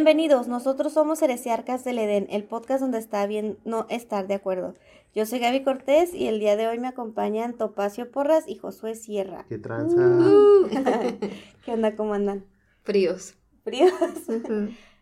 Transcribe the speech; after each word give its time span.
Bienvenidos, 0.00 0.48
nosotros 0.48 0.94
somos 0.94 1.20
Heresiarcas 1.20 1.84
del 1.84 1.98
Edén, 1.98 2.26
el 2.30 2.44
podcast 2.44 2.80
donde 2.80 2.96
está 2.96 3.26
bien 3.26 3.58
no 3.66 3.84
estar 3.90 4.26
de 4.26 4.32
acuerdo. 4.32 4.74
Yo 5.14 5.26
soy 5.26 5.40
Gaby 5.40 5.62
Cortés 5.62 6.14
y 6.14 6.26
el 6.26 6.40
día 6.40 6.56
de 6.56 6.68
hoy 6.68 6.78
me 6.78 6.88
acompañan 6.88 7.52
Topacio 7.58 8.10
Porras 8.10 8.48
y 8.48 8.56
Josué 8.56 8.94
Sierra. 8.94 9.44
¿Qué 9.46 9.58
tranza? 9.58 9.98
Uh. 9.98 10.70
¿Qué 11.66 11.72
onda? 11.72 11.96
¿Cómo 11.96 12.14
andan? 12.14 12.46
Fríos. 12.82 13.34
¿Fríos? 13.62 13.92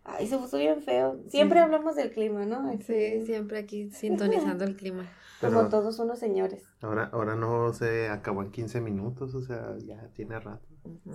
Ay, 0.02 0.26
se 0.26 0.36
puso 0.36 0.58
bien 0.58 0.82
feo. 0.82 1.20
Siempre 1.28 1.60
hablamos 1.60 1.94
del 1.94 2.10
clima, 2.10 2.44
¿no? 2.44 2.68
Sí, 2.84 3.24
siempre 3.24 3.60
aquí 3.60 3.92
sintonizando 3.92 4.64
el 4.64 4.74
clima. 4.74 5.08
Como 5.40 5.68
todos 5.68 6.00
unos 6.00 6.18
señores. 6.18 6.64
Ahora, 6.80 7.08
ahora 7.12 7.36
no 7.36 7.72
se 7.72 8.08
acabó 8.08 8.42
en 8.42 8.50
15 8.50 8.80
minutos, 8.80 9.32
o 9.36 9.42
sea, 9.42 9.76
ya 9.78 10.08
tiene 10.14 10.40
rato. 10.40 10.67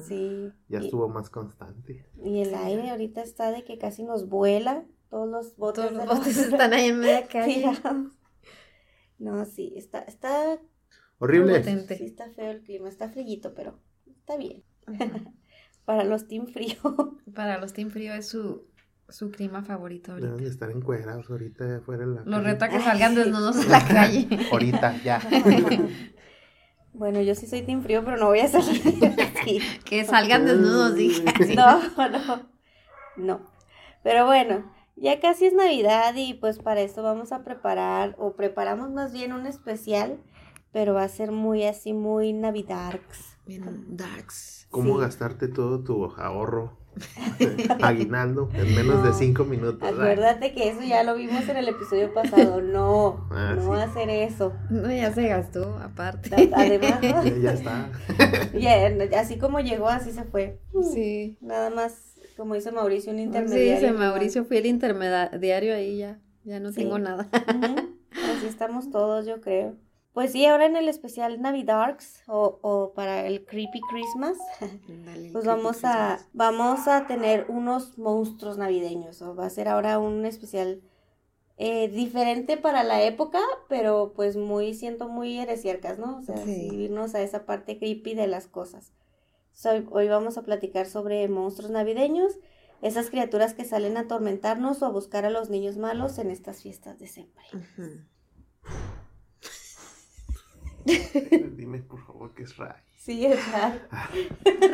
Sí. 0.07 0.51
Ya 0.69 0.79
estuvo 0.79 1.07
más 1.09 1.29
constante. 1.29 2.05
Y 2.23 2.41
el 2.41 2.53
aire 2.53 2.89
ahorita 2.89 3.21
está 3.21 3.51
de 3.51 3.63
que 3.63 3.77
casi 3.77 4.03
nos 4.03 4.27
vuela. 4.29 4.85
Todos 5.09 5.29
los 5.29 5.55
botes, 5.57 5.89
Todos 5.89 6.05
los 6.05 6.17
botes 6.17 6.37
están 6.37 6.73
ahí 6.73 6.87
en 6.87 6.99
media 6.99 7.27
calle. 7.31 7.65
No, 9.19 9.45
sí, 9.45 9.73
está, 9.75 9.99
está 9.99 10.59
horrible. 11.19 11.63
Sí, 11.63 12.05
está 12.05 12.29
feo 12.31 12.51
el 12.51 12.63
clima, 12.63 12.89
está 12.89 13.09
frillito, 13.09 13.53
pero 13.53 13.79
está 14.07 14.37
bien. 14.37 14.63
Para 15.85 16.03
los 16.03 16.27
team 16.27 16.47
frío. 16.47 16.77
Para 17.35 17.59
los 17.59 17.73
team 17.73 17.89
frío 17.89 18.13
es 18.13 18.27
su 18.27 18.67
su 19.09 19.29
clima 19.31 19.63
favorito 19.63 20.13
ahorita. 20.13 20.29
Deben 20.29 20.43
de 20.43 20.49
estar 20.49 20.71
encuerados 20.71 21.29
ahorita 21.29 21.77
afuera 21.77 22.03
en 22.03 22.15
la 22.15 22.21
Los 22.25 22.43
reta 22.43 22.69
que 22.69 22.79
salgan 22.79 23.13
desnudos 23.15 23.63
en 23.63 23.69
la 23.69 23.85
calle. 23.85 24.27
ahorita, 24.51 25.03
ya. 25.03 25.21
Bueno, 26.93 27.21
yo 27.21 27.35
sí 27.35 27.47
soy 27.47 27.63
team 27.63 27.81
frío, 27.83 28.03
pero 28.05 28.17
no 28.17 28.27
voy 28.27 28.39
a 28.39 28.47
salir 28.47 28.81
Que 29.85 30.05
salgan 30.05 30.45
desnudos, 30.45 30.95
dije. 30.95 31.23
No, 31.55 31.81
no, 32.09 32.49
no. 33.15 33.41
Pero 34.03 34.25
bueno, 34.25 34.71
ya 34.95 35.19
casi 35.19 35.45
es 35.45 35.53
Navidad 35.53 36.13
y 36.15 36.33
pues 36.33 36.59
para 36.59 36.81
esto 36.81 37.03
vamos 37.03 37.31
a 37.31 37.43
preparar, 37.43 38.15
o 38.17 38.35
preparamos 38.35 38.91
más 38.91 39.13
bien 39.13 39.33
un 39.33 39.47
especial, 39.47 40.19
pero 40.71 40.93
va 40.93 41.03
a 41.03 41.09
ser 41.09 41.31
muy 41.31 41.63
así, 41.63 41.93
muy 41.93 42.33
Navidarks. 42.33 43.37
Bien 43.45 43.97
darks. 43.97 44.67
¿Cómo 44.69 44.97
gastarte 44.97 45.47
todo 45.47 45.83
tu 45.83 46.05
ahorro 46.17 46.82
aguinaldo 47.81 48.49
en 48.53 48.75
menos 48.75 49.03
de 49.03 49.13
cinco 49.13 49.45
minutos. 49.45 49.87
Acuérdate 49.87 50.53
que 50.53 50.69
eso 50.69 50.81
ya 50.81 51.03
lo 51.03 51.15
vimos 51.15 51.47
en 51.49 51.57
el 51.57 51.67
episodio 51.67 52.13
pasado. 52.13 52.61
No, 52.61 53.27
ah, 53.31 53.55
no 53.55 53.69
va 53.69 53.81
a 53.81 53.85
hacer 53.85 54.09
eso. 54.09 54.53
No, 54.69 54.91
ya 54.91 55.13
se 55.13 55.27
gastó, 55.27 55.77
aparte. 55.79 56.49
Además, 56.53 56.99
ya, 57.41 57.53
está. 57.53 59.19
así 59.19 59.37
como 59.37 59.59
llegó, 59.59 59.89
así 59.89 60.11
se 60.11 60.23
fue. 60.23 60.59
Sí. 60.93 61.37
Nada 61.41 61.69
más, 61.69 62.15
como 62.37 62.55
dice 62.55 62.71
Mauricio, 62.71 63.11
un 63.11 63.19
intermediario. 63.19 63.77
Sí, 63.77 63.85
dice 63.85 63.93
Mauricio, 63.93 64.45
fui 64.45 64.57
el 64.57 64.65
intermediario 64.65 65.73
ahí 65.75 65.97
ya. 65.97 66.19
Ya 66.43 66.59
no 66.59 66.73
tengo 66.73 66.99
nada. 66.99 67.29
Así 67.31 68.47
estamos 68.47 68.91
todos, 68.91 69.25
yo 69.25 69.39
creo. 69.39 69.75
Pues 70.13 70.31
sí, 70.31 70.45
ahora 70.45 70.67
en 70.67 70.75
el 70.75 70.89
especial 70.89 71.41
Navidarks 71.41 72.21
o, 72.27 72.59
o 72.61 72.93
para 72.93 73.25
el 73.25 73.45
Creepy 73.45 73.81
Christmas, 73.89 74.37
pues 75.31 75.43
vamos 75.43 75.83
a, 75.83 76.19
vamos 76.33 76.87
a 76.87 77.07
tener 77.07 77.47
unos 77.49 77.97
monstruos 77.97 78.59
navideños. 78.59 79.23
O 79.23 79.35
va 79.35 79.47
a 79.47 79.49
ser 79.49 79.67
ahora 79.67 79.97
un 79.97 80.25
especial 80.27 80.83
eh, 81.57 81.87
diferente 81.87 82.57
para 82.57 82.83
la 82.83 83.01
época, 83.01 83.39
pero 83.69 84.13
pues 84.15 84.35
muy, 84.37 84.75
siento 84.75 85.09
muy 85.09 85.39
heresiarcas, 85.39 85.97
¿no? 85.97 86.17
O 86.17 86.21
sea, 86.21 86.45
irnos 86.45 87.15
a 87.15 87.21
esa 87.21 87.45
parte 87.47 87.79
creepy 87.79 88.13
de 88.13 88.27
las 88.27 88.47
cosas. 88.47 88.91
hoy 89.89 90.07
vamos 90.07 90.37
a 90.37 90.43
platicar 90.43 90.85
sobre 90.85 91.27
monstruos 91.27 91.71
navideños, 91.71 92.33
esas 92.83 93.09
criaturas 93.09 93.53
que 93.53 93.65
salen 93.65 93.97
a 93.97 94.01
atormentarnos 94.01 94.81
o 94.81 94.85
a 94.85 94.89
buscar 94.89 95.25
a 95.25 95.31
los 95.31 95.49
niños 95.49 95.77
malos 95.77 96.19
en 96.19 96.29
estas 96.29 96.61
fiestas 96.61 96.99
de 96.99 97.07
siempre. 97.07 97.45
Dime 100.85 101.81
por 101.81 102.05
favor 102.05 102.33
que 102.33 102.43
es 102.43 102.57
Ray. 102.57 102.81
Sí, 102.97 103.25
es 103.25 103.39
Ray. 103.51 103.81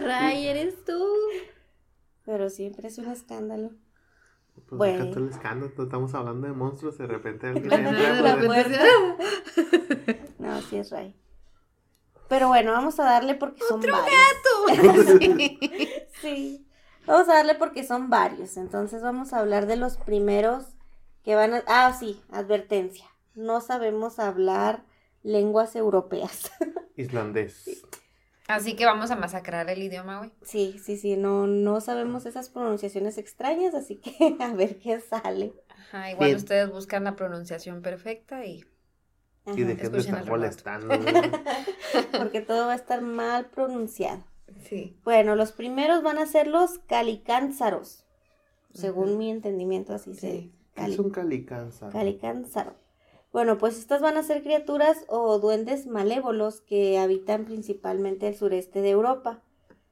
Ray, 0.01 0.47
eres 0.47 0.83
tú. 0.85 1.03
Pero 2.25 2.49
siempre 2.49 2.87
es 2.87 2.97
un 2.97 3.07
escándalo. 3.07 3.71
Pues 4.67 4.77
bueno. 4.77 5.05
el 5.05 5.29
escándalo, 5.29 5.71
estamos 5.83 6.13
hablando 6.13 6.47
de 6.47 6.53
monstruos, 6.53 6.97
de 6.97 7.07
repente 7.07 7.47
alguien 7.47 7.69
No, 10.37 10.61
sí 10.61 10.77
es 10.77 10.91
Ray. 10.91 11.15
Pero 12.27 12.49
bueno, 12.49 12.71
vamos 12.71 12.99
a 12.99 13.05
darle 13.05 13.35
porque 13.35 13.61
son 13.67 13.79
¡Otro 13.79 13.93
varios. 13.93 15.17
gato! 15.17 16.07
sí. 16.21 16.67
Vamos 17.07 17.27
a 17.27 17.33
darle 17.33 17.55
porque 17.55 17.83
son 17.83 18.11
varios. 18.11 18.57
Entonces 18.57 19.01
vamos 19.01 19.33
a 19.33 19.39
hablar 19.39 19.65
de 19.65 19.77
los 19.77 19.97
primeros 19.97 20.65
que 21.23 21.33
van 21.33 21.55
a... 21.55 21.63
Ah, 21.65 21.91
sí, 21.99 22.21
advertencia. 22.31 23.05
No 23.33 23.61
sabemos 23.61 24.19
hablar 24.19 24.83
lenguas 25.29 25.75
europeas. 25.75 26.51
Islandés. 26.95 27.85
Así 28.47 28.75
que 28.75 28.85
vamos 28.85 29.11
a 29.11 29.15
masacrar 29.15 29.69
el 29.69 29.81
idioma, 29.81 30.17
güey. 30.17 30.31
Sí, 30.41 30.79
sí, 30.83 30.97
sí, 30.97 31.15
no, 31.15 31.45
no 31.45 31.81
sabemos 31.81 32.25
esas 32.25 32.49
pronunciaciones 32.49 33.19
extrañas, 33.19 33.75
así 33.75 33.97
que 33.97 34.35
a 34.39 34.53
ver 34.53 34.79
qué 34.79 34.99
sale. 34.99 35.53
Ajá, 35.69 36.11
igual 36.11 36.35
ustedes 36.35 36.69
buscan 36.71 37.03
la 37.03 37.15
pronunciación 37.15 37.81
perfecta 37.81 38.45
y... 38.45 38.65
Y 39.55 39.63
dejen 39.63 39.91
de 39.91 39.99
estar 39.99 40.25
molestando. 40.27 40.93
Porque 42.17 42.41
todo 42.41 42.67
va 42.67 42.73
a 42.73 42.75
estar 42.75 43.01
mal 43.01 43.49
pronunciado. 43.49 44.23
Sí. 44.63 44.99
Bueno, 45.03 45.35
los 45.35 45.53
primeros 45.53 46.03
van 46.03 46.19
a 46.19 46.27
ser 46.27 46.47
los 46.47 46.77
calicánzaros. 46.79 48.05
Según 48.73 49.17
mi 49.17 49.31
entendimiento, 49.31 49.93
así 49.93 50.13
se... 50.13 50.51
¿Qué 50.75 50.85
es 50.85 50.99
un 50.99 51.09
calicánzaro? 51.09 51.91
Calicánzaro. 51.91 52.75
Bueno, 53.31 53.59
pues 53.59 53.77
estas 53.77 54.01
van 54.01 54.17
a 54.17 54.23
ser 54.23 54.41
criaturas 54.41 55.05
o 55.07 55.37
duendes 55.37 55.85
malévolos 55.85 56.61
que 56.61 56.97
habitan 56.97 57.45
principalmente 57.45 58.27
el 58.27 58.35
sureste 58.35 58.81
de 58.81 58.89
Europa. 58.89 59.43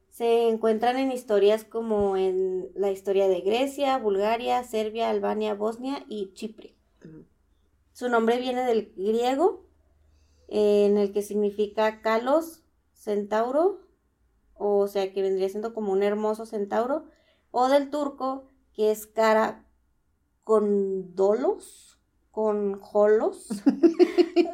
Se 0.09 0.49
encuentran 0.49 0.97
en 0.97 1.11
historias 1.11 1.63
como 1.63 2.17
en 2.17 2.71
la 2.73 2.89
historia 2.89 3.27
de 3.27 3.41
Grecia, 3.41 3.99
Bulgaria, 3.99 4.63
Serbia, 4.63 5.11
Albania, 5.11 5.53
Bosnia 5.53 6.03
y 6.09 6.33
Chipre. 6.33 6.75
Su 7.93 8.09
nombre 8.09 8.39
viene 8.39 8.65
del 8.65 8.91
griego, 8.95 9.67
en 10.47 10.97
el 10.97 11.13
que 11.13 11.21
significa 11.21 12.01
kalos, 12.01 12.63
centauro, 12.93 13.81
o 14.55 14.87
sea 14.87 15.13
que 15.13 15.21
vendría 15.21 15.49
siendo 15.49 15.75
como 15.75 15.91
un 15.91 16.01
hermoso 16.01 16.47
centauro, 16.47 17.05
o 17.51 17.69
del 17.69 17.91
turco, 17.91 18.47
que 18.73 18.89
es 18.89 19.05
cara 19.05 19.63
con 20.43 21.13
dolos 21.13 21.96
con 22.37 22.79
holos, 22.93 23.49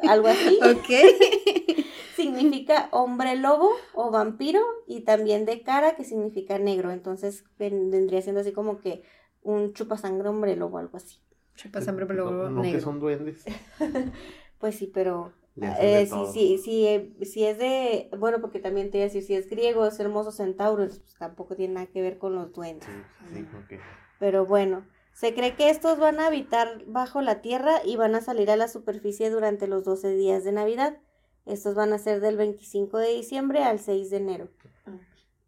algo 0.08 0.28
así. 0.28 0.58
Ok. 0.64 0.88
significa 2.16 2.88
hombre 2.92 3.36
lobo 3.36 3.68
o 3.92 4.10
vampiro 4.10 4.62
y 4.86 5.02
también 5.02 5.44
de 5.44 5.62
cara 5.62 5.94
que 5.94 6.02
significa 6.02 6.58
negro. 6.58 6.92
Entonces 6.92 7.44
vendría 7.58 8.22
siendo 8.22 8.40
así 8.40 8.52
como 8.52 8.78
que 8.80 9.02
un 9.42 9.74
chupasangre 9.74 10.30
hombre 10.30 10.56
lobo, 10.56 10.78
algo 10.78 10.96
así. 10.96 11.18
Chupasangre 11.56 12.04
hombre 12.04 12.16
lobo 12.16 12.30
no, 12.30 12.48
no 12.48 12.62
que 12.62 12.80
son 12.80 13.00
duendes. 13.00 13.44
pues 14.58 14.76
sí, 14.76 14.90
pero 14.94 15.34
eh, 15.60 16.08
sí, 16.10 16.24
sí, 16.32 16.58
sí, 16.64 16.86
eh, 16.86 17.12
si 17.26 17.44
es 17.44 17.58
de, 17.58 18.08
bueno, 18.18 18.40
porque 18.40 18.60
también 18.60 18.90
te 18.90 18.96
iba 18.96 19.04
a 19.04 19.08
decir, 19.08 19.24
si 19.24 19.34
es 19.34 19.50
griego, 19.50 19.86
es 19.86 20.00
hermoso 20.00 20.32
centauro, 20.32 20.86
pues 20.86 21.16
tampoco 21.18 21.54
tiene 21.54 21.74
nada 21.74 21.86
que 21.88 22.00
ver 22.00 22.16
con 22.16 22.34
los 22.34 22.50
duendes. 22.54 22.88
Sí, 23.28 23.34
sí, 23.34 23.46
okay. 23.62 23.78
Pero 24.18 24.46
bueno, 24.46 24.86
se 25.14 25.32
cree 25.32 25.54
que 25.54 25.70
estos 25.70 25.98
van 25.98 26.18
a 26.18 26.26
habitar 26.26 26.84
bajo 26.86 27.22
la 27.22 27.40
tierra 27.40 27.80
y 27.84 27.94
van 27.94 28.16
a 28.16 28.20
salir 28.20 28.50
a 28.50 28.56
la 28.56 28.66
superficie 28.66 29.30
durante 29.30 29.68
los 29.68 29.84
12 29.84 30.14
días 30.16 30.42
de 30.42 30.50
Navidad. 30.50 30.98
Estos 31.46 31.76
van 31.76 31.92
a 31.92 31.98
ser 31.98 32.20
del 32.20 32.36
25 32.36 32.98
de 32.98 33.14
diciembre 33.14 33.62
al 33.62 33.78
6 33.78 34.10
de 34.10 34.16
enero. 34.16 34.48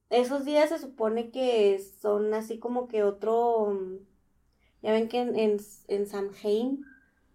Esos 0.08 0.44
días 0.44 0.68
se 0.68 0.78
supone 0.78 1.32
que 1.32 1.80
son 2.00 2.32
así 2.32 2.58
como 2.58 2.86
que 2.86 3.02
otro... 3.02 3.76
Ya 4.82 4.92
ven 4.92 5.08
que 5.08 5.18
en, 5.18 5.36
en, 5.36 5.56
en 5.88 6.06
Samhain 6.06 6.84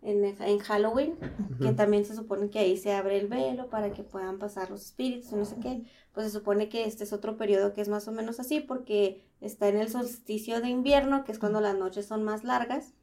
en, 0.01 0.59
Halloween, 0.59 1.15
que 1.61 1.73
también 1.73 2.05
se 2.05 2.15
supone 2.15 2.49
que 2.49 2.59
ahí 2.59 2.77
se 2.77 2.93
abre 2.93 3.19
el 3.19 3.27
velo 3.27 3.69
para 3.69 3.93
que 3.93 4.03
puedan 4.03 4.39
pasar 4.39 4.71
los 4.71 4.81
espíritus, 4.81 5.31
no 5.33 5.45
sé 5.45 5.57
qué, 5.61 5.83
pues 6.11 6.25
se 6.27 6.39
supone 6.39 6.69
que 6.69 6.85
este 6.85 7.03
es 7.03 7.13
otro 7.13 7.37
periodo 7.37 7.73
que 7.73 7.81
es 7.81 7.89
más 7.89 8.07
o 8.07 8.11
menos 8.11 8.39
así 8.39 8.61
porque 8.61 9.23
está 9.41 9.67
en 9.67 9.77
el 9.77 9.89
solsticio 9.89 10.59
de 10.59 10.69
invierno, 10.69 11.23
que 11.23 11.31
es 11.31 11.39
cuando 11.39 11.61
las 11.61 11.77
noches 11.77 12.07
son 12.07 12.23
más 12.23 12.43
largas, 12.43 12.93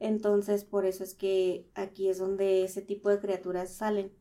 entonces 0.00 0.64
por 0.64 0.86
eso 0.86 1.04
es 1.04 1.14
que 1.14 1.68
aquí 1.74 2.08
es 2.08 2.18
donde 2.18 2.64
ese 2.64 2.80
tipo 2.80 3.10
de 3.10 3.20
criaturas 3.20 3.74
salen, 3.74 4.12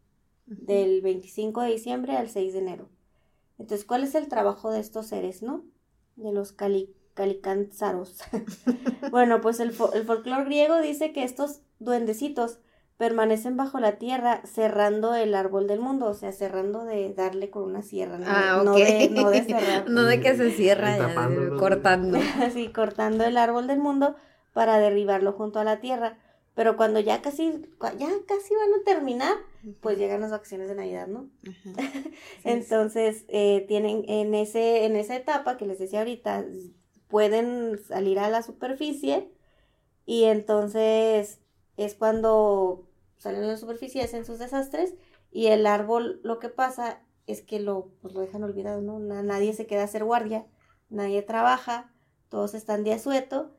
del 0.47 1.01
25 1.01 1.62
de 1.62 1.71
diciembre 1.71 2.15
al 2.15 2.30
6 2.30 2.53
de 2.53 2.59
enero. 2.59 2.89
Entonces, 3.57 3.85
¿cuál 3.85 4.03
es 4.03 4.15
el 4.15 4.30
trabajo 4.30 4.71
de 4.71 4.80
estos 4.80 5.07
seres, 5.07 5.41
no? 5.41 5.65
De 6.15 6.31
los 6.31 6.53
cali 6.53 6.95
calicanzaros. 7.18 8.22
bueno, 9.12 9.42
pues 9.42 9.60
el, 9.60 9.69
el 9.94 10.06
folclore 10.06 10.46
griego 10.46 10.80
dice 10.80 11.12
que 11.12 11.24
estos 11.24 11.62
duendecitos 11.80 12.60
permanecen 12.98 13.58
bajo 13.58 13.80
la 13.80 13.98
tierra 13.98 14.42
cerrando 14.46 15.14
el 15.16 15.36
árbol 15.36 15.68
del 15.68 15.80
mundo, 15.80 16.06
o 16.08 16.14
sea, 16.14 16.31
cerrando 16.31 16.86
de 16.86 17.14
darle 17.14 17.50
con 17.50 17.64
una 17.64 17.81
sierra, 17.81 18.18
no, 18.18 18.25
Ah, 18.28 18.62
no 18.64 18.72
ok. 18.72 18.78
de, 18.78 19.10
no 19.10 19.30
de 19.30 19.44
cerrar. 19.44 19.86
No 19.90 20.04
de 20.04 20.19
que 20.22 20.36
se 20.36 20.52
cierra, 20.52 20.98
ya, 20.98 21.14
cortando. 21.60 22.18
así 22.42 22.69
cortando 22.72 23.24
el 23.25 23.38
árbol 23.38 23.68
del 23.68 23.80
mundo 23.80 24.16
para 24.54 24.80
derribarlo 24.80 25.34
junto 25.34 25.60
a 25.60 25.64
la 25.64 25.80
tierra. 25.80 26.18
Pero 26.56 26.75
cuando 26.75 27.00
ya 27.00 27.22
casi, 27.22 27.52
ya 28.00 28.08
casi 28.28 28.56
van 28.56 28.81
a 28.81 28.84
terminar, 28.84 29.36
pues 29.80 30.00
llegan 30.00 30.22
las 30.22 30.31
vacaciones 30.31 30.68
de 30.68 30.74
Navidad, 30.74 31.06
¿no? 31.06 31.30
Ajá. 31.48 31.92
Entonces, 32.44 33.25
eh, 33.28 33.66
tienen 33.68 34.04
en 34.08 34.34
ese, 34.34 34.86
en 34.86 34.96
esa 34.96 35.16
etapa 35.16 35.58
que 35.58 35.68
les 35.68 35.78
decía 35.78 36.00
ahorita, 36.00 36.46
pueden 37.07 37.80
salir 37.80 38.19
a 38.19 38.30
la 38.30 38.44
superficie 38.44 39.31
y 40.06 40.25
entonces 40.25 41.39
es 41.77 41.95
cuando 41.95 42.88
salen 43.18 43.44
a 43.44 43.48
la 43.48 43.57
superficie, 43.57 44.04
hacen 44.04 44.25
sus 44.25 44.39
desastres 44.39 44.95
y 45.31 45.48
el 45.48 45.65
árbol 45.68 46.19
lo 46.24 46.39
que 46.39 46.50
pasa 46.50 47.01
es 47.27 47.42
que 47.42 47.59
lo, 47.59 47.92
pues, 48.01 48.13
lo 48.13 48.21
dejan 48.21 48.44
olvidado, 48.44 48.81
¿no? 48.81 49.00
Na- 49.00 49.24
nadie 49.24 49.54
se 49.54 49.68
queda 49.68 49.81
a 49.81 49.86
hacer 49.86 50.04
guardia, 50.04 50.48
nadie 50.89 51.21
trabaja, 51.21 51.94
todos 52.30 52.54
están 52.54 52.83
de 52.83 52.94
asueto 52.94 53.51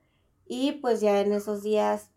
y 0.47 0.73
pues 0.73 1.01
ya 1.01 1.21
en 1.21 1.33
esos 1.33 1.63
días 1.63 2.11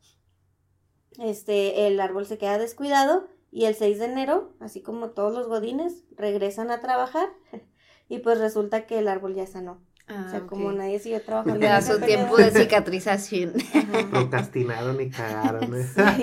este, 1.20 1.88
el 1.88 2.00
árbol 2.00 2.26
se 2.26 2.38
queda 2.38 2.58
descuidado 2.58 3.28
y 3.52 3.66
el 3.66 3.76
6 3.76 4.00
de 4.00 4.06
enero, 4.06 4.54
así 4.60 4.82
como 4.82 5.12
todos 5.12 5.34
los 5.34 5.48
godines, 5.48 6.04
regresan 6.16 6.72
a 6.72 6.80
trabajar 6.82 7.30
y 8.10 8.20
pues 8.20 8.40
resulta 8.40 8.86
que 8.88 9.00
el 9.00 9.08
árbol 9.08 9.36
ya 9.36 9.46
sanó. 9.48 9.82
Ah, 10.08 10.26
o 10.28 10.30
sea, 10.32 10.40
como 10.42 10.72
nadie 10.72 11.00
siguió 11.00 11.22
trabajando. 11.22 11.60
Le 11.60 11.66
en 11.68 11.72
da 11.72 11.82
su 11.82 12.00
tiempo 12.02 12.36
de 12.38 12.52
cicatrización. 12.52 13.54
ajá, 13.74 14.10
Procrastinaron 14.10 15.00
y 15.00 15.10
cagaron. 15.10 15.76
¿eh? 15.76 15.86
sí, 15.96 16.22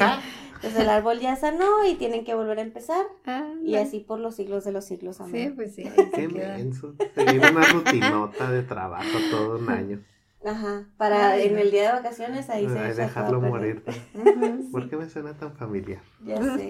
pues 0.61 0.77
el 0.77 0.89
árbol 0.91 1.21
ya 1.21 1.37
sanó 1.37 1.85
y 1.89 1.95
tienen 1.95 2.25
que 2.25 2.35
volver 2.35 2.59
a 2.59 2.63
empezar 2.63 3.07
Ah, 3.27 3.53
y 3.65 3.77
así 3.77 4.01
por 4.01 4.19
los 4.19 4.35
siglos 4.37 4.65
de 4.65 4.73
los 4.73 4.85
siglos. 4.85 5.21
amor. 5.21 5.33
Sí, 5.33 5.53
pues 5.55 5.75
sí. 5.75 5.85
Qué 6.15 6.29
queda. 6.29 6.57
menso. 6.57 6.95
Seguir 7.15 7.41
una 7.51 7.65
rutinota 7.73 8.51
de 8.51 8.63
trabajo 8.63 9.19
todo 9.31 9.59
un 9.59 9.71
año. 9.71 10.03
Ajá, 10.45 10.87
para 10.97 11.31
Ay, 11.31 11.49
en 11.49 11.55
no. 11.55 11.61
el 11.61 11.71
día 11.73 11.83
de 11.89 11.93
vacaciones 12.01 12.49
ahí 12.49 12.69
se 12.69 12.95
dejarlo 12.95 13.41
morir. 13.41 13.83
¿Por 14.73 14.89
qué 14.89 14.97
me 14.97 15.09
suena 15.09 15.35
tan 15.35 15.53
familiar? 15.57 16.01
Ya 16.25 16.37
sé, 16.41 16.69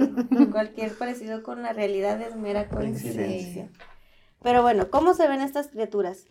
cualquier 0.50 0.96
parecido 0.96 1.42
con 1.42 1.62
la 1.62 1.74
realidad 1.74 2.20
es 2.22 2.34
mera 2.34 2.68
coincidencia. 2.68 3.68
Sí. 3.70 3.78
Pero 4.42 4.62
bueno, 4.62 4.88
¿cómo 4.90 5.12
se 5.14 5.28
ven 5.28 5.40
estas 5.42 5.68
criaturas? 5.68 6.26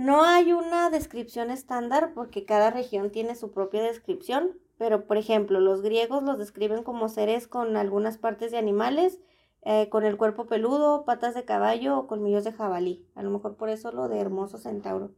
No 0.00 0.24
hay 0.24 0.54
una 0.54 0.88
descripción 0.88 1.50
estándar 1.50 2.12
porque 2.14 2.46
cada 2.46 2.70
región 2.70 3.10
tiene 3.10 3.34
su 3.34 3.50
propia 3.50 3.82
descripción, 3.82 4.58
pero 4.78 5.06
por 5.06 5.18
ejemplo, 5.18 5.60
los 5.60 5.82
griegos 5.82 6.22
los 6.22 6.38
describen 6.38 6.82
como 6.82 7.10
seres 7.10 7.46
con 7.46 7.76
algunas 7.76 8.16
partes 8.16 8.50
de 8.50 8.56
animales, 8.56 9.20
eh, 9.60 9.90
con 9.90 10.06
el 10.06 10.16
cuerpo 10.16 10.46
peludo, 10.46 11.04
patas 11.04 11.34
de 11.34 11.44
caballo 11.44 11.98
o 11.98 12.06
colmillos 12.06 12.44
de 12.44 12.52
jabalí. 12.52 13.06
A 13.14 13.22
lo 13.22 13.28
mejor 13.28 13.58
por 13.58 13.68
eso 13.68 13.92
lo 13.92 14.08
de 14.08 14.18
hermoso 14.20 14.56
centauro. 14.56 15.12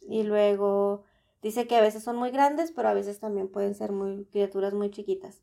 Y 0.00 0.22
luego 0.22 1.02
dice 1.42 1.66
que 1.66 1.74
a 1.74 1.80
veces 1.80 2.04
son 2.04 2.14
muy 2.14 2.30
grandes, 2.30 2.70
pero 2.70 2.86
a 2.86 2.94
veces 2.94 3.18
también 3.18 3.48
pueden 3.48 3.74
ser 3.74 3.90
muy 3.90 4.26
criaturas 4.26 4.74
muy 4.74 4.92
chiquitas. 4.92 5.42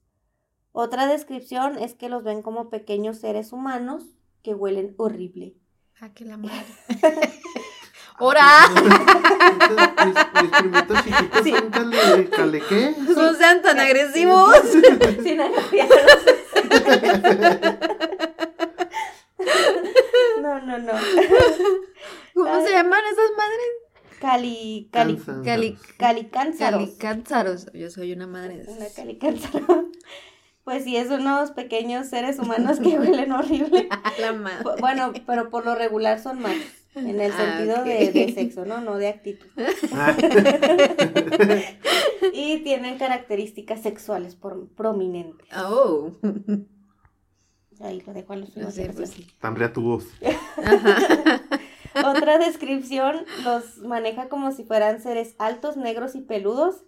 Otra 0.71 1.07
descripción 1.07 1.77
es 1.77 1.93
que 1.93 2.07
los 2.07 2.23
ven 2.23 2.41
como 2.41 2.69
pequeños 2.69 3.17
seres 3.17 3.51
humanos 3.51 4.05
que 4.43 4.53
huelen 4.53 4.95
horrible. 4.95 5.57
Ah, 5.99 6.13
que 6.13 6.23
la 6.23 6.37
madre. 6.37 6.63
¡Hora! 8.19 8.67
mis, 10.05 10.41
mis 10.41 10.51
primitos 10.51 11.03
chiquitos 11.03 11.43
Sí. 11.43 11.51
son 11.53 11.69
cale, 11.69 12.29
cale 12.29 12.61
¿qué? 12.67 12.95
No 13.15 13.33
sean 13.35 13.61
tan 13.61 13.79
agresivos. 13.79 14.55
Sin. 15.23 15.39
No, 20.41 20.59
no, 20.61 20.77
no. 20.79 20.93
¿Cómo 22.33 22.65
se 22.65 22.71
llaman 22.71 23.01
esas 23.11 23.31
madres? 23.37 23.67
Cali, 24.19 24.89
cali. 24.91 25.17
Cali, 25.43 25.77
calicánzaros. 25.97 26.79
calicánzaros. 26.81 27.67
Yo 27.73 27.89
soy 27.89 28.13
una 28.13 28.25
madre 28.27 28.57
de 28.63 28.71
Una 28.71 28.85
calicánzaro. 28.95 29.89
Pues 30.63 30.83
sí, 30.83 30.97
es 30.97 31.09
unos 31.11 31.51
pequeños 31.51 32.07
seres 32.09 32.39
humanos 32.39 32.79
que 32.79 32.97
huelen 32.99 33.31
horrible. 33.31 33.87
La 34.19 34.33
madre. 34.33 34.63
Bu- 34.65 34.79
Bueno, 34.81 35.13
pero 35.25 35.49
por 35.49 35.65
lo 35.65 35.75
regular 35.75 36.19
son 36.21 36.39
machos. 36.41 36.63
En 36.97 37.19
el 37.21 37.31
Ah, 37.31 37.38
sentido 37.38 37.83
de, 37.83 38.11
de 38.11 38.33
sexo, 38.33 38.65
¿no? 38.65 38.81
No 38.81 38.97
de 38.97 39.07
actitud. 39.09 39.47
Ah. 39.94 40.15
Y 42.33 42.59
tienen 42.63 42.97
características 42.97 43.81
sexuales 43.81 44.35
por, 44.35 44.67
prominentes. 44.69 45.47
Oh. 45.55 46.11
Ahí 47.79 48.01
lo 48.05 48.13
dejo 48.13 48.33
a 48.33 48.38
los 48.38 48.55
No 48.57 48.71
sé, 48.71 48.91
pues 48.95 49.11
sí. 49.11 49.27
Tan 49.39 49.55
riatudos. 49.55 50.05
Otra 52.05 52.38
descripción 52.39 53.25
los 53.44 53.77
maneja 53.79 54.29
como 54.29 54.51
si 54.51 54.63
fueran 54.63 55.01
seres 55.01 55.35
altos, 55.39 55.77
negros 55.77 56.15
y 56.15 56.21
peludos, 56.21 56.83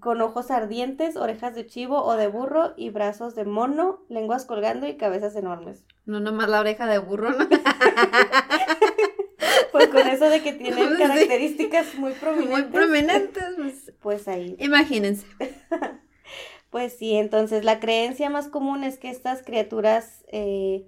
con 0.00 0.20
ojos 0.22 0.50
ardientes, 0.50 1.16
orejas 1.16 1.54
de 1.54 1.66
chivo 1.66 2.02
o 2.02 2.14
de 2.16 2.26
burro 2.28 2.72
y 2.76 2.90
brazos 2.90 3.34
de 3.34 3.44
mono, 3.44 4.00
lenguas 4.08 4.46
colgando 4.46 4.86
y 4.88 4.96
cabezas 4.96 5.36
enormes. 5.36 5.84
No 6.06 6.20
nomás 6.20 6.48
la 6.48 6.60
oreja 6.60 6.86
de 6.86 6.98
burro, 6.98 7.30
¿no? 7.32 7.46
Pues 9.72 9.88
con 9.88 10.06
eso 10.08 10.28
de 10.30 10.42
que 10.42 10.52
tienen 10.52 10.96
características 10.98 11.94
muy 11.96 12.12
prominentes. 12.12 12.50
Muy 12.50 12.62
prominentes. 12.70 13.44
pues, 13.56 13.92
Pues 14.00 14.28
ahí. 14.28 14.56
Imagínense. 14.58 15.26
Pues 16.70 16.92
sí, 16.92 17.14
entonces 17.14 17.64
la 17.64 17.80
creencia 17.80 18.28
más 18.28 18.48
común 18.48 18.84
es 18.84 18.98
que 18.98 19.08
estas 19.08 19.42
criaturas, 19.42 20.22
eh, 20.30 20.86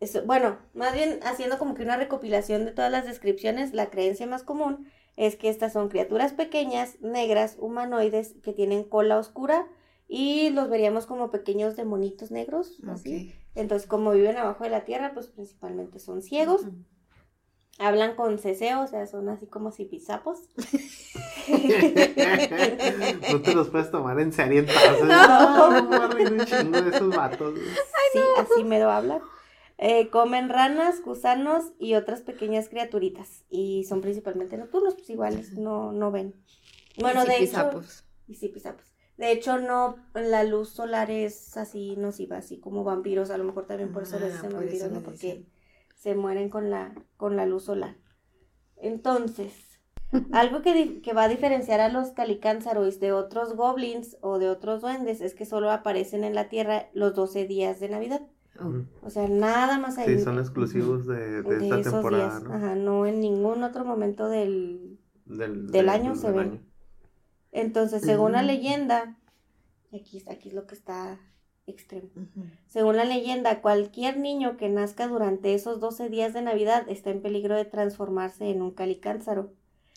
es- 0.00 0.26
bueno, 0.26 0.58
más 0.74 0.94
bien 0.94 1.20
haciendo 1.22 1.58
como 1.58 1.74
que 1.74 1.82
una 1.84 1.96
recopilación 1.96 2.64
de 2.64 2.72
todas 2.72 2.90
las 2.90 3.06
descripciones, 3.06 3.72
la 3.72 3.88
creencia 3.88 4.26
más 4.26 4.42
común 4.42 4.88
es 5.16 5.36
que 5.36 5.48
estas 5.48 5.74
son 5.74 5.90
criaturas 5.90 6.32
pequeñas, 6.32 7.00
negras, 7.02 7.56
humanoides, 7.60 8.34
que 8.42 8.52
tienen 8.52 8.82
cola 8.82 9.16
oscura 9.16 9.68
y 10.08 10.50
los 10.50 10.68
veríamos 10.68 11.06
como 11.06 11.30
pequeños 11.30 11.76
demonitos 11.76 12.32
negros, 12.32 12.78
así. 12.88 13.32
Entonces, 13.54 13.86
como 13.86 14.10
viven 14.10 14.36
abajo 14.38 14.64
de 14.64 14.70
la 14.70 14.84
tierra, 14.84 15.12
pues 15.14 15.28
principalmente 15.28 16.00
son 16.00 16.22
ciegos. 16.22 16.62
Hablan 17.82 18.14
con 18.14 18.38
ceseo, 18.38 18.82
o 18.82 18.86
sea, 18.86 19.06
son 19.06 19.28
así 19.28 19.46
como 19.46 19.72
zipizapos. 19.72 20.38
No 23.32 23.42
te 23.42 23.54
los 23.54 23.68
puedes 23.68 23.90
tomar 23.90 24.18
en 24.20 24.32
serio 24.32 24.60
entonces. 24.66 25.04
No. 25.04 25.70
No, 25.70 25.82
me 25.82 25.88
voy 25.88 25.96
a 25.96 26.08
reír 26.08 26.32
un 26.32 26.44
chingo 26.44 26.80
de 26.80 26.96
esos 26.96 27.14
vatos. 27.14 27.54
Sí, 28.12 28.20
así 28.38 28.64
me 28.64 28.78
lo 28.78 28.90
hablan. 28.90 29.20
Eh, 29.78 30.10
comen 30.10 30.48
ranas, 30.48 31.02
gusanos 31.02 31.72
y 31.78 31.94
otras 31.94 32.20
pequeñas 32.20 32.68
criaturitas. 32.68 33.44
Y 33.50 33.84
son 33.84 34.00
principalmente 34.00 34.56
nocturnos, 34.56 34.94
pues 34.94 35.10
iguales, 35.10 35.54
no, 35.54 35.92
no 35.92 36.10
ven. 36.12 36.34
Bueno, 36.98 37.24
de 37.24 37.38
hecho. 37.38 37.82
Y 38.28 38.34
sí, 38.34 38.48
pisapos. 38.48 38.84
De 39.16 39.32
hecho, 39.32 39.58
no, 39.58 39.96
la 40.14 40.44
luz 40.44 40.70
solar 40.70 41.10
es 41.10 41.56
así 41.56 41.96
nociva, 41.96 42.38
así 42.38 42.60
como 42.60 42.84
vampiros. 42.84 43.30
A 43.30 43.38
lo 43.38 43.44
mejor 43.44 43.66
también 43.66 43.92
por 43.92 44.04
eso 44.04 44.18
les 44.18 44.34
Ah, 44.34 44.36
dicen 44.36 44.52
vampiros, 44.52 44.90
¿no? 44.90 45.00
Porque 45.00 45.26
dicen. 45.26 45.46
Se 46.02 46.16
mueren 46.16 46.48
con 46.48 46.68
la, 46.68 46.92
con 47.16 47.36
la 47.36 47.46
luz 47.46 47.64
solar. 47.66 47.96
Entonces, 48.76 49.54
algo 50.32 50.60
que, 50.62 51.00
que 51.00 51.12
va 51.12 51.24
a 51.24 51.28
diferenciar 51.28 51.80
a 51.80 51.88
los 51.88 52.10
calicánzaros 52.10 52.98
de 52.98 53.12
otros 53.12 53.54
goblins 53.54 54.16
o 54.20 54.40
de 54.40 54.48
otros 54.48 54.80
duendes 54.80 55.20
es 55.20 55.36
que 55.36 55.46
solo 55.46 55.70
aparecen 55.70 56.24
en 56.24 56.34
la 56.34 56.48
Tierra 56.48 56.88
los 56.92 57.14
12 57.14 57.46
días 57.46 57.78
de 57.78 57.88
Navidad. 57.88 58.22
Oh. 58.60 58.82
O 59.06 59.10
sea, 59.10 59.28
nada 59.28 59.78
más 59.78 59.96
ahí. 59.96 60.18
Sí, 60.18 60.24
son 60.24 60.40
exclusivos 60.40 61.06
de, 61.06 61.42
de 61.42 61.42
de 61.42 61.64
esta 61.64 61.78
esos 61.78 61.92
temporada, 61.92 62.40
días. 62.40 62.42
¿no? 62.42 62.52
Ajá, 62.54 62.74
no 62.74 63.06
en 63.06 63.20
ningún 63.20 63.62
otro 63.62 63.84
momento 63.84 64.28
del... 64.28 64.98
Del, 65.24 65.68
Del 65.70 65.88
año 65.88 66.16
se 66.16 66.26
del 66.26 66.36
ven. 66.36 66.50
año. 66.50 66.66
Entonces, 67.52 68.02
según 68.02 68.32
la 68.32 68.42
leyenda, 68.42 69.18
aquí, 69.94 70.20
aquí 70.28 70.48
es 70.48 70.54
lo 70.54 70.66
que 70.66 70.74
está 70.74 71.20
extremo. 71.66 72.08
Según 72.66 72.96
la 72.96 73.04
leyenda, 73.04 73.60
cualquier 73.60 74.18
niño 74.18 74.56
que 74.56 74.68
nazca 74.68 75.06
durante 75.06 75.54
esos 75.54 75.80
12 75.80 76.08
días 76.08 76.32
de 76.32 76.42
Navidad 76.42 76.88
está 76.88 77.10
en 77.10 77.22
peligro 77.22 77.56
de 77.56 77.64
transformarse 77.64 78.50
en 78.50 78.62
un 78.62 78.72
calicánzaro. 78.72 79.52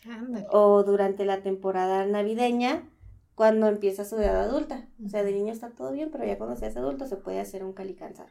Ándale. 0.08 0.46
O 0.50 0.84
durante 0.84 1.24
la 1.24 1.42
temporada 1.42 2.06
navideña, 2.06 2.84
cuando 3.34 3.68
empieza 3.68 4.04
su 4.04 4.16
edad 4.16 4.40
adulta. 4.40 4.88
O 5.04 5.08
sea, 5.08 5.22
de 5.22 5.32
niño 5.32 5.52
está 5.52 5.70
todo 5.70 5.92
bien, 5.92 6.10
pero 6.10 6.24
ya 6.24 6.38
cuando 6.38 6.56
se 6.56 6.66
hace 6.66 6.78
adulto 6.78 7.06
se 7.06 7.16
puede 7.16 7.38
hacer 7.38 7.64
un 7.64 7.72
calicánzaro. 7.72 8.30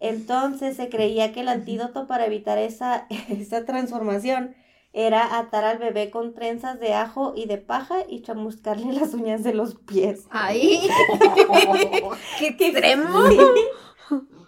Entonces 0.00 0.76
se 0.76 0.88
creía 0.88 1.32
que 1.32 1.40
el 1.40 1.48
antídoto 1.48 2.08
para 2.08 2.26
evitar 2.26 2.58
esa, 2.58 3.06
esa 3.28 3.64
transformación 3.64 4.54
era 4.98 5.36
atar 5.38 5.64
al 5.64 5.76
bebé 5.78 6.10
con 6.10 6.32
trenzas 6.32 6.80
de 6.80 6.94
ajo 6.94 7.34
y 7.36 7.44
de 7.44 7.58
paja 7.58 7.96
y 8.08 8.22
chamuscarle 8.22 8.94
las 8.94 9.12
uñas 9.12 9.44
de 9.44 9.52
los 9.52 9.74
pies. 9.74 10.26
¡Ay! 10.30 10.80
¡Qué 12.38 12.46
extremo! 12.58 13.26
Sí. 13.28 13.36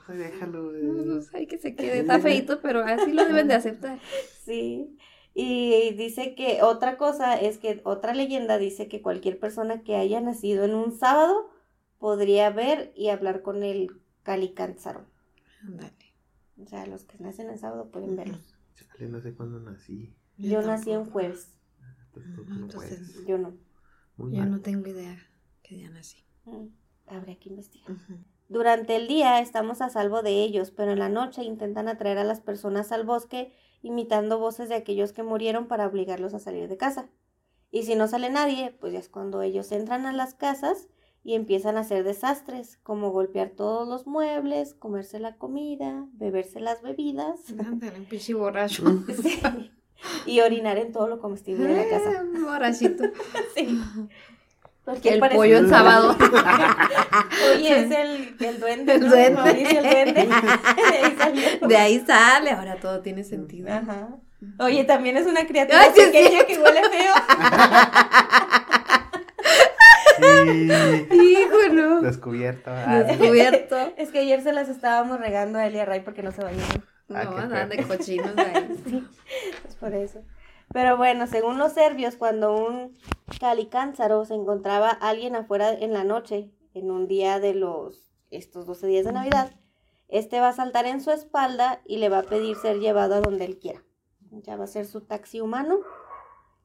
Ay, 0.09 0.17
déjalo. 0.17 0.75
eh. 0.75 0.81
No 0.83 1.21
sé 1.21 1.47
que 1.47 1.59
se 1.59 1.77
quede. 1.77 1.99
Está 2.01 2.19
feito, 2.19 2.63
pero 2.63 2.81
así 2.83 3.13
lo 3.13 3.27
deben 3.27 3.49
de 3.49 3.55
aceptar. 3.55 3.99
Sí. 4.45 4.97
Y 5.35 5.93
dice 5.99 6.35
que 6.35 6.63
otra 6.63 6.97
cosa 6.97 7.39
es 7.39 7.59
que 7.59 7.83
otra 7.85 8.15
leyenda 8.15 8.57
dice 8.57 8.89
que 8.89 9.03
cualquier 9.03 9.39
persona 9.39 9.83
que 9.83 9.97
haya 9.97 10.21
nacido 10.23 10.65
en 10.65 10.75
un 10.75 10.93
sábado 10.99 11.51
podría 11.99 12.49
ver 12.49 12.91
y 12.97 13.11
hablar 13.11 13.43
con 13.43 13.63
el 13.63 14.01
calicánzaro. 14.23 15.05
Ándale. 15.63 15.93
O 16.61 16.67
sea, 16.67 16.87
los 16.87 17.05
que 17.05 17.19
nacen 17.19 17.51
en 17.51 17.59
sábado 17.59 17.91
pueden 17.91 18.17
verlo. 18.17 18.39
Chale, 18.75 19.11
no 19.11 19.21
sé 19.21 19.35
cuándo 19.35 19.61
nací. 19.61 20.15
Yo 20.39 20.63
nací 20.63 20.91
en 20.93 21.05
jueves. 21.11 21.55
No 22.47 22.65
entonces-. 22.67 23.27
Yo 23.27 23.39
no. 23.39 23.57
Muy 24.17 24.33
Yo 24.33 24.39
mal. 24.39 24.51
no 24.51 24.61
tengo 24.61 24.89
idea 24.89 25.17
que 25.63 25.75
día 25.77 25.91
nací. 25.91 26.25
Mm, 26.45 26.67
Habría 27.07 27.39
que 27.39 27.51
investigar. 27.51 27.97
Durante 28.49 28.97
el 28.97 29.09
día 29.09 29.41
estamos 29.41 29.81
a 29.83 29.91
salvo 29.91 30.23
de 30.23 30.43
ellos, 30.43 30.71
pero 30.71 30.93
en 30.93 30.99
la 30.99 31.09
noche 31.09 31.43
intentan 31.45 31.89
atraer 31.89 32.19
a 32.19 32.25
las 32.25 32.41
personas 32.41 32.93
al 32.93 33.05
bosque 33.05 33.53
imitando 33.83 34.39
voces 34.39 34.69
de 34.69 34.75
aquellos 34.75 35.13
que 35.13 35.23
murieron 35.23 35.69
para 35.69 35.87
obligarlos 35.87 36.35
a 36.35 36.39
salir 36.39 36.69
de 36.69 36.77
casa. 36.77 37.09
Y 37.71 37.83
si 37.85 37.95
no 37.95 38.09
sale 38.09 38.31
nadie, 38.31 38.75
pues 38.81 38.93
ya 38.95 38.99
es 38.99 39.09
cuando 39.09 39.43
ellos 39.43 39.71
entran 39.73 40.07
a 40.07 40.13
las 40.13 40.35
casas 40.35 40.89
y 41.23 41.35
empiezan 41.35 41.77
a 41.77 41.81
hacer 41.81 42.05
desastres, 42.05 42.79
como 42.79 43.11
golpear 43.11 43.51
todos 43.51 43.87
los 43.87 44.07
muebles, 44.07 44.75
comerse 44.75 45.21
la 45.21 45.37
comida, 45.37 46.07
beberse 46.13 46.59
las 46.61 46.81
bebidas 46.83 47.41
Ándale, 47.59 47.99
un 48.01 48.07
pinche 48.07 48.33
borracho. 48.35 48.85
sí, 49.23 49.41
y 50.27 50.41
orinar 50.41 50.79
en 50.79 50.93
todo 50.93 51.09
lo 51.09 51.21
comestible 51.21 51.67
de 51.67 51.77
la 51.77 51.89
casa. 51.89 52.23
Un 52.23 52.45
borrachito. 52.45 53.05
Sí. 53.57 53.81
Porque 54.85 55.11
El 55.11 55.21
pollo 55.21 55.59
en 55.59 55.69
sábado. 55.69 56.17
Oye, 57.55 57.81
es 57.81 57.91
el, 57.91 58.37
el 58.41 58.59
duende. 58.59 58.95
El 58.95 59.01
¿no? 59.03 59.09
duende. 59.09 59.31
Mauricio, 59.33 59.81
el 59.81 59.91
duende. 59.91 60.13
De 60.91 60.97
ahí 60.97 61.17
salió. 61.19 61.69
De 61.69 61.77
ahí 61.77 62.05
sale, 62.07 62.51
ahora 62.53 62.77
todo 62.77 63.03
tiene 63.03 63.23
sentido. 63.23 63.71
Ajá. 63.71 64.17
Oye, 64.59 64.85
también 64.85 65.19
es 65.19 65.27
una 65.27 65.47
criatura 65.47 65.81
Ay, 65.83 65.91
sí, 65.95 66.01
pequeña 66.01 66.45
que 66.47 66.59
huele 66.59 66.81
feo. 66.89 67.13
Sí. 70.21 70.69
Hijo, 71.13 71.75
no. 71.75 72.01
Descubierto. 72.01 72.71
Ah, 72.73 73.03
Descubierto. 73.07 73.77
Es 73.97 74.11
que 74.11 74.21
ayer 74.21 74.43
se 74.43 74.53
las 74.53 74.69
estábamos 74.69 75.21
regando 75.21 75.59
a 75.59 75.67
él 75.67 75.75
y 75.75 75.81
a 75.81 75.85
Ray 75.85 76.01
porque 76.01 76.23
no 76.23 76.33
se 76.33 76.43
bañaron. 76.43 76.85
Ah, 77.11 77.25
No, 77.25 77.37
andan 77.37 77.69
de 77.69 77.87
cochinos 77.87 78.37
ahí. 78.37 78.79
Es 79.69 79.75
por 79.77 79.95
eso. 79.95 80.23
Pero 80.73 80.97
bueno, 80.97 81.27
según 81.27 81.59
los 81.59 81.73
serbios, 81.73 82.17
cuando 82.17 82.55
un 82.55 82.97
calicánzaro 83.41 84.25
se 84.25 84.35
encontraba 84.35 84.91
alguien 84.91 85.35
afuera 85.35 85.73
en 85.73 85.93
la 85.93 86.05
noche, 86.05 86.51
en 86.75 86.91
un 86.91 87.09
día 87.09 87.41
de 87.41 87.55
los 87.55 88.13
estos 88.31 88.67
12 88.67 88.87
días 88.87 89.07
de 89.07 89.13
Navidad, 89.13 89.51
este 90.09 90.41
va 90.41 90.49
a 90.49 90.53
saltar 90.53 90.87
en 90.87 91.01
su 91.01 91.11
espalda 91.11 91.81
y 91.87 91.97
le 91.97 92.09
va 92.11 92.19
a 92.19 92.23
pedir 92.23 92.57
ser 92.57 92.79
llevado 92.81 93.15
a 93.15 93.21
donde 93.21 93.47
él 93.47 93.59
quiera. 93.59 93.83
Ya 94.31 94.57
va 94.57 94.65
a 94.65 94.69
ser 94.69 94.85
su 94.87 95.01
taxi 95.01 95.41
humano. 95.41 95.79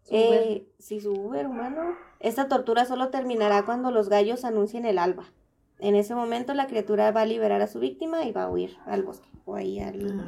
Su. 0.02 0.16
Eh, 0.16 0.68
sí, 0.80 1.00
su 1.00 1.14
Uber 1.14 1.48
humano. 1.48 1.96
Esta 2.20 2.50
tortura 2.50 2.86
solo 2.86 3.10
terminará 3.10 3.64
cuando 3.64 3.92
los 3.92 4.10
gallos 4.10 4.44
anuncien 4.44 4.86
el 4.86 4.98
alba. 4.98 5.32
En 5.80 5.96
ese 5.96 6.14
momento 6.14 6.54
la 6.54 6.68
criatura 6.68 7.12
va 7.12 7.22
a 7.22 7.26
liberar 7.26 7.62
a 7.62 7.68
su 7.68 7.80
víctima 7.80 8.24
y 8.24 8.32
va 8.34 8.44
a 8.44 8.50
huir 8.50 8.78
al 8.86 9.04
bosque. 9.04 9.28
O 9.46 9.56
ahí 9.56 9.80
al... 9.80 10.20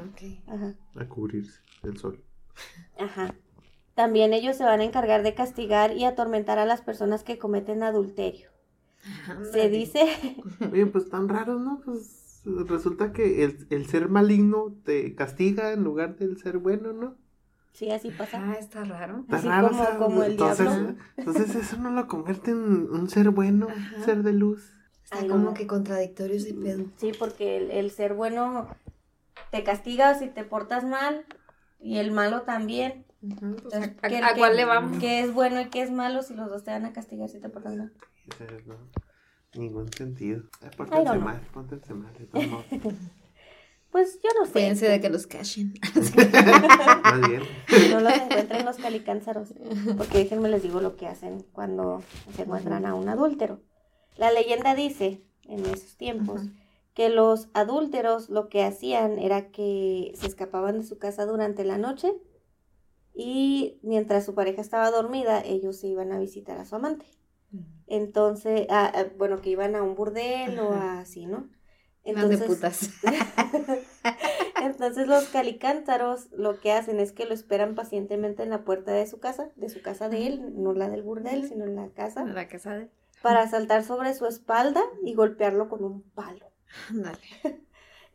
Ah. 0.48 0.53
Ajá. 0.53 0.75
A 0.95 1.05
cubrirse 1.07 1.60
del 1.84 1.98
sol. 1.98 2.24
Ajá. 3.00 3.34
También 3.93 4.34
ellos 4.34 4.57
se 4.57 4.63
van 4.65 4.81
a 4.81 4.84
encargar 4.84 5.24
de 5.24 5.34
castigar 5.34 5.95
y 5.95 6.03
atormentar 6.05 6.60
a 6.60 6.65
las 6.65 6.81
personas 6.81 7.24
que 7.24 7.38
cometen 7.38 7.81
adulterio. 7.84 8.50
Se 9.25 9.31
Ándale. 9.31 9.69
dice, 9.69 10.01
Oye, 10.72 10.86
pues 10.88 11.10
tan 11.10 11.29
raro, 11.29 11.60
¿no? 11.60 11.81
Pues 11.86 12.41
resulta 12.45 13.13
que 13.13 13.43
el, 13.45 13.67
el 13.69 13.86
ser 13.88 14.10
maligno 14.10 14.75
te 14.84 15.15
castiga 15.15 15.72
en 15.72 15.84
lugar 15.84 16.17
del 16.17 16.38
ser 16.38 16.57
bueno, 16.57 16.91
¿no? 16.93 17.15
sí, 17.74 17.91
así 17.91 18.10
pasa. 18.12 18.39
Ah, 18.41 18.53
está 18.57 18.86
raro. 18.86 19.19
Está 19.22 19.36
Así 19.38 19.48
raro, 19.50 19.67
como- 19.69 19.81
o 19.81 19.86
sea, 19.86 19.98
como 19.98 20.24
el 20.24 20.31
entonces, 20.31 20.65
diablo. 20.69 20.95
Entonces 21.17 21.55
eso 21.55 21.77
no 21.77 21.89
lo 21.91 22.07
convierte 22.07 22.51
en 22.51 22.57
un 22.60 23.10
ser 23.10 23.29
bueno, 23.31 23.67
Ajá. 23.69 23.98
un 23.98 24.03
ser 24.03 24.24
de 24.24 24.31
luz. 24.34 24.72
Está 25.03 25.19
Ay, 25.19 25.27
como 25.27 25.43
no. 25.50 25.53
que 25.53 25.67
contradictorio 25.67 26.36
ese 26.38 26.53
pedo. 26.53 26.86
Sí, 26.98 27.12
porque 27.19 27.57
el, 27.57 27.72
el 27.72 27.91
ser 27.91 28.13
bueno 28.13 28.67
te 29.51 29.63
castiga 29.63 30.15
si 30.18 30.27
te 30.27 30.44
portas 30.44 30.84
mal 30.84 31.25
y 31.80 31.98
el 31.98 32.12
malo 32.12 32.42
también. 32.44 33.06
Pues, 33.22 33.42
Entonces, 33.42 33.92
¿a, 34.01 34.08
¿qué- 34.10 34.18
a 34.24 34.34
qué- 34.34 34.39
cuál 34.39 34.56
le 34.58 34.65
vamos? 34.65 35.00
¿Qué 35.00 35.22
es 35.22 35.34
bueno 35.34 35.60
y 35.62 35.70
qué 35.70 35.82
es 35.82 35.92
malo 35.92 36.22
si 36.24 36.34
los 36.36 36.50
dos 36.50 36.63
te 36.63 36.72
van 36.72 36.86
a 36.86 36.94
castigar 36.94 37.30
si 37.30 37.39
te 37.39 37.50
portas 37.50 37.75
mal? 37.75 37.94
Ese 38.30 38.63
no, 38.65 38.75
ningún 39.56 39.92
sentido. 39.92 40.44
Pórtense 40.77 41.04
don't 41.06 41.22
know. 41.22 41.22
mal, 41.30 41.42
pórtense 41.54 41.94
mal. 41.94 42.13
Pues 43.92 44.20
yo 44.22 44.30
no 44.38 44.46
sé. 44.46 44.51
Cuídense 44.51 44.89
de 44.89 45.00
que 45.00 45.10
los 45.10 45.25
cashen. 45.25 45.74
Más 45.96 47.30
bien. 47.30 47.44
No 47.92 48.01
los 48.01 48.13
encuentren 48.13 48.65
los 48.65 48.75
calicánzaros. 48.77 49.54
Porque 49.98 50.18
déjenme 50.18 50.50
les 50.50 50.63
digo 50.63 50.82
lo 50.82 50.98
que 50.98 51.08
hacen 51.08 51.46
cuando 51.54 52.04
se 52.36 52.42
encuentran 52.42 52.86
a 52.86 52.94
un 52.94 53.08
adúltero. 53.08 53.62
La 54.18 54.32
leyenda 54.34 54.75
dice, 54.75 55.22
en 55.46 55.62
esos 55.65 55.96
tiempos. 55.96 56.42
Que 56.96 57.10
los 57.10 57.50
adúlteros 57.54 58.30
lo 58.30 58.50
que 58.50 58.64
hacían 58.64 59.20
era 59.20 59.52
que 59.52 60.14
se 60.16 60.25
escapaban 60.25 60.80
de 60.80 60.88
su 60.88 60.98
casa 60.98 61.25
durante 61.25 61.64
la 61.66 61.78
noche 61.78 62.14
y 63.14 63.80
mientras 63.84 64.25
su 64.25 64.34
pareja 64.34 64.62
estaba 64.62 64.90
dormida, 64.92 65.42
ellos 65.42 65.78
se 65.78 65.88
iban 65.88 66.12
a 66.12 66.20
visitar 66.20 66.58
a 66.58 66.66
su 66.66 66.75
amante. 66.75 67.06
Entonces, 67.88 68.66
ah, 68.70 68.92
ah, 68.96 69.06
bueno, 69.18 69.42
que 69.42 69.52
iban 69.52 69.75
a 69.75 69.84
un 69.84 69.96
burdel 69.96 70.58
o 70.60 70.74
Ajá. 70.74 71.00
así, 71.02 71.25
¿no? 71.28 71.50
Más 72.14 72.30
de 72.30 72.38
putas. 72.40 72.90
Entonces 74.62 75.08
los 75.08 75.25
calicántaros 75.25 76.32
lo 76.32 76.60
que 76.60 76.72
hacen 76.72 77.00
es 77.00 77.12
que 77.12 77.25
lo 77.25 77.34
esperan 77.34 77.75
pacientemente 77.75 78.44
en 78.44 78.52
la 78.52 78.64
puerta 78.64 78.92
de 78.92 79.06
su 79.08 79.20
casa, 79.20 79.50
de 79.56 79.70
su 79.70 79.82
casa 79.82 80.08
de 80.10 80.28
él, 80.28 80.54
no 80.62 80.74
la 80.74 80.90
del 80.90 81.04
burdel, 81.04 81.48
sino 81.48 81.66
en 81.66 81.75
la 81.75 81.90
casa, 81.90 82.24
La 82.25 82.48
casa 82.48 82.75
de. 82.75 82.90
para 83.22 83.48
saltar 83.50 83.84
sobre 83.84 84.14
su 84.14 84.25
espalda 84.28 84.82
y 85.04 85.14
golpearlo 85.14 85.68
con 85.68 85.84
un 85.84 86.04
palo. 86.04 86.46
Ándale. 86.89 87.20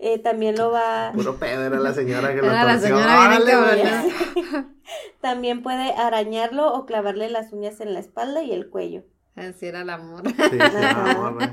Eh, 0.02 0.18
también 0.18 0.56
lo 0.56 0.70
va, 0.70 1.12
Puro 1.14 1.36
pedo 1.38 1.62
era 1.62 1.78
la 1.78 1.92
señora 1.92 2.34
que 2.34 2.40
lo 2.40 2.46
Era 2.46 2.64
la 2.64 2.80
torció. 2.80 2.96
señora 2.96 3.74
bien 3.74 4.76
también 5.20 5.62
puede 5.62 5.92
arañarlo 5.92 6.72
o 6.72 6.86
clavarle 6.86 7.28
las 7.28 7.52
uñas 7.52 7.80
en 7.82 7.92
la 7.92 8.00
espalda 8.00 8.42
y 8.42 8.50
el 8.52 8.70
cuello. 8.70 9.04
Así 9.36 9.66
era 9.66 9.82
el 9.82 9.90
amor. 9.90 10.22
Sí, 10.26 10.34
sí, 10.50 10.58
Ajá. 10.58 11.12
no, 11.12 11.34
güey. 11.34 11.48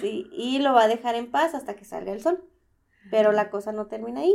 Sí, 0.00 0.30
y 0.32 0.60
lo 0.60 0.72
va 0.72 0.84
a 0.84 0.88
dejar 0.88 1.14
en 1.14 1.30
paz 1.30 1.54
hasta 1.54 1.76
que 1.76 1.84
salga 1.84 2.10
el 2.12 2.22
sol. 2.22 2.42
Pero 3.10 3.32
la 3.32 3.50
cosa 3.50 3.70
no 3.72 3.86
termina 3.86 4.20
ahí. 4.22 4.34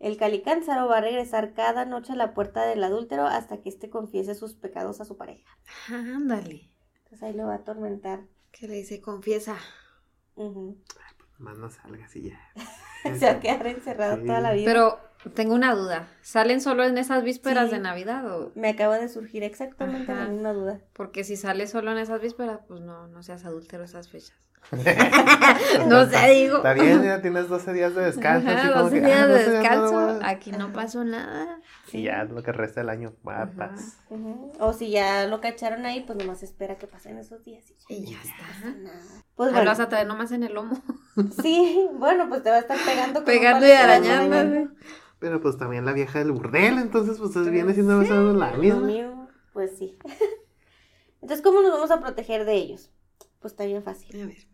El 0.00 0.16
calicánzaro 0.16 0.88
va 0.88 0.98
a 0.98 1.02
regresar 1.02 1.54
cada 1.54 1.84
noche 1.84 2.14
a 2.14 2.16
la 2.16 2.34
puerta 2.34 2.66
del 2.66 2.82
adúltero 2.82 3.26
hasta 3.26 3.58
que 3.62 3.68
éste 3.68 3.90
confiese 3.90 4.34
sus 4.34 4.54
pecados 4.54 5.00
a 5.00 5.04
su 5.04 5.16
pareja. 5.16 5.56
Ándale. 5.88 6.72
Entonces 6.96 7.22
ahí 7.22 7.32
lo 7.32 7.46
va 7.46 7.52
a 7.52 7.58
atormentar. 7.58 8.24
Que 8.50 8.66
le 8.66 8.74
dice, 8.74 9.00
confiesa. 9.00 9.56
Ujú. 10.34 10.76
Más 11.38 11.58
no 11.58 11.70
salgas 11.70 12.14
y 12.16 12.30
ya. 12.30 12.40
Se 13.02 13.24
va 13.26 13.32
a 13.32 13.40
quedar 13.40 13.66
encerrado 13.66 14.16
Sí. 14.16 14.26
toda 14.26 14.40
la 14.40 14.52
vida. 14.52 14.64
Pero 14.64 14.98
tengo 15.34 15.54
una 15.54 15.74
duda. 15.74 16.08
¿Salen 16.22 16.60
solo 16.60 16.84
en 16.84 16.98
esas 16.98 17.22
vísperas 17.22 17.68
Sí. 17.68 17.74
de 17.76 17.80
Navidad 17.80 18.26
o...? 18.30 18.52
Me 18.54 18.68
acaba 18.70 18.98
de 18.98 19.08
surgir 19.08 19.42
exactamente 19.42 20.10
Ajá. 20.12 20.24
la 20.24 20.30
misma 20.30 20.52
duda. 20.52 20.80
Porque 20.92 21.24
si 21.24 21.36
sale 21.36 21.66
solo 21.66 21.92
en 21.92 21.98
esas 21.98 22.20
vísperas, 22.20 22.60
pues 22.68 22.80
no, 22.80 23.06
no 23.08 23.22
seas 23.22 23.44
adúltero 23.44 23.84
esas 23.84 24.08
fechas. 24.08 24.36
No 25.88 26.06
sé, 26.06 26.30
digo. 26.30 26.56
Está 26.58 26.72
bien, 26.74 27.02
ya 27.04 27.20
tienes 27.22 27.48
12 27.48 27.72
días 27.72 27.94
de 27.94 28.04
descanso. 28.06 28.48
Ajá, 28.48 28.58
así 28.58 28.68
como 28.68 28.82
12 28.84 28.94
que, 29.00 29.06
días 29.06 29.20
ah, 29.20 29.26
de 29.26 29.32
12 29.32 29.50
días 29.50 29.62
descanso. 29.62 30.18
Aquí 30.24 30.52
no 30.52 30.72
pasó 30.72 31.04
nada. 31.04 31.60
Y 31.92 32.02
ya 32.02 32.24
lo 32.24 32.42
que 32.42 32.52
resta 32.52 32.80
del 32.80 32.88
año, 32.90 33.14
Ajá. 33.24 33.50
paz. 33.56 33.98
Ujú. 34.10 34.52
O 34.58 34.72
si 34.72 34.90
ya 34.90 35.26
lo 35.26 35.40
cacharon 35.40 35.86
ahí, 35.86 36.00
pues 36.06 36.18
nomás 36.18 36.42
espera 36.42 36.76
que 36.78 36.86
pasen 36.86 37.18
esos 37.18 37.44
días. 37.44 37.64
Y 37.88 38.04
ya. 38.04 38.10
Y 38.10 38.12
ya 38.12 38.18
está. 38.22 38.70
Nada. 38.76 39.00
Pues 39.36 39.48
Ah, 39.50 39.52
bueno, 39.52 39.64
Lo 39.64 39.70
vas 39.70 39.80
a 39.80 39.88
traer 39.88 40.06
nomás 40.06 40.32
en 40.32 40.42
el 40.42 40.54
lomo. 40.54 40.76
sí, 41.42 41.88
bueno, 41.94 42.28
pues 42.28 42.42
te 42.42 42.50
va 42.50 42.56
a 42.56 42.60
estar 42.60 42.78
pegando 42.84 43.24
Pegando 43.24 43.66
y 43.66 43.70
arañando. 43.70 44.36
araña. 44.36 44.70
Pero 45.18 45.40
pues 45.40 45.56
también 45.56 45.84
la 45.86 45.92
vieja 45.92 46.18
del 46.18 46.32
burdel, 46.32 46.78
entonces 46.78 47.18
pues 47.18 47.34
viene 47.50 47.72
siendo 47.72 47.96
más 47.96 48.10
o 48.10 48.14
menos 48.14 48.36
la 48.36 48.50
misma. 48.52 48.80
mío, 48.86 49.28
pues 49.52 49.78
sí. 49.78 49.96
Entonces, 51.22 51.42
¿cómo 51.42 51.60
nos 51.62 51.72
vamos 51.72 51.90
a 51.90 52.00
proteger 52.00 52.44
de 52.44 52.52
ellos? 52.54 52.90
Pues 53.40 53.52
está 53.54 53.64
bien 53.64 53.82
fácil. 53.82 54.22
A 54.22 54.26
ver. 54.26 54.46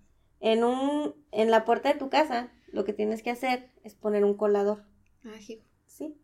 En 0.42 0.64
un, 0.64 1.14
en 1.30 1.50
la 1.50 1.64
puerta 1.64 1.90
de 1.90 1.98
tu 1.98 2.10
casa, 2.10 2.50
lo 2.72 2.84
que 2.84 2.92
tienes 2.92 3.22
que 3.22 3.30
hacer 3.30 3.70
es 3.84 3.94
poner 3.94 4.24
un 4.24 4.34
colador. 4.34 4.82
Ay, 5.24 5.62
¿sí? 5.86 6.18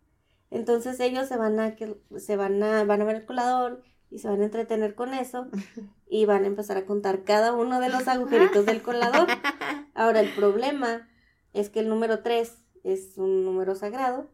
Entonces 0.51 0.99
ellos 0.99 1.29
se 1.29 1.37
van 1.37 1.61
a 1.61 1.77
que 1.77 1.97
se 2.17 2.37
van 2.37 2.63
a 2.63 2.83
van 2.85 3.01
a 3.01 3.05
ver 3.05 3.17
el 3.17 3.25
colador 3.25 3.85
y 4.11 4.19
se 4.19 4.29
van 4.29 4.41
a 4.41 4.45
entretener 4.45 4.97
con 4.97 5.15
eso 5.15 5.47
y 6.11 6.25
van 6.25 6.43
a 6.45 6.49
empezar 6.49 6.77
a 6.77 6.85
contar 6.85 7.23
cada 7.23 7.53
uno 7.53 7.81
de 7.81 7.91
los 7.91 8.09
agujeritos 8.09 8.67
del 8.67 8.83
colador. 8.83 9.29
Ahora 9.95 10.21
el 10.21 10.35
problema 10.35 11.09
es 11.53 11.71
que 11.71 11.81
el 11.81 11.89
número 11.89 12.23
3 12.23 12.59
es 12.83 13.19
un 13.19 13.45
número 13.45 13.77
sagrado 13.77 14.31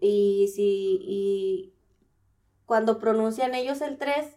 y 0.00 0.52
si 0.54 1.00
y 1.02 1.74
cuando 2.66 3.00
pronuncian 3.00 3.54
ellos 3.56 3.80
el 3.80 3.98
3 3.98 4.36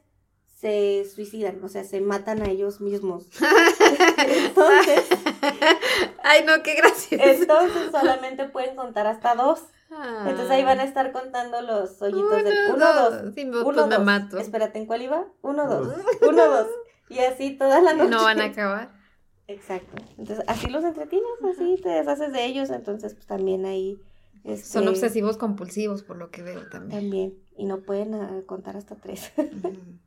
se 0.59 1.05
suicidan, 1.05 1.63
o 1.63 1.69
sea, 1.69 1.83
se 1.83 2.01
matan 2.01 2.41
a 2.41 2.49
ellos 2.49 2.81
mismos. 2.81 3.27
Entonces, 4.17 5.05
Ay, 6.23 6.43
no, 6.45 6.63
qué 6.63 6.73
gracioso. 6.73 7.23
entonces 7.23 7.91
solamente 7.91 8.45
pueden 8.45 8.75
contar 8.75 9.05
hasta 9.05 9.35
dos. 9.35 9.65
Entonces 9.89 10.49
ahí 10.49 10.63
van 10.63 10.79
a 10.79 10.83
estar 10.83 11.11
contando 11.11 11.61
los 11.61 12.01
hoyitos 12.01 12.43
del 12.43 12.53
Uno, 12.73 12.75
1, 12.75 12.93
2, 12.93 13.23
dos. 13.23 13.33
Sí, 13.35 13.45
Uno, 13.45 13.63
pues 13.63 13.87
me 13.87 13.95
dos. 13.95 14.05
mato. 14.05 14.37
Espérate, 14.39 14.79
¿en 14.79 14.85
cuál 14.87 15.03
iba? 15.03 15.25
Uno, 15.41 15.67
dos. 15.67 15.95
Uno, 16.27 16.47
dos. 16.47 16.67
Y 17.09 17.19
así 17.19 17.51
toda 17.51 17.79
la 17.79 17.93
noche. 17.93 18.09
No 18.09 18.23
van 18.23 18.41
a 18.41 18.45
acabar. 18.45 18.91
Exacto. 19.47 19.95
Entonces, 20.17 20.43
así 20.47 20.67
los 20.67 20.83
entretienes, 20.83 21.29
así 21.49 21.79
te 21.81 21.89
deshaces 21.89 22.33
de 22.33 22.45
ellos, 22.45 22.69
entonces 22.69 23.13
pues 23.13 23.27
también 23.27 23.65
ahí... 23.65 23.97
Son 24.43 24.83
este, 24.83 24.89
obsesivos 24.89 25.37
compulsivos, 25.37 26.03
por 26.03 26.17
lo 26.17 26.31
que 26.31 26.41
veo 26.41 26.67
también. 26.69 27.01
También, 27.01 27.33
y 27.55 27.65
no 27.65 27.81
pueden 27.81 28.13
ah, 28.15 28.41
contar 28.45 28.75
hasta 28.75 28.95
tres. 28.95 29.31
Ujú. 29.37 29.99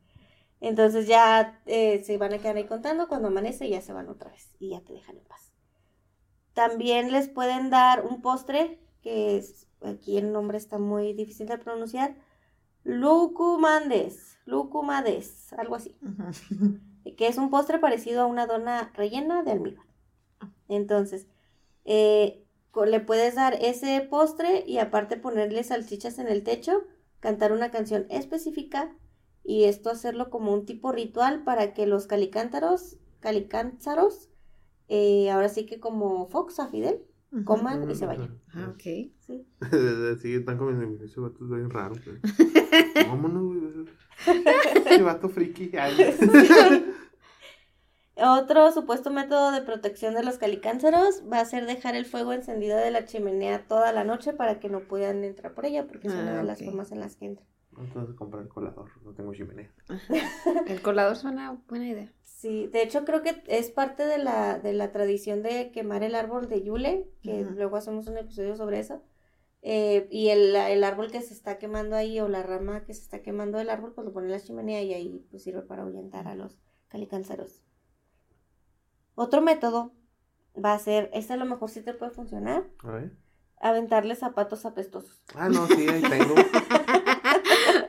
Entonces 0.60 1.06
ya 1.06 1.60
eh, 1.66 2.02
se 2.04 2.18
van 2.18 2.34
a 2.34 2.38
quedar 2.38 2.56
ahí 2.56 2.66
contando, 2.66 3.08
cuando 3.08 3.28
amanece 3.28 3.68
ya 3.68 3.80
se 3.80 3.92
van 3.92 4.08
otra 4.08 4.30
vez 4.30 4.54
y 4.58 4.70
ya 4.70 4.80
te 4.82 4.92
dejan 4.92 5.16
en 5.16 5.24
paz. 5.24 5.52
También 6.52 7.12
les 7.12 7.28
pueden 7.28 7.70
dar 7.70 8.04
un 8.04 8.20
postre, 8.20 8.78
que 9.02 9.38
es, 9.38 9.66
aquí 9.82 10.18
el 10.18 10.32
nombre 10.32 10.58
está 10.58 10.78
muy 10.78 11.14
difícil 11.14 11.46
de 11.46 11.58
pronunciar, 11.58 12.16
Lucumandes, 12.84 14.38
Lucumades, 14.44 15.52
algo 15.54 15.76
así, 15.76 15.98
que 17.16 17.26
es 17.26 17.38
un 17.38 17.50
postre 17.50 17.78
parecido 17.78 18.22
a 18.22 18.26
una 18.26 18.46
dona 18.46 18.90
rellena 18.94 19.42
de 19.42 19.52
almíbar. 19.52 19.86
Entonces, 20.68 21.26
eh, 21.84 22.44
le 22.86 23.00
puedes 23.00 23.34
dar 23.34 23.54
ese 23.54 24.00
postre 24.02 24.64
y 24.66 24.78
aparte 24.78 25.16
ponerle 25.16 25.62
salchichas 25.64 26.18
en 26.18 26.28
el 26.28 26.42
techo, 26.42 26.84
cantar 27.20 27.52
una 27.52 27.70
canción 27.70 28.06
específica 28.10 28.94
y 29.44 29.64
esto 29.64 29.90
hacerlo 29.90 30.30
como 30.30 30.52
un 30.52 30.66
tipo 30.66 30.92
ritual 30.92 31.44
para 31.44 31.72
que 31.74 31.86
los 31.86 32.06
calicántaros, 32.06 32.98
calicánzaros, 33.20 34.28
eh, 34.88 35.30
ahora 35.30 35.48
sí 35.48 35.66
que 35.66 35.80
como 35.80 36.26
Fox 36.28 36.58
a 36.60 36.68
Fidel, 36.68 37.02
coman 37.44 37.88
y 37.88 37.94
se 37.94 38.06
vayan. 38.06 38.40
Ah, 38.54 38.72
ok. 38.74 38.82
¿sí? 39.18 39.46
Sí, 40.20 40.34
están 40.34 40.58
comiendo. 40.58 41.04
Ese 41.04 41.20
vato 41.20 41.44
es 41.44 41.50
bien 41.50 41.70
raro. 41.70 41.94
güey. 42.04 42.18
Vámonos, 43.08 43.44
güey. 43.44 43.86
Ese 44.86 45.02
vato 45.02 45.28
friki. 45.28 45.70
Otro 48.16 48.70
supuesto 48.72 49.10
método 49.10 49.52
de 49.52 49.62
protección 49.62 50.14
de 50.14 50.22
los 50.22 50.36
calicánceros 50.38 51.22
va 51.32 51.40
a 51.40 51.44
ser 51.44 51.66
dejar 51.66 51.94
el 51.94 52.04
fuego 52.04 52.32
encendido 52.32 52.76
de 52.76 52.90
la 52.90 53.04
chimenea 53.06 53.66
toda 53.66 53.92
la 53.92 54.04
noche 54.04 54.32
para 54.34 54.60
que 54.60 54.68
no 54.68 54.80
puedan 54.80 55.24
entrar 55.24 55.54
por 55.54 55.64
ella, 55.64 55.86
porque 55.86 56.08
es 56.08 56.14
una 56.14 56.34
Ah, 56.34 56.38
de 56.38 56.44
las 56.44 56.62
formas 56.62 56.92
en 56.92 57.00
las 57.00 57.16
que 57.16 57.26
entran. 57.26 57.48
Entonces 57.80 58.14
comprar 58.14 58.42
el 58.42 58.48
colador. 58.48 58.90
No 59.04 59.12
tengo 59.12 59.32
chimenea. 59.34 59.72
El 60.66 60.82
colador 60.82 61.16
suena 61.16 61.58
buena 61.68 61.88
idea. 61.88 62.12
Sí, 62.22 62.66
de 62.68 62.82
hecho 62.82 63.04
creo 63.04 63.22
que 63.22 63.42
es 63.48 63.70
parte 63.70 64.06
de 64.06 64.18
la, 64.18 64.58
de 64.58 64.72
la 64.72 64.92
tradición 64.92 65.42
de 65.42 65.70
quemar 65.72 66.02
el 66.02 66.14
árbol 66.14 66.48
de 66.48 66.62
Yule, 66.62 67.08
que 67.22 67.42
luego 67.44 67.76
hacemos 67.76 68.06
un 68.06 68.16
episodio 68.18 68.56
sobre 68.56 68.78
eso. 68.78 69.02
Eh, 69.62 70.08
y 70.10 70.28
el, 70.30 70.56
el 70.56 70.84
árbol 70.84 71.10
que 71.10 71.20
se 71.20 71.34
está 71.34 71.58
quemando 71.58 71.94
ahí, 71.96 72.18
o 72.20 72.28
la 72.28 72.42
rama 72.42 72.84
que 72.84 72.94
se 72.94 73.02
está 73.02 73.20
quemando 73.20 73.58
del 73.58 73.68
árbol, 73.68 73.92
pues 73.92 74.06
lo 74.06 74.12
pone 74.12 74.26
en 74.26 74.32
la 74.32 74.40
chimenea 74.40 74.82
y 74.82 74.94
ahí 74.94 75.26
pues 75.30 75.42
sirve 75.42 75.60
para 75.62 75.82
ahuyentar 75.82 76.28
a 76.28 76.34
los 76.34 76.58
calicánceros. 76.88 77.62
Otro 79.14 79.42
método 79.42 79.92
va 80.62 80.72
a 80.72 80.78
ser, 80.78 81.10
este 81.12 81.34
a 81.34 81.36
lo 81.36 81.44
mejor 81.44 81.68
sí 81.68 81.82
te 81.82 81.92
puede 81.92 82.10
funcionar, 82.10 82.64
A 82.78 82.90
ver. 82.90 83.12
aventarle 83.60 84.14
zapatos 84.14 84.64
apestosos. 84.64 85.22
Ah, 85.34 85.50
no, 85.50 85.66
sí, 85.66 85.86
ahí 85.88 86.00
tengo. 86.00 86.34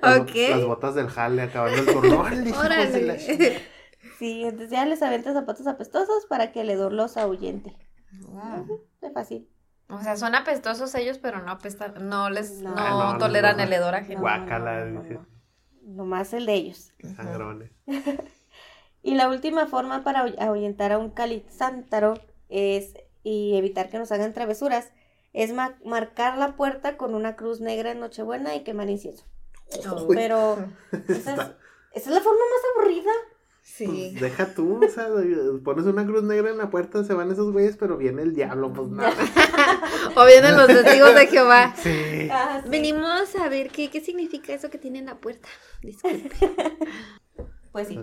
Las, 0.01 0.65
botas 0.65 0.95
del 0.95 1.07
jale 1.09 1.41
acabando 1.43 1.77
el 1.79 1.85
turno. 1.85 2.19
¡Órale, 2.21 2.91
de. 2.91 3.61
Sí, 4.19 4.43
entonces 4.43 4.69
ya 4.69 4.85
les 4.85 5.01
aventas 5.01 5.33
zapatos 5.33 5.65
apestosos 5.67 6.25
para 6.27 6.51
que 6.51 6.61
el 6.61 6.69
hedor 6.69 6.93
los 6.93 7.17
ahuyente. 7.17 7.75
Wow. 8.27 8.81
Es 9.01 9.13
fácil. 9.13 9.49
O 9.89 10.01
sea, 10.01 10.15
son 10.15 10.35
apestosos 10.35 10.93
ellos, 10.95 11.17
pero 11.17 11.41
no 11.41 11.51
apestan, 11.51 12.07
no 12.07 12.29
les, 12.29 12.59
No. 12.61 12.69
no, 12.69 12.75
Ah, 12.77 13.11
no, 13.13 13.17
toleran 13.19 13.57
no. 13.57 13.63
el 13.63 13.73
hedor 13.73 13.91
No, 13.93 13.97
ajeno. 13.99 14.21
Guácala, 14.21 14.85
no, 14.85 14.91
no, 14.91 15.01
dice. 15.01 15.13
no. 15.15 15.25
Nomás 15.83 16.33
el 16.33 16.45
de 16.45 16.53
ellos. 16.53 16.93
Qué 16.97 17.07
sangrones. 17.09 17.71
Y 19.03 19.15
la 19.15 19.29
última 19.29 19.65
forma 19.65 20.03
para 20.03 20.23
ahu- 20.25 20.39
ahuyentar 20.39 20.91
a 20.91 20.99
un 20.99 21.09
calizántaro 21.09 22.13
es, 22.49 22.93
y 23.23 23.55
evitar 23.57 23.89
que 23.89 23.97
nos 23.97 24.11
hagan 24.11 24.31
travesuras, 24.33 24.91
es 25.33 25.51
ma- 25.53 25.75
marcar 25.83 26.37
la 26.37 26.55
puerta 26.55 26.97
con 26.97 27.15
una 27.15 27.35
cruz 27.35 27.61
negra 27.61 27.91
en 27.91 27.99
Nochebuena 27.99 28.53
y 28.55 28.63
quemar 28.63 28.91
incienso. 28.91 29.25
Uy. 30.07 30.15
Pero 30.15 30.57
esa 30.91 31.11
es, 31.11 31.17
Está- 31.27 31.57
esa 31.93 32.09
es 32.09 32.15
la 32.15 32.21
forma 32.21 32.39
más 32.39 32.61
aburrida. 32.85 33.11
Sí. 33.63 33.85
Pues 33.85 34.21
deja 34.21 34.53
tú, 34.53 34.83
o 34.83 34.89
sea, 34.89 35.07
pones 35.63 35.85
una 35.85 36.05
cruz 36.05 36.23
negra 36.23 36.49
en 36.49 36.57
la 36.57 36.69
puerta, 36.69 37.03
se 37.03 37.13
van 37.13 37.31
esos 37.31 37.51
güeyes, 37.51 37.77
pero 37.77 37.95
viene 37.97 38.21
el 38.23 38.33
diablo, 38.33 38.73
pues 38.73 38.89
nada. 38.89 39.13
O 40.15 40.25
vienen 40.25 40.57
los 40.57 40.67
testigos 40.67 41.15
de 41.15 41.27
Jehová. 41.27 41.73
Sí. 41.77 42.27
Ah, 42.29 42.59
sí. 42.63 42.69
Venimos 42.69 43.33
a 43.39 43.47
ver 43.47 43.69
qué, 43.69 43.89
qué 43.89 44.01
significa 44.01 44.51
eso 44.53 44.69
que 44.69 44.77
tiene 44.77 44.99
en 44.99 45.05
la 45.05 45.15
puerta. 45.15 45.47
Disculpe. 45.81 46.29
Pues 47.71 47.87
sí, 47.87 47.99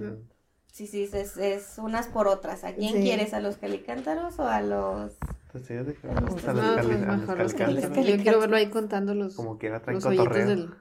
sí, 0.72 0.87
sí, 0.87 1.11
es, 1.12 1.37
es 1.37 1.74
unas 1.78 2.07
por 2.09 2.28
otras. 2.28 2.64
¿A 2.64 2.72
quién 2.74 2.94
Sí. 2.94 3.02
quieres? 3.02 3.35
¿A 3.35 3.40
los 3.40 3.57
calicántaros 3.59 4.38
o 4.38 4.46
a 4.48 4.62
los...? 4.62 5.12
Pues 5.52 5.66
sí, 5.66 5.74
de 5.74 5.94
que 5.94 6.07
vamos 6.07 6.42
a 6.46 6.52
No, 6.54 6.62
los 6.62 6.76
cali- 6.76 6.90
a 6.94 6.96
los 7.07 7.18
mejor 7.20 7.38
los 7.38 7.54
calicántaros. 7.54 7.96
cali- 7.96 8.16
Yo 8.16 8.22
quiero 8.22 8.40
verlo 8.40 8.57
ahí 8.57 8.70
contando 8.70 9.14
los, 9.14 9.35
Como 9.35 9.59
quiera 9.59 9.83
traen 9.83 9.96
los 9.96 10.04
hoyitos 10.07 10.26
cotorreo. 10.28 10.46
del, 10.48 10.74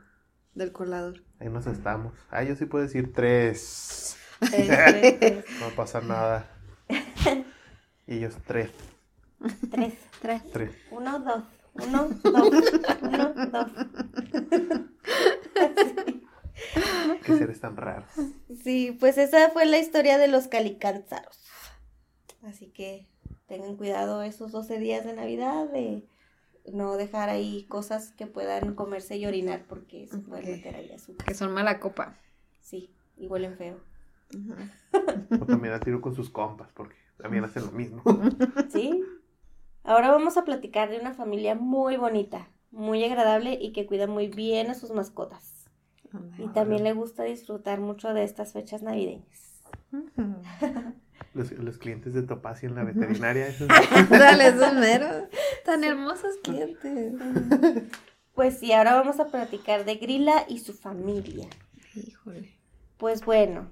del 0.58 0.72
colador. 0.72 1.24
Ahí 1.40 1.50
nos 1.50 1.68
estamos. 1.68 2.14
Ah, 2.30 2.44
yo 2.44 2.56
sí 2.56 2.66
puedo 2.66 2.84
decir 2.84 3.14
tres. 3.14 4.18
Tres, 4.40 4.68
tres, 4.68 5.20
tres, 5.20 5.46
No 5.60 5.70
pasa 5.76 6.02
nada. 6.02 6.48
Y 8.06 8.18
ellos 8.18 8.36
tres. 8.46 8.70
tres. 9.72 9.94
Tres. 10.22 10.42
Tres. 10.52 10.72
Uno, 10.92 11.20
dos. 11.20 11.44
Uno, 11.74 12.10
dos. 12.24 12.64
Uno, 13.02 13.34
dos. 13.52 13.68
Qué 17.24 17.38
seres 17.38 17.60
tan 17.60 17.78
raros. 17.78 18.10
Sí, 18.64 18.96
pues 19.00 19.18
esa 19.18 19.50
fue 19.50 19.66
la 19.66 19.78
historia 19.78 20.18
de 20.18 20.28
los 20.28 20.48
calicánzaros. 20.48 21.40
Así 22.44 22.68
que 22.68 23.06
tengan 23.48 23.76
cuidado 23.76 24.24
esos 24.24 24.52
12 24.52 24.80
días 24.80 25.06
de 25.06 25.14
Navidad 25.14 25.68
de 25.68 26.08
no 26.74 26.98
dejar 26.98 27.30
ahí 27.30 27.66
cosas 27.70 28.12
que 28.12 28.28
puedan 28.28 28.76
comerse 28.76 29.18
y 29.18 29.26
orinar 29.26 29.66
porque 29.68 30.08
se 30.08 30.18
pueden 30.20 30.46
meter 30.52 30.76
ahí 30.76 30.92
azúcar. 30.92 31.26
Que 31.28 31.34
son 31.34 31.54
mala 31.54 31.80
copa. 31.80 32.16
Sí, 32.62 32.94
y 33.18 33.28
huelen 33.28 33.56
feo. 33.58 33.80
O 35.42 35.46
también 35.46 35.74
a 35.74 35.80
tiro 35.80 36.02
con 36.02 36.14
sus 36.16 36.30
compas, 36.30 36.72
porque 36.74 36.96
también 37.18 37.44
hacen 37.44 37.66
lo 37.66 37.72
mismo. 37.72 38.02
¿Sí? 38.70 39.04
Ahora 39.84 40.12
vamos 40.12 40.36
a 40.38 40.44
platicar 40.44 40.90
de 40.90 41.00
una 41.00 41.14
familia 41.14 41.56
muy 41.56 41.96
bonita, 41.98 42.48
muy 42.72 43.04
agradable 43.06 43.58
y 43.62 43.72
que 43.72 43.86
cuida 43.86 44.08
muy 44.08 44.28
bien 44.28 44.70
a 44.70 44.74
sus 44.74 44.92
mascotas. 44.92 45.66
Y 46.38 46.48
también 46.50 46.84
le 46.84 46.94
gusta 46.94 47.24
disfrutar 47.24 47.80
mucho 47.80 48.14
de 48.14 48.24
estas 48.24 48.54
fechas 48.54 48.82
navideñas. 48.82 49.62
Los, 51.34 51.52
los 51.52 51.78
clientes 51.78 52.14
de 52.14 52.24
Topacio 52.24 52.68
en 52.70 52.76
la 52.76 52.84
veterinaria. 52.84 53.48
esos- 53.48 53.68
Dale, 54.10 54.48
esos 54.48 54.74
meros. 54.74 55.24
Tan 55.68 55.84
hermosos 55.84 56.38
clientes. 56.44 57.14
Pues 58.34 58.60
sí, 58.60 58.72
ahora 58.72 58.94
vamos 58.94 59.20
a 59.20 59.30
platicar 59.30 59.84
de 59.84 59.96
Grilla 59.96 60.46
y 60.48 60.60
su 60.60 60.74
familia. 60.74 61.50
Híjole. 61.96 62.56
Pues 62.98 63.26
bueno, 63.26 63.72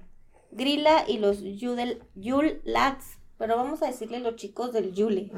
Grilla 0.50 1.08
y 1.08 1.18
los 1.18 1.40
Yule 1.40 2.60
Lads, 2.64 3.20
pero 3.38 3.56
vamos 3.56 3.80
a 3.80 3.86
decirle 3.86 4.18
los 4.18 4.34
chicos 4.34 4.72
del 4.72 4.92
Yule. 4.92 5.30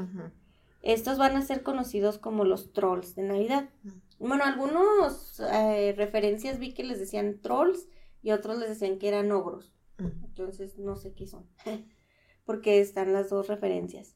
Estos 0.81 1.19
van 1.19 1.37
a 1.37 1.43
ser 1.43 1.61
conocidos 1.61 2.17
como 2.17 2.43
los 2.43 2.73
trolls 2.73 3.13
de 3.13 3.21
Navidad. 3.21 3.69
Bueno, 4.17 4.45
algunos 4.45 5.39
eh, 5.41 5.93
referencias 5.95 6.57
vi 6.57 6.73
que 6.73 6.83
les 6.83 6.97
decían 6.97 7.39
trolls 7.39 7.87
y 8.23 8.31
otros 8.31 8.57
les 8.57 8.69
decían 8.69 8.97
que 8.97 9.09
eran 9.09 9.31
ogros. 9.31 9.75
Entonces 9.99 10.79
no 10.79 10.95
sé 10.95 11.13
qué 11.13 11.27
son. 11.27 11.47
Porque 12.45 12.79
están 12.79 13.13
las 13.13 13.29
dos 13.29 13.47
referencias. 13.47 14.15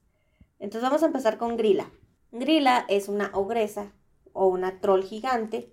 Entonces 0.58 0.82
vamos 0.90 1.04
a 1.04 1.06
empezar 1.06 1.38
con 1.38 1.56
Grilla. 1.56 1.92
Grilla 2.34 2.86
es 2.90 3.08
una 3.08 3.30
ogresa 3.34 3.94
o 4.34 4.48
una 4.48 4.82
troll 4.82 5.04
gigante 5.04 5.72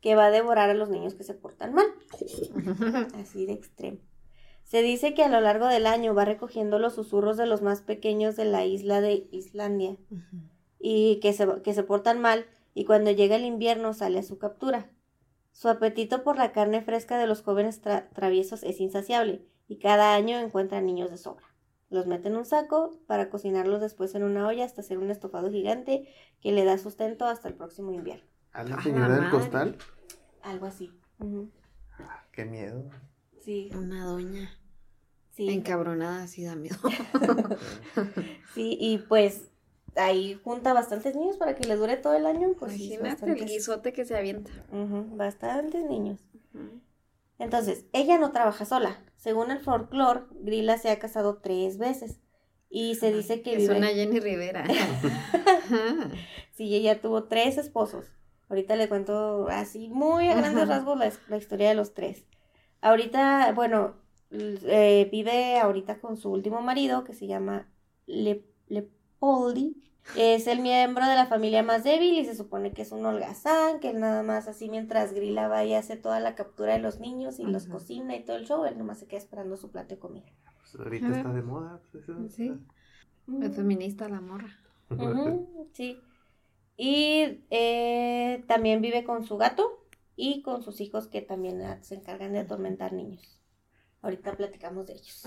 que 0.00 0.14
va 0.14 0.26
a 0.26 0.30
devorar 0.30 0.70
a 0.70 0.74
los 0.74 0.88
niños 0.90 1.14
que 1.14 1.24
se 1.24 1.34
portan 1.34 1.72
mal. 1.74 1.86
Así 3.20 3.46
de 3.46 3.54
extremo. 3.54 3.98
Se 4.62 4.82
dice 4.82 5.14
que 5.14 5.22
a 5.24 5.28
lo 5.28 5.40
largo 5.40 5.66
del 5.66 5.86
año 5.86 6.14
va 6.14 6.24
recogiendo 6.24 6.78
los 6.78 6.94
susurros 6.94 7.36
de 7.36 7.46
los 7.46 7.62
más 7.62 7.80
pequeños 7.82 8.36
de 8.36 8.44
la 8.44 8.64
isla 8.66 9.00
de 9.00 9.26
Islandia 9.30 9.96
y 10.78 11.18
que 11.20 11.32
se, 11.32 11.62
que 11.62 11.72
se 11.72 11.82
portan 11.82 12.20
mal 12.20 12.46
y 12.74 12.84
cuando 12.84 13.10
llega 13.10 13.36
el 13.36 13.44
invierno 13.44 13.94
sale 13.94 14.18
a 14.18 14.22
su 14.22 14.38
captura. 14.38 14.90
Su 15.52 15.68
apetito 15.70 16.22
por 16.22 16.36
la 16.36 16.52
carne 16.52 16.82
fresca 16.82 17.16
de 17.16 17.26
los 17.26 17.42
jóvenes 17.42 17.82
tra- 17.82 18.10
traviesos 18.12 18.62
es 18.64 18.80
insaciable 18.80 19.46
y 19.68 19.78
cada 19.78 20.14
año 20.14 20.38
encuentra 20.38 20.82
niños 20.82 21.10
de 21.10 21.16
sobra. 21.16 21.46
Los 21.96 22.06
mete 22.06 22.28
en 22.28 22.36
un 22.36 22.44
saco 22.44 23.00
para 23.06 23.30
cocinarlos 23.30 23.80
después 23.80 24.14
en 24.14 24.22
una 24.22 24.46
olla 24.46 24.66
hasta 24.66 24.82
hacer 24.82 24.98
un 24.98 25.10
estofado 25.10 25.50
gigante 25.50 26.06
que 26.42 26.52
le 26.52 26.64
da 26.64 26.76
sustento 26.76 27.24
hasta 27.24 27.48
el 27.48 27.54
próximo 27.54 27.90
invierno. 27.90 28.26
A 28.52 28.64
la 28.64 28.74
A 28.74 28.76
la 28.76 28.82
señora 28.82 29.08
del 29.18 29.30
costal. 29.30 29.78
Algo 30.42 30.66
así. 30.66 30.92
Ah, 31.98 32.22
Qué 32.32 32.44
miedo. 32.44 32.84
Sí, 33.40 33.70
Una 33.74 34.04
doña 34.04 34.50
sí. 35.30 35.48
encabronada 35.48 36.24
así 36.24 36.44
da 36.44 36.54
miedo. 36.54 36.76
Sí, 38.54 38.76
y 38.80 38.98
pues 38.98 39.50
ahí 39.96 40.38
junta 40.44 40.72
bastantes 40.72 41.14
niños 41.14 41.36
para 41.36 41.54
que 41.54 41.66
les 41.66 41.78
dure 41.78 41.96
todo 41.96 42.14
el 42.14 42.26
año. 42.26 42.54
Pues 42.58 42.72
sí, 42.72 42.94
Imagínate 42.94 43.32
el 43.32 43.46
guisote 43.46 43.92
que 43.92 44.04
se 44.04 44.16
avienta. 44.16 44.50
Ujú, 44.70 45.16
bastantes 45.16 45.84
niños. 45.84 46.20
Entonces, 47.38 47.84
ella 47.92 48.18
no 48.18 48.32
trabaja 48.32 48.64
sola. 48.64 48.98
Según 49.16 49.50
el 49.50 49.58
folclore, 49.60 50.24
Grilla 50.40 50.78
se 50.78 50.90
ha 50.90 50.98
casado 50.98 51.38
tres 51.38 51.78
veces. 51.78 52.20
Y 52.68 52.96
se 52.96 53.12
dice 53.12 53.42
que 53.42 53.52
Es 53.52 53.58
vive... 53.58 53.76
una 53.76 53.88
Jenny 53.88 54.20
Rivera. 54.20 54.64
Sí, 56.52 56.74
ella 56.74 57.02
tuvo 57.02 57.24
tres 57.24 57.58
esposos. 57.58 58.06
Ahorita 58.48 58.76
le 58.76 58.88
cuento 58.88 59.46
así, 59.50 59.88
muy 59.90 60.28
a 60.28 60.36
grandes 60.36 60.66
rasgos, 60.68 60.98
la, 60.98 61.12
la 61.28 61.36
historia 61.36 61.68
de 61.68 61.74
los 61.74 61.92
tres. 61.92 62.24
Ahorita, 62.80 63.52
bueno, 63.52 63.96
eh, 64.30 65.08
vive 65.10 65.58
ahorita 65.58 66.00
con 66.00 66.16
su 66.16 66.30
último 66.30 66.62
marido, 66.62 67.04
que 67.04 67.12
se 67.12 67.26
llama 67.26 67.70
Le, 68.06 68.46
Lepoldi. 68.68 69.82
Es 70.14 70.46
el 70.46 70.60
miembro 70.60 71.06
de 71.06 71.14
la 71.14 71.26
familia 71.26 71.62
más 71.62 71.84
débil 71.84 72.18
y 72.18 72.24
se 72.24 72.34
supone 72.34 72.72
que 72.72 72.82
es 72.82 72.92
un 72.92 73.04
holgazán, 73.04 73.80
que 73.80 73.90
él 73.90 74.00
nada 74.00 74.22
más 74.22 74.46
así 74.48 74.68
mientras 74.68 75.12
Grilla 75.12 75.48
va 75.48 75.64
y 75.64 75.74
hace 75.74 75.96
toda 75.96 76.20
la 76.20 76.34
captura 76.34 76.74
de 76.74 76.78
los 76.78 77.00
niños 77.00 77.38
y 77.38 77.44
los 77.44 77.66
cocina 77.66 78.14
y 78.14 78.24
todo 78.24 78.36
el 78.36 78.46
show, 78.46 78.64
él 78.64 78.78
nomás 78.78 79.00
se 79.00 79.06
queda 79.06 79.18
esperando 79.18 79.56
su 79.56 79.70
plato 79.70 79.94
de 79.94 79.98
comida. 79.98 80.26
Pues 80.60 80.76
ahorita 80.76 81.08
está 81.08 81.32
de 81.32 81.42
moda. 81.42 81.80
pues, 81.90 82.04
eso. 82.04 82.28
Sí. 82.28 82.54
Es 83.42 83.56
feminista 83.56 84.08
la 84.08 84.20
morra. 84.20 84.56
Sí. 85.72 86.00
Y 86.76 87.44
eh, 87.50 88.44
también 88.46 88.80
vive 88.80 89.04
con 89.04 89.24
su 89.24 89.36
gato 89.36 89.86
y 90.14 90.42
con 90.42 90.62
sus 90.62 90.80
hijos 90.80 91.08
que 91.08 91.22
también 91.22 91.60
ah, 91.62 91.82
se 91.82 91.94
encargan 91.94 92.32
de 92.32 92.40
atormentar 92.40 92.92
niños. 92.92 93.40
Ahorita 94.02 94.32
platicamos 94.36 94.86
de 94.86 94.94
ellos. 94.94 95.24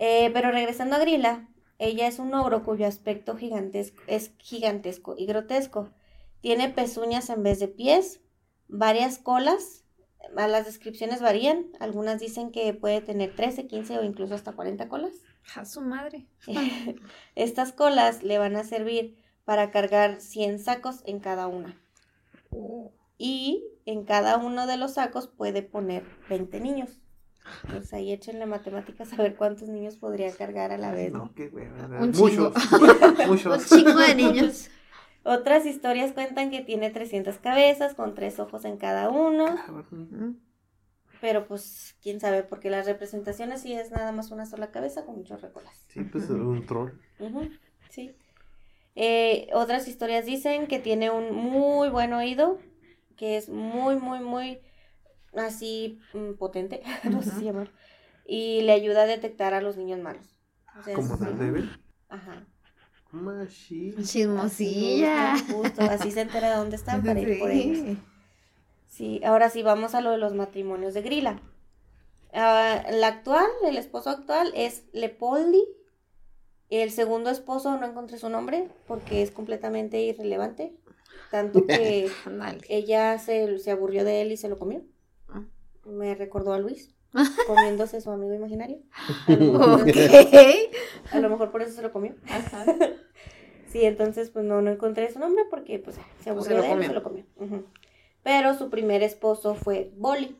Eh, 0.00 0.30
pero 0.32 0.52
regresando 0.52 0.94
a 0.94 1.00
Grilla, 1.00 1.48
ella 1.78 2.08
es 2.08 2.18
un 2.18 2.34
ogro 2.34 2.64
cuyo 2.64 2.86
aspecto 2.86 3.36
gigantesco, 3.36 4.02
es 4.06 4.32
gigantesco 4.38 5.14
y 5.16 5.26
grotesco. 5.26 5.90
Tiene 6.40 6.68
pezuñas 6.68 7.30
en 7.30 7.42
vez 7.42 7.60
de 7.60 7.68
pies, 7.68 8.20
varias 8.66 9.18
colas. 9.18 9.84
Las 10.34 10.66
descripciones 10.66 11.20
varían. 11.20 11.66
Algunas 11.78 12.20
dicen 12.20 12.50
que 12.50 12.74
puede 12.74 13.00
tener 13.00 13.34
13, 13.34 13.66
15 13.66 13.98
o 13.98 14.04
incluso 14.04 14.34
hasta 14.34 14.52
40 14.52 14.88
colas. 14.88 15.12
A 15.54 15.64
su 15.64 15.80
madre. 15.80 16.26
Estas 17.34 17.72
colas 17.72 18.22
le 18.22 18.38
van 18.38 18.56
a 18.56 18.64
servir 18.64 19.16
para 19.44 19.70
cargar 19.70 20.20
100 20.20 20.58
sacos 20.58 21.02
en 21.06 21.20
cada 21.20 21.46
una. 21.46 21.80
Y 23.16 23.64
en 23.86 24.04
cada 24.04 24.36
uno 24.36 24.66
de 24.66 24.76
los 24.76 24.94
sacos 24.94 25.28
puede 25.28 25.62
poner 25.62 26.04
20 26.28 26.60
niños. 26.60 27.00
Pues 27.68 27.92
ahí 27.92 28.12
échenle 28.12 28.46
matemáticas 28.46 29.12
a 29.12 29.16
ver 29.16 29.36
cuántos 29.36 29.68
niños 29.68 29.96
podría 29.96 30.30
cargar 30.32 30.72
a 30.72 30.78
la 30.78 30.92
vez. 30.92 31.12
No, 31.12 31.32
qué 31.34 31.48
hueva. 31.48 31.86
Un 32.00 32.10
Muchos. 32.12 32.54
Un 32.72 33.28
Muchos. 33.28 33.68
chingo 33.68 33.94
de 33.98 34.14
niños. 34.14 34.70
Otras 35.24 35.66
historias 35.66 36.12
cuentan 36.12 36.50
que 36.50 36.60
tiene 36.62 36.90
300 36.90 37.36
cabezas 37.38 37.94
con 37.94 38.14
tres 38.14 38.38
ojos 38.38 38.64
en 38.64 38.78
cada 38.78 39.10
uno. 39.10 39.56
Pero 41.20 41.46
pues 41.48 41.96
quién 42.02 42.20
sabe, 42.20 42.44
porque 42.44 42.70
las 42.70 42.86
representaciones 42.86 43.62
sí 43.62 43.72
es 43.72 43.90
nada 43.90 44.12
más 44.12 44.30
una 44.30 44.46
sola 44.46 44.70
cabeza 44.70 45.04
con 45.04 45.16
muchos 45.16 45.40
recolas. 45.42 45.84
Sí, 45.88 46.04
pues 46.04 46.30
un 46.30 46.64
troll. 46.64 46.92
Ujú, 47.18 47.50
sí. 47.90 48.14
Eh, 48.94 49.48
otras 49.52 49.88
historias 49.88 50.26
dicen 50.26 50.66
que 50.68 50.78
tiene 50.78 51.10
un 51.10 51.34
muy 51.34 51.88
buen 51.88 52.12
oído, 52.12 52.58
que 53.16 53.36
es 53.36 53.48
muy, 53.48 53.96
muy, 53.96 54.20
muy 54.20 54.60
así 55.36 56.00
mm, 56.14 56.34
potente, 56.34 56.82
no 57.04 57.22
sé 57.22 57.30
si 57.32 57.44
llamar, 57.44 57.70
y 58.26 58.62
le 58.62 58.72
ayuda 58.72 59.02
a 59.02 59.06
detectar 59.06 59.54
a 59.54 59.60
los 59.60 59.76
niños 59.76 60.00
malos. 60.00 60.38
O 60.78 60.82
sea, 60.82 60.94
Como 60.94 61.16
Daredevil. 61.16 61.70
Ajá. 62.08 62.46
Machine. 63.10 64.02
Chismosilla. 64.02 65.32
Así, 65.32 65.52
justo, 65.52 65.82
así 65.82 66.10
se 66.10 66.20
entera 66.20 66.50
de 66.50 66.56
dónde 66.56 66.76
están 66.76 67.02
para 67.02 67.20
ir 67.20 67.38
por 67.38 67.50
ellos. 67.50 67.78
Sí. 67.78 67.98
Sí, 68.86 69.20
ahora 69.24 69.48
sí, 69.48 69.62
vamos 69.62 69.94
a 69.94 70.00
lo 70.00 70.10
de 70.10 70.18
los 70.18 70.34
matrimonios 70.34 70.92
de 70.94 71.02
Grilla. 71.02 71.40
Ah, 72.32 72.82
la 72.90 73.08
actual, 73.08 73.46
el 73.64 73.76
esposo 73.76 74.10
actual 74.10 74.52
es 74.54 74.84
Lepoldi. 74.92 75.62
El 76.68 76.90
segundo 76.90 77.30
esposo 77.30 77.78
no 77.78 77.86
encontré 77.86 78.18
su 78.18 78.28
nombre 78.28 78.68
porque 78.86 79.22
es 79.22 79.30
completamente 79.30 80.00
irrelevante. 80.02 80.74
Tanto 81.30 81.66
que 81.66 82.10
ella 82.68 83.18
se, 83.18 83.58
se 83.58 83.70
aburrió 83.70 84.04
de 84.04 84.22
él 84.22 84.32
y 84.32 84.36
se 84.36 84.48
lo 84.48 84.58
comió. 84.58 84.82
Ah. 85.88 85.92
Me 85.92 86.14
recordó 86.14 86.52
a 86.52 86.58
Luis 86.58 86.94
comiéndose 87.46 88.00
su 88.00 88.10
amigo 88.10 88.34
imaginario. 88.34 88.80
A 89.26 89.32
lo 89.32 89.52
mejor, 89.52 89.80
Ok. 89.82 89.88
a 91.12 91.20
lo 91.20 91.30
mejor 91.30 91.50
por 91.50 91.62
eso 91.62 91.72
se 91.72 91.82
lo 91.82 91.92
comió. 91.92 92.14
Sí, 93.70 93.84
entonces 93.84 94.30
pues 94.30 94.46
no, 94.46 94.62
no 94.62 94.70
encontré 94.70 95.12
su 95.12 95.18
nombre 95.18 95.44
porque 95.50 95.78
pues 95.78 95.96
se 95.96 96.02
Pues, 96.02 96.26
aburrió 96.28 96.44
se 96.46 96.54
lo 96.54 96.62
de 96.62 96.72
él 96.72 96.86
se 96.88 96.94
lo 96.94 97.02
comió. 97.02 97.26
Pero 98.22 98.54
su 98.54 98.70
primer 98.70 99.02
esposo 99.02 99.54
fue 99.54 99.92
Boli 99.94 100.38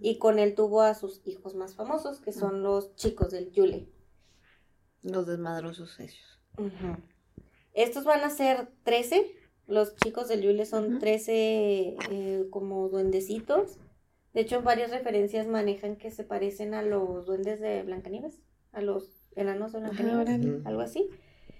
y 0.00 0.18
con 0.18 0.38
él 0.38 0.54
tuvo 0.54 0.82
a 0.82 0.94
sus 0.94 1.22
hijos 1.26 1.56
más 1.56 1.74
famosos 1.74 2.20
que 2.20 2.30
son 2.30 2.62
los 2.62 2.94
chicos 2.94 3.32
del 3.32 3.50
Yule. 3.50 3.88
Los 5.02 5.26
desmadrosos 5.26 5.98
ellos. 5.98 6.38
Estos 7.74 8.04
van 8.04 8.20
a 8.20 8.30
ser 8.30 8.68
13, 8.84 9.26
los 9.66 9.96
chicos 9.96 10.28
del 10.28 10.42
Yule 10.42 10.64
son 10.64 10.84
Ujú. 10.88 10.98
13 11.00 11.96
eh, 12.10 12.46
como 12.50 12.88
duendecitos. 12.90 13.78
De 14.32 14.40
hecho, 14.40 14.62
varias 14.62 14.90
referencias 14.90 15.46
manejan 15.46 15.96
que 15.96 16.10
se 16.10 16.24
parecen 16.24 16.74
a 16.74 16.82
los 16.82 17.26
duendes 17.26 17.60
de 17.60 17.82
Blancanieves, 17.82 18.40
a 18.72 18.80
los 18.80 19.30
enanos 19.36 19.72
de 19.72 19.80
Blancanieves. 19.80 20.64
algo 20.66 20.80
así. 20.80 21.08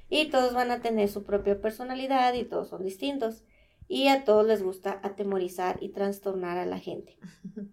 Y 0.09 0.31
todos 0.31 0.55
van 0.55 0.71
a 0.71 0.81
tener 0.81 1.09
su 1.09 1.25
propia 1.25 1.61
personalidad 1.61 2.35
y 2.35 2.45
todos 2.45 2.69
son 2.69 2.83
distintos. 2.83 3.45
Y 3.89 4.09
a 4.09 4.25
todos 4.25 4.47
les 4.47 4.63
gusta 4.63 5.01
atemorizar 5.03 5.83
y 5.83 5.91
trastornar 5.91 6.59
a 6.59 6.67
la 6.67 6.79
gente. 6.79 7.19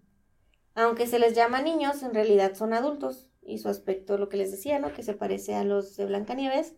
Aunque 0.76 1.08
se 1.08 1.20
les 1.20 1.36
llama 1.36 1.62
niños, 1.62 2.04
en 2.04 2.14
realidad 2.14 2.56
son 2.56 2.74
adultos. 2.74 3.30
Y 3.42 3.58
su 3.58 3.70
aspecto, 3.70 4.18
lo 4.18 4.30
que 4.30 4.38
les 4.38 4.52
decía, 4.52 4.80
¿no? 4.80 4.94
Que 4.94 5.04
se 5.04 5.14
parece 5.14 5.56
a 5.56 5.64
los 5.64 5.96
de 5.96 6.06
Blancanieves. 6.06 6.76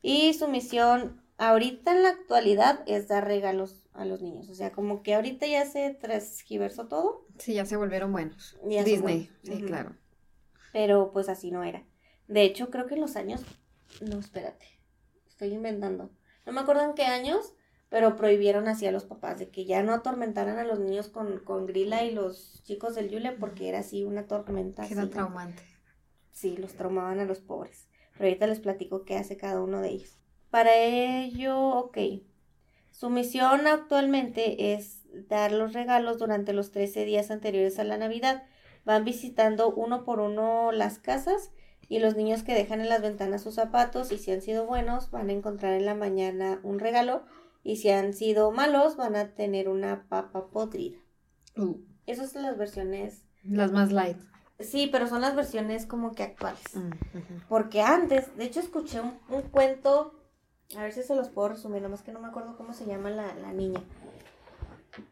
Y 0.00 0.32
su 0.34 0.48
misión 0.48 1.22
ahorita 1.38 1.92
en 1.92 2.02
la 2.02 2.10
actualidad 2.10 2.80
es 2.86 3.08
dar 3.08 3.26
regalos 3.26 3.88
a 3.94 4.04
los 4.04 4.20
niños. 4.20 4.48
O 4.50 4.54
sea, 4.54 4.72
como 4.72 5.02
que 5.02 5.14
ahorita 5.14 5.46
ya 5.46 5.64
se 5.64 5.94
transgiversó 5.94 6.88
todo. 6.88 7.24
Sí, 7.38 7.54
ya 7.54 7.64
se 7.64 7.76
volvieron 7.76 8.12
buenos. 8.12 8.58
Ya 8.64 8.84
Disney, 8.84 9.30
sí, 9.42 9.62
claro. 9.62 9.96
Pero 10.72 11.12
pues 11.12 11.28
así 11.28 11.50
no 11.50 11.64
era. 11.64 11.84
De 12.26 12.42
hecho, 12.42 12.70
creo 12.70 12.86
que 12.86 12.94
en 12.94 13.00
los 13.00 13.16
años. 13.16 13.42
No, 14.02 14.18
espérate. 14.18 14.66
Estoy 15.26 15.54
inventando. 15.54 16.10
No 16.44 16.52
me 16.52 16.60
acuerdo 16.60 16.82
en 16.82 16.94
qué 16.94 17.04
años, 17.04 17.54
pero 17.88 18.16
prohibieron 18.16 18.68
así 18.68 18.86
a 18.86 18.92
los 18.92 19.04
papás 19.04 19.38
de 19.38 19.48
que 19.48 19.64
ya 19.64 19.82
no 19.82 19.94
atormentaran 19.94 20.58
a 20.58 20.64
los 20.64 20.78
niños 20.78 21.08
con, 21.08 21.38
con 21.40 21.66
Grilla 21.66 22.04
y 22.04 22.12
los 22.12 22.62
chicos 22.64 22.94
del 22.94 23.08
Yule 23.08 23.32
porque 23.32 23.68
era 23.68 23.78
así 23.78 24.04
una 24.04 24.26
tormenta. 24.26 24.86
Que 24.86 24.94
era 24.94 25.08
traumante. 25.08 25.62
Sí, 26.32 26.56
los 26.56 26.74
traumaban 26.74 27.20
a 27.20 27.24
los 27.24 27.40
pobres. 27.40 27.88
Pero 28.12 28.24
ahorita 28.24 28.46
les 28.46 28.60
platico 28.60 29.04
qué 29.04 29.16
hace 29.16 29.36
cada 29.36 29.62
uno 29.62 29.80
de 29.80 29.90
ellos. 29.90 30.18
Para 30.50 30.74
ello, 30.76 31.58
ok. 31.58 31.98
Su 32.90 33.10
misión 33.10 33.66
actualmente 33.66 34.72
es 34.74 35.04
dar 35.28 35.52
los 35.52 35.72
regalos 35.72 36.18
durante 36.18 36.52
los 36.52 36.70
13 36.70 37.04
días 37.04 37.30
anteriores 37.30 37.78
a 37.78 37.84
la 37.84 37.96
Navidad. 37.98 38.44
Van 38.84 39.04
visitando 39.04 39.70
uno 39.70 40.04
por 40.04 40.20
uno 40.20 40.72
las 40.72 40.98
casas 40.98 41.50
y 41.88 42.00
los 42.00 42.16
niños 42.16 42.42
que 42.42 42.54
dejan 42.54 42.80
en 42.80 42.88
las 42.88 43.02
ventanas 43.02 43.42
sus 43.42 43.54
zapatos 43.54 44.12
y 44.12 44.18
si 44.18 44.30
han 44.32 44.42
sido 44.42 44.66
buenos 44.66 45.10
van 45.10 45.28
a 45.30 45.32
encontrar 45.32 45.74
en 45.74 45.86
la 45.86 45.94
mañana 45.94 46.60
un 46.62 46.78
regalo 46.78 47.22
y 47.62 47.76
si 47.76 47.90
han 47.90 48.12
sido 48.14 48.50
malos 48.50 48.96
van 48.96 49.16
a 49.16 49.34
tener 49.34 49.68
una 49.68 50.06
papa 50.08 50.48
podrida. 50.48 50.98
Uh, 51.56 51.76
Esas 52.06 52.32
son 52.32 52.42
las 52.42 52.56
versiones. 52.56 53.24
las 53.42 53.72
más 53.72 53.92
light. 53.92 54.18
Sí, 54.60 54.88
pero 54.90 55.06
son 55.06 55.20
las 55.20 55.36
versiones 55.36 55.86
como 55.86 56.12
que 56.12 56.24
actuales. 56.24 56.74
Mm. 56.74 56.90
Porque 57.48 57.80
antes, 57.80 58.36
de 58.36 58.44
hecho, 58.44 58.58
escuché 58.60 59.00
un, 59.00 59.18
un 59.28 59.42
cuento, 59.42 60.17
a 60.76 60.82
ver 60.82 60.92
si 60.92 61.02
se 61.02 61.14
los 61.14 61.28
puedo 61.30 61.48
resumir, 61.50 61.82
nomás 61.82 62.02
que 62.02 62.12
no 62.12 62.20
me 62.20 62.28
acuerdo 62.28 62.56
cómo 62.56 62.72
se 62.72 62.84
llama 62.86 63.10
la, 63.10 63.34
la 63.34 63.52
niña. 63.52 63.82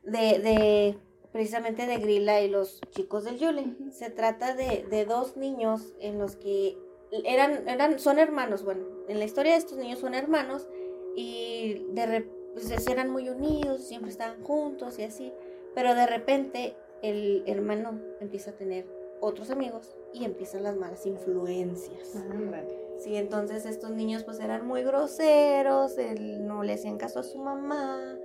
De, 0.02 0.38
de, 0.38 0.98
precisamente 1.32 1.86
de 1.86 1.96
Grilla 1.98 2.40
y 2.40 2.48
los 2.50 2.80
chicos 2.90 3.24
del 3.24 3.38
Yule. 3.38 3.74
Se 3.90 4.10
trata 4.10 4.54
de, 4.54 4.86
de 4.90 5.04
dos 5.04 5.36
niños 5.36 5.94
en 6.00 6.18
los 6.18 6.36
que 6.36 6.76
eran, 7.24 7.68
eran, 7.68 7.98
son 7.98 8.18
hermanos, 8.18 8.64
bueno, 8.64 8.84
en 9.08 9.18
la 9.18 9.24
historia 9.24 9.52
de 9.52 9.58
estos 9.58 9.78
niños 9.78 10.00
son 10.00 10.14
hermanos 10.14 10.68
y 11.14 11.86
de 11.92 12.06
re- 12.06 12.30
pues, 12.52 12.88
eran 12.88 13.10
muy 13.10 13.28
unidos, 13.28 13.86
siempre 13.86 14.10
estaban 14.10 14.42
juntos 14.42 14.98
y 14.98 15.04
así, 15.04 15.32
pero 15.74 15.94
de 15.94 16.06
repente 16.06 16.76
el 17.02 17.44
hermano 17.46 18.00
empieza 18.20 18.50
a 18.50 18.54
tener 18.54 18.86
otros 19.20 19.50
amigos 19.50 19.94
y 20.12 20.24
empiezan 20.24 20.64
las 20.64 20.76
malas 20.76 21.06
influencias. 21.06 22.16
Sí, 22.98 23.16
entonces 23.16 23.66
estos 23.66 23.90
niños 23.90 24.24
pues 24.24 24.40
eran 24.40 24.66
muy 24.66 24.82
groseros, 24.82 25.98
él- 25.98 26.46
no 26.46 26.62
le 26.62 26.74
hacían 26.74 26.96
caso 26.98 27.20
a 27.20 27.22
su 27.22 27.38
mamá, 27.38 28.16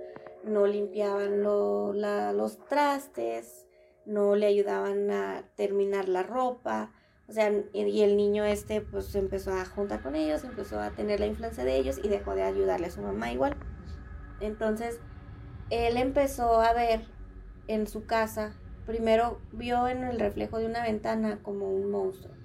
no 0.44 0.66
limpiaban 0.66 1.42
lo- 1.42 1.92
la- 1.92 2.32
los 2.32 2.58
trastes, 2.66 3.66
no 4.06 4.34
le 4.34 4.46
ayudaban 4.46 5.10
a 5.10 5.44
terminar 5.56 6.08
la 6.08 6.22
ropa, 6.22 6.92
o 7.28 7.32
sea, 7.32 7.52
y, 7.72 8.02
el 8.02 8.16
niño 8.16 8.44
este 8.44 8.80
pues 8.80 9.14
empezó 9.14 9.52
a 9.52 9.64
juntar 9.64 10.02
con 10.02 10.16
ellos, 10.16 10.42
empezó 10.44 10.80
a 10.80 10.90
tener 10.90 11.20
la 11.20 11.26
influencia 11.26 11.64
de 11.64 11.76
ellos 11.76 12.00
y 12.02 12.08
dejó 12.08 12.34
de 12.34 12.42
ayudarle 12.42 12.86
a 12.88 12.90
su 12.90 13.00
mamá 13.02 13.32
igual. 13.32 13.56
Entonces, 14.40 14.98
él 15.70 15.96
empezó 15.96 16.60
a 16.60 16.72
ver 16.72 17.02
en 17.68 17.86
su 17.86 18.06
casa, 18.06 18.54
primero 18.86 19.40
vio 19.52 19.86
en 19.88 20.04
el 20.04 20.18
reflejo 20.18 20.58
de 20.58 20.66
una 20.66 20.82
ventana 20.82 21.40
como 21.42 21.70
un 21.70 21.90
monstruo 21.90 22.41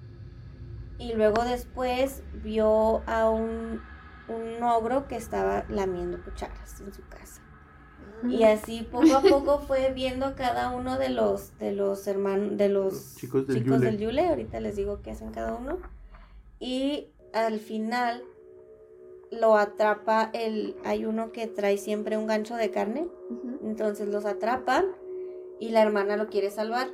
y 0.98 1.12
luego 1.14 1.44
después 1.44 2.22
vio 2.42 3.02
a 3.06 3.30
un, 3.30 3.80
un 4.28 4.62
ogro 4.62 5.06
que 5.06 5.16
estaba 5.16 5.64
lamiendo 5.68 6.22
cucharas 6.22 6.80
en 6.80 6.92
su 6.92 7.06
casa. 7.08 7.42
Y 8.28 8.42
así 8.42 8.82
poco 8.82 9.16
a 9.16 9.22
poco 9.22 9.60
fue 9.60 9.92
viendo 9.92 10.34
cada 10.34 10.70
uno 10.70 10.98
de 10.98 11.08
los 11.08 11.56
de 11.58 11.70
los 11.70 12.04
hermanos 12.08 12.56
de 12.56 12.68
los 12.68 12.92
Los 12.92 13.14
chicos 13.16 13.46
del 13.46 13.58
chicos 13.58 13.78
Yule. 13.78 13.86
del 13.90 13.98
Yule, 13.98 14.28
ahorita 14.28 14.58
les 14.58 14.74
digo 14.74 15.02
qué 15.02 15.12
hacen 15.12 15.30
cada 15.30 15.54
uno. 15.54 15.78
Y 16.58 17.06
al 17.32 17.60
final 17.60 18.24
lo 19.30 19.56
atrapa 19.56 20.30
el 20.32 20.74
hay 20.84 21.04
uno 21.04 21.30
que 21.30 21.46
trae 21.46 21.78
siempre 21.78 22.16
un 22.16 22.26
gancho 22.26 22.56
de 22.56 22.72
carne, 22.72 23.06
entonces 23.62 24.08
los 24.08 24.24
atrapan 24.24 24.86
y 25.60 25.68
la 25.68 25.82
hermana 25.82 26.16
lo 26.16 26.28
quiere 26.28 26.50
salvar. 26.50 26.88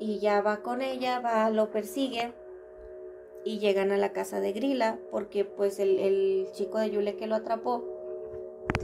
Y 0.00 0.18
ya 0.18 0.42
va 0.42 0.62
con 0.62 0.82
ella, 0.82 1.20
va, 1.20 1.48
lo 1.50 1.70
persigue 1.70 2.34
y 3.44 3.58
llegan 3.58 3.92
a 3.92 3.96
la 3.96 4.12
casa 4.12 4.40
de 4.40 4.52
Grila 4.52 4.98
porque 5.10 5.44
pues 5.44 5.78
el, 5.78 5.98
el 5.98 6.48
chico 6.52 6.78
de 6.78 6.90
Yule 6.90 7.16
que 7.16 7.26
lo 7.26 7.34
atrapó 7.34 7.84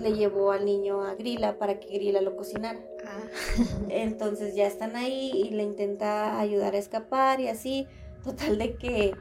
le 0.00 0.12
llevó 0.14 0.52
al 0.52 0.64
niño 0.64 1.02
a 1.02 1.14
Grila 1.14 1.58
para 1.58 1.80
que 1.80 1.88
Grila 1.88 2.20
lo 2.20 2.36
cocinara. 2.36 2.80
Ah. 3.04 3.22
Entonces 3.88 4.54
ya 4.54 4.66
están 4.66 4.96
ahí 4.96 5.30
y 5.34 5.50
le 5.50 5.62
intenta 5.62 6.38
ayudar 6.38 6.74
a 6.74 6.78
escapar 6.78 7.40
y 7.40 7.48
así. 7.48 7.86
Total 8.22 8.58
de 8.58 8.74
que 8.74 9.14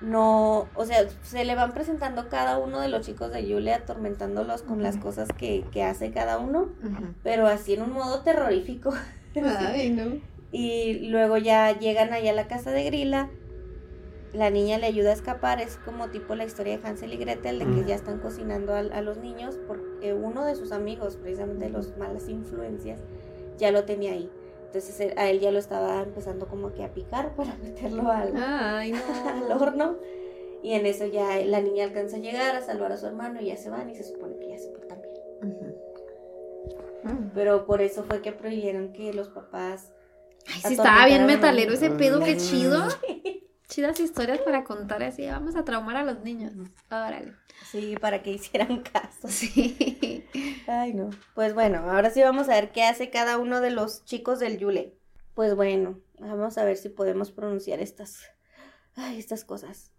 no, 0.00 0.68
o 0.74 0.84
sea, 0.86 1.06
se 1.22 1.44
le 1.44 1.54
van 1.54 1.72
presentando 1.72 2.28
cada 2.28 2.58
uno 2.58 2.80
de 2.80 2.88
los 2.88 3.04
chicos 3.04 3.32
de 3.32 3.46
Yule 3.46 3.74
atormentándolos 3.74 4.62
con 4.62 4.82
las 4.82 4.96
cosas 4.96 5.28
que, 5.36 5.64
que 5.72 5.82
hace 5.82 6.10
cada 6.10 6.38
uno, 6.38 6.70
pero 7.22 7.46
así 7.46 7.74
en 7.74 7.82
un 7.82 7.92
modo 7.92 8.22
terrorífico. 8.22 8.92
Ay, 9.34 9.90
no. 9.90 10.20
Y 10.52 11.06
luego 11.10 11.36
ya 11.36 11.78
llegan 11.78 12.12
allá 12.12 12.32
a 12.32 12.34
la 12.34 12.48
casa 12.48 12.72
de 12.72 12.82
Grila. 12.82 13.30
La 14.32 14.48
niña 14.50 14.78
le 14.78 14.86
ayuda 14.86 15.10
a 15.10 15.12
escapar. 15.14 15.60
Es 15.60 15.76
como 15.84 16.08
tipo 16.10 16.34
la 16.36 16.44
historia 16.44 16.78
de 16.78 16.86
Hansel 16.86 17.12
y 17.12 17.16
Gretel, 17.16 17.58
de 17.58 17.64
que 17.64 17.70
Mm. 17.82 17.86
ya 17.86 17.94
están 17.96 18.18
cocinando 18.20 18.72
a, 18.74 18.78
a 18.78 19.00
los 19.02 19.18
niños 19.18 19.58
porque 19.66 20.14
uno 20.14 20.44
de 20.44 20.54
sus 20.54 20.70
amigos, 20.72 21.16
precisamente 21.16 21.68
los 21.68 21.96
malas 21.96 22.28
influencias, 22.28 23.00
ya 23.58 23.70
lo 23.72 23.84
tenía 23.84 24.12
ahí. 24.12 24.30
Entonces 24.66 25.00
él- 25.00 25.14
a 25.16 25.28
él 25.28 25.40
ya 25.40 25.50
lo 25.50 25.58
estaba 25.58 26.00
empezando 26.02 26.46
como 26.46 26.72
que 26.72 26.84
a 26.84 26.94
picar 26.94 27.34
para 27.36 27.56
meterlo 27.56 28.08
al, 28.10 28.32
Ay, 28.36 28.92
al 29.26 29.48
no. 29.48 29.56
horno. 29.56 29.96
Y 30.62 30.74
en 30.74 30.86
eso 30.86 31.06
ya 31.06 31.36
la 31.44 31.60
niña 31.60 31.84
alcanza 31.84 32.18
a 32.18 32.20
llegar 32.20 32.54
a 32.54 32.60
salvar 32.62 32.92
a 32.92 32.96
su 32.98 33.06
hermano 33.06 33.40
y 33.40 33.46
ya 33.46 33.56
se 33.56 33.70
van 33.70 33.88
y 33.90 33.94
se 33.96 34.04
supone 34.04 34.36
que 34.38 34.50
ya 34.50 34.58
se 34.58 34.68
portan 34.68 35.00
bien. 35.02 35.74
Mm. 37.02 37.30
Pero 37.34 37.64
por 37.66 37.80
eso 37.80 38.04
fue 38.04 38.20
que 38.20 38.32
prohibieron 38.32 38.92
que 38.92 39.12
los 39.14 39.28
papás 39.28 39.92
Ay, 40.46 40.60
sí, 40.68 40.74
estaba 40.74 41.06
bien 41.06 41.26
metalero 41.26 41.72
ese 41.72 41.90
pedo, 41.90 42.18
qué 42.20 42.32
Ay. 42.32 42.36
chido. 42.36 42.78
Chidas 43.70 44.00
historias 44.00 44.40
para 44.40 44.64
contar 44.64 45.02
así. 45.04 45.26
Vamos 45.26 45.54
a 45.54 45.64
traumar 45.64 45.96
a 45.96 46.04
los 46.04 46.20
niños. 46.24 46.52
Órale. 46.90 47.34
Sí, 47.70 47.94
para 48.00 48.20
que 48.22 48.30
hicieran 48.34 48.80
caso. 48.82 49.28
Sí. 49.28 50.26
Ay, 50.66 50.92
no. 50.92 51.10
Pues 51.34 51.54
bueno, 51.54 51.88
ahora 51.90 52.10
sí 52.10 52.20
vamos 52.20 52.48
a 52.48 52.54
ver 52.54 52.72
qué 52.72 52.82
hace 52.82 53.10
cada 53.10 53.38
uno 53.38 53.60
de 53.60 53.70
los 53.70 54.04
chicos 54.04 54.40
del 54.40 54.58
Yule. 54.58 54.96
Pues 55.34 55.54
bueno, 55.54 56.00
vamos 56.18 56.58
a 56.58 56.64
ver 56.64 56.76
si 56.76 56.88
podemos 56.88 57.30
pronunciar 57.30 57.78
estas, 57.80 58.20
ay, 58.96 59.18
estas 59.20 59.44
cosas. 59.44 59.92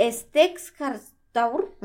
Stex 0.00 0.72
Harstaur, 0.80 1.76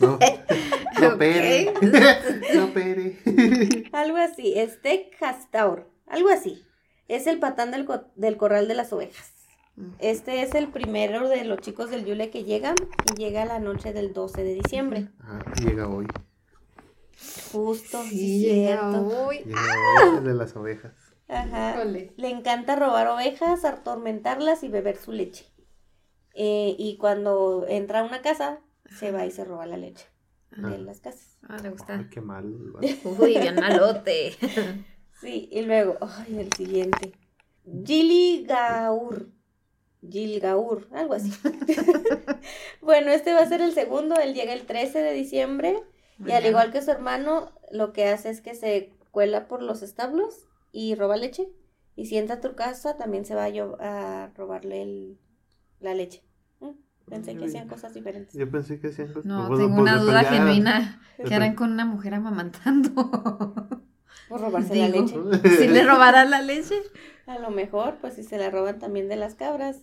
No, 0.00 0.18
no 1.00 1.18
pere. 1.18 1.72
No 2.54 2.72
pere. 2.74 3.18
algo 3.92 4.16
así, 4.18 4.54
Stex 4.68 5.22
Hastaur, 5.22 5.90
algo 6.06 6.28
así. 6.28 6.62
Es 7.08 7.26
el 7.26 7.38
patán 7.38 7.70
del, 7.70 7.86
co- 7.86 8.04
del 8.16 8.36
corral 8.36 8.68
de 8.68 8.74
las 8.74 8.92
ovejas. 8.92 9.32
Este 9.98 10.42
es 10.42 10.54
el 10.54 10.68
primero 10.68 11.28
de 11.28 11.44
los 11.44 11.58
chicos 11.60 11.90
del 11.90 12.04
Yule 12.04 12.30
que 12.30 12.44
llegan 12.44 12.74
y 13.12 13.18
llega 13.18 13.44
la 13.44 13.58
noche 13.58 13.92
del 13.92 14.12
12 14.12 14.42
de 14.44 14.54
diciembre. 14.54 15.08
Ah, 15.20 15.40
llega 15.64 15.88
hoy. 15.88 16.06
Justo, 17.52 18.02
sí, 18.04 18.40
llega 18.40 18.90
cierto. 18.90 19.06
hoy. 19.26 19.38
Llega 19.44 19.60
hoy 19.60 20.18
el 20.18 20.24
de 20.24 20.34
las 20.34 20.56
ovejas. 20.56 20.92
Ajá. 21.28 21.74
Híjole. 21.76 22.12
Le 22.16 22.28
encanta 22.30 22.76
robar 22.76 23.06
ovejas, 23.08 23.64
atormentarlas 23.64 24.62
y 24.62 24.68
beber 24.68 24.96
su 24.96 25.12
leche. 25.12 25.46
Eh, 26.34 26.74
y 26.78 26.96
cuando 26.96 27.66
entra 27.68 28.00
a 28.00 28.04
una 28.04 28.22
casa, 28.22 28.60
se 28.98 29.12
va 29.12 29.26
y 29.26 29.30
se 29.30 29.44
roba 29.44 29.66
la 29.66 29.76
leche 29.76 30.06
de 30.50 30.74
Ah. 30.74 30.78
las 30.78 31.00
casas. 31.00 31.38
Ah, 31.48 31.58
le 31.62 31.70
gusta. 31.70 31.98
Ay, 31.98 32.06
qué 32.10 32.20
mal. 32.20 32.44
Uy, 33.04 33.38
bien 33.38 33.54
malote. 33.56 34.32
Sí, 35.20 35.48
y 35.52 35.62
luego, 35.62 35.98
ay, 36.00 36.38
el 36.38 36.52
siguiente. 36.52 37.12
Gili 37.84 38.44
Gaur. 38.48 39.26
Gil 40.08 40.40
Gaur, 40.40 40.88
algo 40.92 41.14
así. 41.14 41.32
bueno, 42.80 43.10
este 43.10 43.32
va 43.34 43.40
a 43.40 43.48
ser 43.48 43.60
el 43.60 43.72
segundo. 43.72 44.16
Él 44.16 44.34
llega 44.34 44.52
el 44.52 44.66
13 44.66 45.00
de 45.00 45.12
diciembre. 45.12 45.82
Y 46.24 46.32
al 46.32 46.44
igual 46.44 46.70
que 46.70 46.82
su 46.82 46.90
hermano, 46.90 47.50
lo 47.70 47.92
que 47.94 48.06
hace 48.06 48.28
es 48.28 48.42
que 48.42 48.54
se 48.54 48.92
cuela 49.10 49.48
por 49.48 49.62
los 49.62 49.80
establos 49.82 50.46
y 50.70 50.94
roba 50.94 51.16
leche. 51.16 51.48
Y 51.96 52.06
si 52.06 52.18
entra 52.18 52.36
a 52.36 52.40
tu 52.40 52.54
casa, 52.54 52.96
también 52.98 53.24
se 53.24 53.34
va 53.34 53.44
a, 53.46 54.24
a 54.24 54.26
robarle 54.36 54.82
el- 54.82 55.18
la 55.80 55.94
leche. 55.94 56.22
Mm, 56.60 56.72
Pensé 57.08 57.36
que 57.36 57.46
hacían 57.46 57.68
cosas 57.68 57.94
diferentes. 57.94 58.34
Yo 58.34 58.50
pensé 58.50 58.78
que 58.80 58.88
hacían 58.88 59.08
cosas. 59.08 59.24
No, 59.24 59.48
pues, 59.48 59.60
tengo 59.60 59.76
pues, 59.76 59.82
una 59.82 59.96
duda 59.98 60.24
genuina. 60.24 61.00
¿Qué 61.24 61.34
harán 61.34 61.54
con 61.54 61.72
una 61.72 61.86
mujer 61.86 62.14
amamantando? 62.14 62.92
Por 64.28 64.40
robarse 64.40 64.76
la 64.76 64.88
leche. 64.88 65.16
¿Si 65.58 65.68
le 65.68 65.84
robarán 65.84 66.30
la 66.30 66.42
leche? 66.42 66.74
A 67.26 67.38
lo 67.38 67.50
mejor, 67.50 67.96
pues 68.00 68.14
si 68.14 68.22
se 68.22 68.38
la 68.38 68.50
roban 68.50 68.78
también 68.78 69.08
de 69.08 69.16
las 69.16 69.34
cabras. 69.34 69.80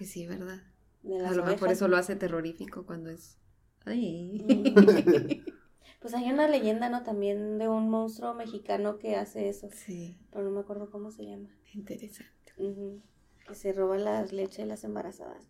Pues 0.00 0.12
sí, 0.12 0.26
¿verdad? 0.26 0.62
De 1.02 1.18
A 1.18 1.22
las 1.24 1.36
lo 1.36 1.44
mejor 1.44 1.70
eso 1.70 1.88
lo 1.88 1.98
hace 1.98 2.16
terrorífico 2.16 2.86
cuando 2.86 3.10
es... 3.10 3.36
Ay. 3.84 4.42
Mm. 4.48 5.50
Pues 6.00 6.14
hay 6.14 6.32
una 6.32 6.48
leyenda, 6.48 6.88
¿no? 6.88 7.02
También 7.02 7.58
de 7.58 7.68
un 7.68 7.90
monstruo 7.90 8.32
mexicano 8.32 8.96
que 8.96 9.16
hace 9.16 9.50
eso. 9.50 9.68
Sí, 9.70 10.16
Pero 10.30 10.44
no 10.46 10.50
me 10.50 10.60
acuerdo 10.60 10.90
cómo 10.90 11.10
se 11.10 11.26
llama. 11.26 11.50
interesante. 11.74 12.54
Que 12.56 13.54
se 13.54 13.74
roba 13.74 13.98
la 13.98 14.24
leche 14.24 14.62
de 14.62 14.68
las 14.68 14.82
embarazadas. 14.84 15.42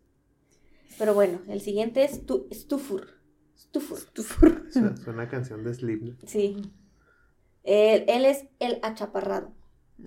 Pero 0.98 1.14
bueno, 1.14 1.38
el 1.46 1.60
siguiente 1.60 2.02
es 2.02 2.26
tu, 2.26 2.48
Stufur. 2.52 3.06
Stufur. 3.56 4.00
Su- 4.72 4.96
Suena 5.04 5.28
canción 5.28 5.62
de 5.62 5.72
Slipknot. 5.72 6.26
Sí. 6.26 6.60
Él, 7.62 8.04
él 8.08 8.24
es 8.24 8.46
el 8.58 8.80
achaparrado. 8.82 9.54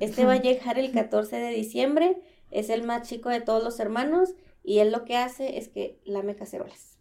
Este 0.01 0.25
va 0.25 0.33
a 0.33 0.41
llegar 0.41 0.77
el 0.77 0.91
14 0.91 1.37
de 1.37 1.51
diciembre. 1.51 2.17
Es 2.53 2.69
el 2.69 2.83
más 2.83 3.07
chico 3.07 3.29
de 3.29 3.41
todos 3.41 3.63
los 3.63 3.79
hermanos. 3.79 4.33
Y 4.63 4.79
él 4.79 4.91
lo 4.91 5.03
que 5.03 5.17
hace 5.17 5.57
es 5.57 5.67
que 5.67 5.99
lame 6.05 6.35
cacerolas. 6.35 6.97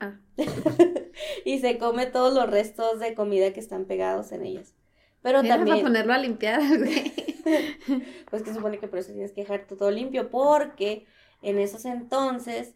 Ah. 0.00 0.18
y 1.44 1.58
se 1.60 1.78
come 1.78 2.06
todos 2.06 2.34
los 2.34 2.50
restos 2.50 3.00
de 3.00 3.14
comida 3.14 3.52
que 3.52 3.60
están 3.60 3.86
pegados 3.86 4.32
en 4.32 4.44
ellas. 4.44 4.74
Pero 5.22 5.40
Era 5.40 5.56
también, 5.56 5.78
para 5.78 5.88
ponerlo 5.88 6.12
a 6.12 6.18
limpiar, 6.18 6.60
güey. 6.78 7.12
pues 8.30 8.42
que 8.42 8.52
supone 8.52 8.78
que 8.78 8.88
por 8.88 8.98
eso 8.98 9.12
tienes 9.12 9.32
que 9.32 9.40
dejar 9.42 9.66
todo 9.66 9.90
limpio. 9.90 10.30
Porque 10.30 11.06
en 11.42 11.58
esos 11.58 11.84
entonces 11.84 12.74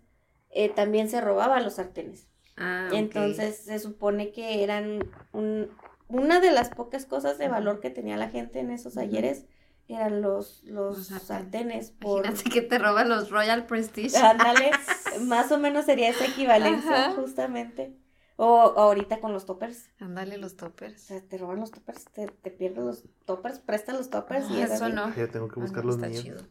eh, 0.51 0.69
también 0.69 1.09
se 1.09 1.21
robaban 1.21 1.63
los 1.65 1.75
sartenes. 1.75 2.27
Ah. 2.57 2.89
Entonces 2.93 3.57
se 3.57 3.79
supone 3.79 4.33
que 4.33 4.63
eran 4.65 5.11
un- 5.33 5.71
una 6.09 6.41
de 6.41 6.51
las 6.51 6.71
pocas 6.71 7.07
cosas 7.07 7.39
de 7.39 7.49
valor 7.49 7.81
que 7.81 7.91
tenía 7.91 8.17
la 8.17 8.29
gente 8.29 8.59
en 8.59 8.71
esos 8.71 8.97
ayeres 8.97 9.45
eran 9.95 10.23
los, 10.23 10.63
los, 10.65 11.11
Los 11.11 11.23
sartenes. 11.23 11.91
Por, 11.91 12.25
Imagínate 12.27 12.51
que 12.51 12.63
te 12.63 12.79
roban 12.79 13.09
los 13.09 13.31
Royal 13.31 13.67
Prestige. 13.67 14.17
ándale, 14.17 14.71
más 15.23 15.51
o 15.53 15.59
menos 15.59 15.85
sería 15.87 16.09
esa 16.11 16.27
equivalencia 16.27 17.07
Ajá. 17.09 17.13
justamente. 17.15 17.97
O 18.37 18.59
ahorita 18.77 19.21
con 19.21 19.33
los 19.35 19.45
toppers. 19.45 19.91
Ándale 19.99 20.39
los 20.39 20.55
O 20.55 20.57
toppers. 20.57 21.01
sea, 21.03 21.21
te 21.21 21.37
roban 21.37 21.61
los 21.61 21.71
toppers, 21.71 22.05
te, 22.07 22.27
te 22.27 22.51
pierdes 22.51 22.79
los 22.85 23.05
toppers, 23.27 23.59
prestan 23.59 23.97
los 23.99 24.09
toppers 24.09 24.49
y 24.51 24.61
Ah, 24.61 24.65
es 24.65 24.71
eso 24.73 24.85
así. 24.87 24.95
no. 24.95 25.15
Ya 25.15 25.29
tengo 25.29 25.49
que 25.49 25.61
Ah, 25.61 25.63
buscar 25.63 25.85
no, 25.85 25.89
los 25.89 25.97
está 25.97 26.09
míos. 26.09 26.23
chido. 26.23 26.47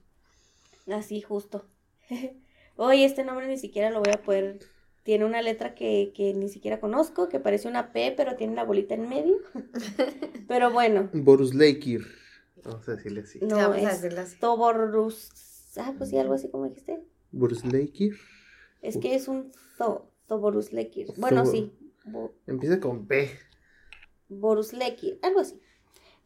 Así 0.95 1.21
justo. 1.21 1.65
Oye, 2.75 3.06
este 3.06 3.23
nombre 3.23 3.47
ni 3.47 3.58
siquiera 3.58 3.89
lo 3.89 3.99
voy 4.02 4.13
a 4.13 4.21
poder. 4.21 4.60
Tiene 5.04 5.25
una 5.25 5.41
letra 5.41 5.73
que, 5.73 6.12
que 6.15 6.34
ni 6.34 6.49
siquiera 6.49 6.80
conozco, 6.80 7.30
que 7.30 7.39
parece 7.39 7.67
una 7.67 7.91
P, 7.91 8.13
pero 8.15 8.36
tiene 8.36 8.54
una 8.54 8.63
bolita 8.63 8.93
en 8.93 9.10
medio. 9.10 9.38
pero 10.47 10.71
bueno, 10.71 11.10
Borus 11.13 11.54
Leikir. 11.56 12.06
Vamos 12.65 12.88
a 12.89 12.95
decirle 12.95 13.22
así. 13.22 13.39
no 13.41 13.56
Vamos 13.58 13.78
a 13.84 13.89
así. 13.89 14.38
Toborus. 14.39 15.30
Ah, 15.78 15.93
pues 15.98 16.10
sí, 16.10 16.17
algo 16.17 16.34
así 16.34 16.50
como 16.50 16.67
dijiste. 16.67 17.04
Borus 17.32 17.63
Leikir. 17.65 18.17
Es 18.82 18.98
que 18.98 19.15
es 19.15 19.28
un 19.28 19.52
Zo, 19.78 20.10
Toborus 20.28 20.72
Lekir. 20.74 21.08
Bueno, 21.17 21.45
sí. 21.45 21.74
Bo- 22.06 22.34
Empieza 22.48 22.80
con 22.80 23.06
P. 23.08 23.30
Borus 24.30 24.74
Lekir, 24.74 25.19
algo 25.22 25.39
así. 25.41 25.60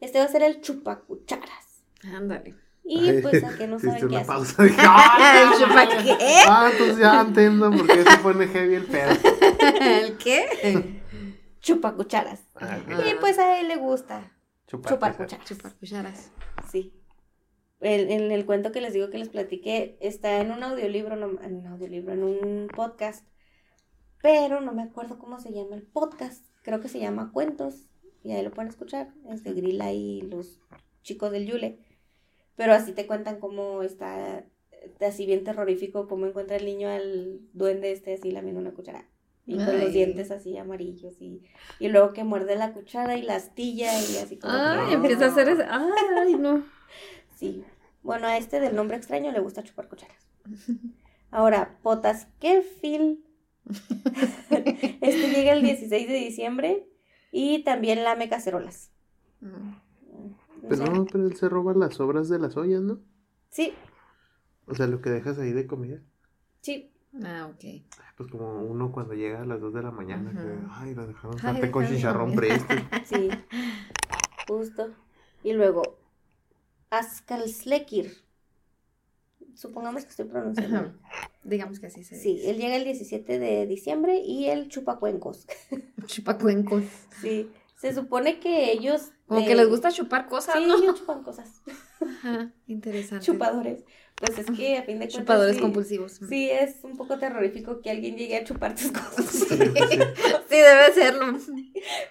Este 0.00 0.18
va 0.18 0.24
a 0.24 0.28
ser 0.28 0.42
el 0.42 0.60
chupacucharas. 0.60 1.84
Ándale. 2.04 2.54
Y 2.84 3.08
Ay, 3.08 3.22
pues 3.22 3.42
a 3.44 3.56
que 3.56 3.66
no 3.66 3.78
saben 3.80 3.98
qué 4.00 4.06
una 4.06 4.16
hacer. 4.20 4.26
pausa. 4.26 4.62
Dije, 4.62 4.76
¡ay! 4.80 5.42
¿El 5.98 6.04
qué? 6.04 6.16
Ah, 6.46 6.68
entonces 6.72 6.98
ya 6.98 7.20
entiendo 7.20 7.70
por 7.70 7.86
qué 7.86 8.02
se 8.04 8.18
pone 8.18 8.46
heavy 8.48 8.74
el 8.74 8.84
pedo. 8.86 9.10
¿El 9.80 10.16
qué? 10.18 11.00
Chupacucharas. 11.60 12.40
Ah, 12.56 12.78
Ah. 12.88 13.02
Y 13.10 13.14
pues 13.20 13.38
a 13.38 13.58
él 13.60 13.68
le 13.68 13.76
gusta 13.76 14.30
Chupar, 14.66 14.92
chupar 14.94 15.16
cucharas. 15.16 15.46
Chupar 15.46 15.74
cucharas. 15.74 16.32
Sí. 16.70 16.92
el- 17.80 18.10
en 18.10 18.30
el 18.32 18.46
cuento 18.46 18.72
que 18.72 18.80
les 18.80 18.94
digo 18.94 19.10
que 19.10 19.18
les 19.18 19.28
platiqué, 19.28 19.98
está 20.00 20.40
en 20.40 20.50
un 20.52 20.62
audiolibro, 20.62 21.16
no, 21.16 21.38
en 21.42 21.56
un 21.56 21.66
audiolibro, 21.66 22.14
en 22.14 22.22
un 22.22 22.68
podcast, 22.74 23.26
pero 24.22 24.60
no 24.62 24.72
me 24.72 24.82
acuerdo 24.84 25.18
cómo 25.18 25.38
se 25.38 25.52
llama 25.52 25.76
el 25.76 25.82
podcast, 25.82 26.46
creo 26.62 26.80
que 26.80 26.88
se 26.88 26.98
llama 26.98 27.30
Cuentos, 27.32 27.90
y 28.22 28.32
ahí 28.32 28.42
lo 28.42 28.52
pueden 28.52 28.70
escuchar, 28.70 29.12
es 29.28 29.42
de 29.44 29.52
Grilla 29.52 29.92
y 29.92 30.22
los 30.22 30.60
chicos 31.02 31.30
del 31.30 31.46
Yule, 31.46 31.78
pero 32.56 32.72
así 32.72 32.92
te 32.92 33.06
cuentan 33.06 33.38
cómo 33.38 33.82
está, 33.82 34.46
así 35.06 35.26
bien 35.26 35.44
terrorífico, 35.44 36.08
cómo 36.08 36.24
encuentra 36.24 36.56
el 36.56 36.64
niño 36.64 36.88
al 36.88 37.40
duende 37.52 37.92
este 37.92 38.14
así 38.14 38.30
lamiendo 38.30 38.60
una 38.62 38.72
cuchara. 38.72 39.10
Y 39.46 39.56
con 39.56 39.78
los 39.78 39.92
dientes 39.92 40.30
así 40.30 40.56
amarillos 40.56 41.20
y, 41.20 41.42
y 41.78 41.88
luego 41.88 42.12
que 42.14 42.24
muerde 42.24 42.56
la 42.56 42.72
cuchara 42.72 43.16
y 43.16 43.22
la 43.22 43.34
astilla 43.36 43.92
y 44.00 44.16
así 44.16 44.38
como 44.38 44.54
Ay, 44.54 44.86
que- 44.88 44.92
empieza 44.94 45.26
a 45.26 45.28
hacer 45.28 45.48
eso. 45.48 45.62
Ay, 45.68 46.34
no. 46.34 46.64
Sí. 47.36 47.64
Bueno, 48.02 48.26
a 48.26 48.36
este 48.38 48.60
del 48.60 48.76
nombre 48.76 48.96
extraño 48.96 49.32
le 49.32 49.40
gusta 49.40 49.62
chupar 49.64 49.88
cucharas. 49.88 50.28
Ahora, 51.30 51.78
Potasquefil. 51.82 53.24
este 54.50 55.30
llega 55.30 55.52
el 55.52 55.62
16 55.62 56.06
de 56.08 56.14
diciembre 56.14 56.86
y 57.32 57.64
también 57.64 58.04
lame 58.04 58.28
cacerolas. 58.28 58.92
Mm. 59.40 59.46
No 60.62 60.68
Pero 60.68 60.86
sé. 60.86 60.92
no, 60.92 61.04
pero 61.06 61.26
él 61.26 61.36
se 61.36 61.48
roba 61.48 61.74
las 61.74 61.94
sobras 61.94 62.28
de 62.28 62.38
las 62.38 62.56
ollas, 62.56 62.82
¿no? 62.82 63.00
Sí, 63.50 63.74
O 64.66 64.74
sea, 64.74 64.86
lo 64.86 65.00
que 65.00 65.10
dejas 65.10 65.38
ahí 65.38 65.52
de 65.52 65.66
comida. 65.66 66.00
sí. 66.60 66.90
Ah, 67.22 67.48
ok. 67.52 67.82
Pues 68.16 68.30
como 68.30 68.62
uno 68.62 68.90
cuando 68.90 69.14
llega 69.14 69.42
a 69.42 69.44
las 69.44 69.60
2 69.60 69.74
de 69.74 69.82
la 69.82 69.90
mañana, 69.90 70.32
que, 70.32 70.66
ay, 70.72 70.94
lo 70.94 71.06
dejaron 71.06 71.38
sartén 71.38 71.70
con 71.70 71.86
chicharrón 71.86 72.34
presto. 72.34 72.74
Sí. 73.04 73.28
Justo. 74.48 74.88
Y 75.42 75.52
luego, 75.52 75.98
Ascalslekir. 76.90 78.22
Supongamos 79.54 80.02
que 80.04 80.10
estoy 80.10 80.24
pronunciando. 80.26 80.92
Digamos 81.44 81.78
que 81.78 81.86
así 81.86 82.02
se 82.02 82.16
Sí, 82.16 82.34
dice. 82.34 82.50
él 82.50 82.56
llega 82.58 82.76
el 82.76 82.84
17 82.84 83.38
de 83.38 83.66
diciembre 83.66 84.18
y 84.18 84.46
el 84.46 84.68
chupacuencos. 84.68 85.46
Chupacuencos. 86.06 86.84
Sí. 87.20 87.50
Se 87.76 87.94
supone 87.94 88.40
que 88.40 88.72
ellos. 88.72 89.12
Como 89.26 89.40
eh, 89.40 89.46
que 89.46 89.54
les 89.54 89.68
gusta 89.68 89.90
chupar 89.92 90.26
cosas, 90.26 90.56
Sí, 90.56 90.66
¿no? 90.66 90.76
ellos 90.78 90.98
chupan 90.98 91.22
cosas. 91.22 91.62
Ajá, 92.04 92.52
interesante. 92.66 93.24
Chupadores. 93.24 93.84
Pues 94.16 94.38
es 94.38 94.46
que 94.46 94.78
a 94.78 94.82
fin 94.82 94.98
de 94.98 95.06
cuentas. 95.06 95.20
Chupadores 95.20 95.56
sí, 95.56 95.62
compulsivos. 95.62 96.20
Sí, 96.28 96.50
es 96.50 96.76
un 96.84 96.96
poco 96.96 97.18
terrorífico 97.18 97.80
que 97.80 97.90
alguien 97.90 98.16
llegue 98.16 98.36
a 98.36 98.44
chupar 98.44 98.74
tus 98.74 98.92
cosas. 98.92 99.26
Sí, 99.26 99.46
sí. 99.46 99.56
Sí, 100.48 100.60
debe 100.60 100.92
serlo. 100.94 101.38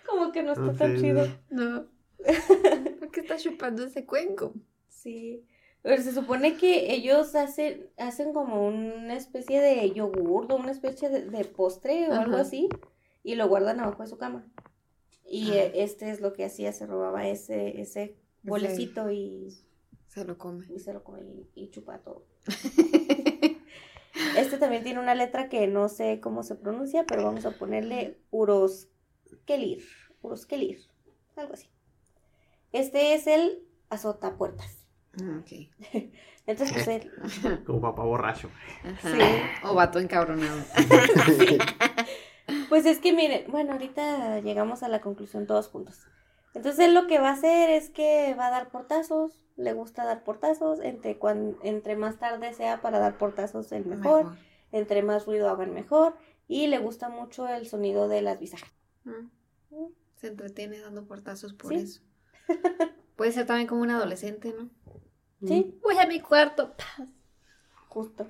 Como 0.06 0.32
que 0.32 0.44
no 0.44 0.52
está 0.52 0.74
tan 0.74 1.00
chido. 1.00 1.28
No. 1.50 1.88
¿Por 3.00 3.12
qué 3.12 3.22
está 3.22 3.38
chupando 3.38 3.86
ese 3.86 4.06
cuenco? 4.06 4.54
Sí. 4.90 5.46
Pero 5.82 6.02
se 6.02 6.14
supone 6.14 6.56
que 6.56 6.94
ellos 6.94 7.36
hacen, 7.36 7.90
hacen 7.98 8.34
como 8.34 8.68
una 8.68 9.16
especie 9.16 9.62
de 9.62 9.92
yogur 9.92 10.52
o 10.52 10.56
una 10.56 10.72
especie 10.72 11.10
de, 11.10 11.30
de 11.30 11.46
postre 11.46 12.10
o 12.10 12.14
algo 12.14 12.38
así 12.38 12.70
y 13.24 13.36
lo 13.36 13.48
guardan 13.48 13.80
abajo 13.80 14.04
de 14.04 14.10
su 14.10 14.18
cama. 14.18 14.46
Y 15.26 15.52
eh, 15.52 15.72
este 15.76 16.10
es 16.10 16.22
lo 16.22 16.34
que 16.34 16.46
hacía, 16.46 16.74
se 16.74 16.86
robaba 16.86 17.28
ese, 17.28 17.82
ese 17.82 18.16
bolecito 18.44 19.10
y, 19.10 19.58
Se 20.14 20.26
lo 20.26 20.38
come. 20.38 20.66
y 20.70 20.80
se 20.80 20.94
lo 20.94 21.04
come 21.04 21.22
y, 21.22 21.50
y 21.56 21.70
chupa 21.70 21.98
todo. 22.00 22.26
Este 24.38 24.58
también 24.58 24.84
tiene 24.84 25.00
una 25.00 25.16
letra 25.16 25.50
que 25.50 25.68
no 25.68 25.90
sé 25.90 26.20
cómo 26.20 26.44
se 26.44 26.56
pronuncia, 26.56 27.06
pero 27.06 27.24
vamos 27.24 27.46
a 27.46 27.52
ponerle 27.52 28.20
Uroskelir. 28.32 29.84
Uroskelir, 30.22 30.80
algo 31.36 31.54
así. 31.54 31.70
Este 32.72 33.14
es 33.14 33.28
el 33.28 33.64
azotapuertas. 33.90 34.86
Ah, 35.22 35.42
ok. 35.42 35.70
Entonces, 36.46 36.74
pues 36.74 36.88
él, 36.88 37.64
Como 37.66 37.82
papá 37.82 38.04
borracho. 38.04 38.50
Ajá. 38.84 39.10
Sí. 39.10 39.22
O 39.64 39.74
vato 39.76 40.00
encabronado. 40.00 40.62
Pues 42.70 42.86
es 42.86 43.00
que 43.00 43.14
miren, 43.14 43.50
bueno, 43.50 43.74
ahorita 43.74 44.40
llegamos 44.42 44.84
a 44.84 44.90
la 44.90 45.00
conclusión 45.00 45.48
todos 45.48 45.70
juntos. 45.70 46.02
Entonces 46.54 46.86
él 46.86 46.94
lo 46.94 47.08
que 47.08 47.20
va 47.20 47.30
a 47.30 47.34
hacer 47.34 47.70
es 47.70 47.90
que 47.90 48.36
va 48.38 48.48
a 48.48 48.52
dar 48.52 48.70
portazos, 48.70 49.43
le 49.56 49.74
gusta 49.74 50.04
dar 50.06 50.24
portazos, 50.24 50.80
entre, 50.80 51.18
cuan- 51.20 51.58
entre 51.64 51.96
más 51.96 52.18
tarde 52.18 52.54
sea 52.54 52.82
para 52.82 53.00
dar 53.00 53.18
portazos 53.18 53.72
el 53.72 53.86
mejor, 53.86 54.36
entre 54.72 55.04
más 55.04 55.26
ruido 55.26 55.50
hagan 55.50 55.74
mejor, 55.74 56.16
y 56.48 56.68
le 56.68 56.80
gusta 56.80 57.10
mucho 57.10 57.48
el 57.48 57.68
sonido 57.68 58.08
de 58.08 58.22
las 58.22 58.40
bisajas. 58.40 58.72
Mm. 59.06 59.28
Se 60.16 60.28
entretiene 60.28 60.80
dando 60.80 61.06
portazos 61.06 61.54
por 61.54 61.70
Sí. 61.74 61.76
eso. 61.82 62.02
Puede 63.16 63.32
ser 63.32 63.46
también 63.46 63.68
como 63.68 63.82
un 63.82 63.92
adolescente, 63.92 64.54
¿no? 64.58 64.70
Sí, 65.48 65.78
Voy 65.84 65.98
a 65.98 66.08
mi 66.08 66.20
cuarto. 66.22 66.74
justo. 67.90 68.28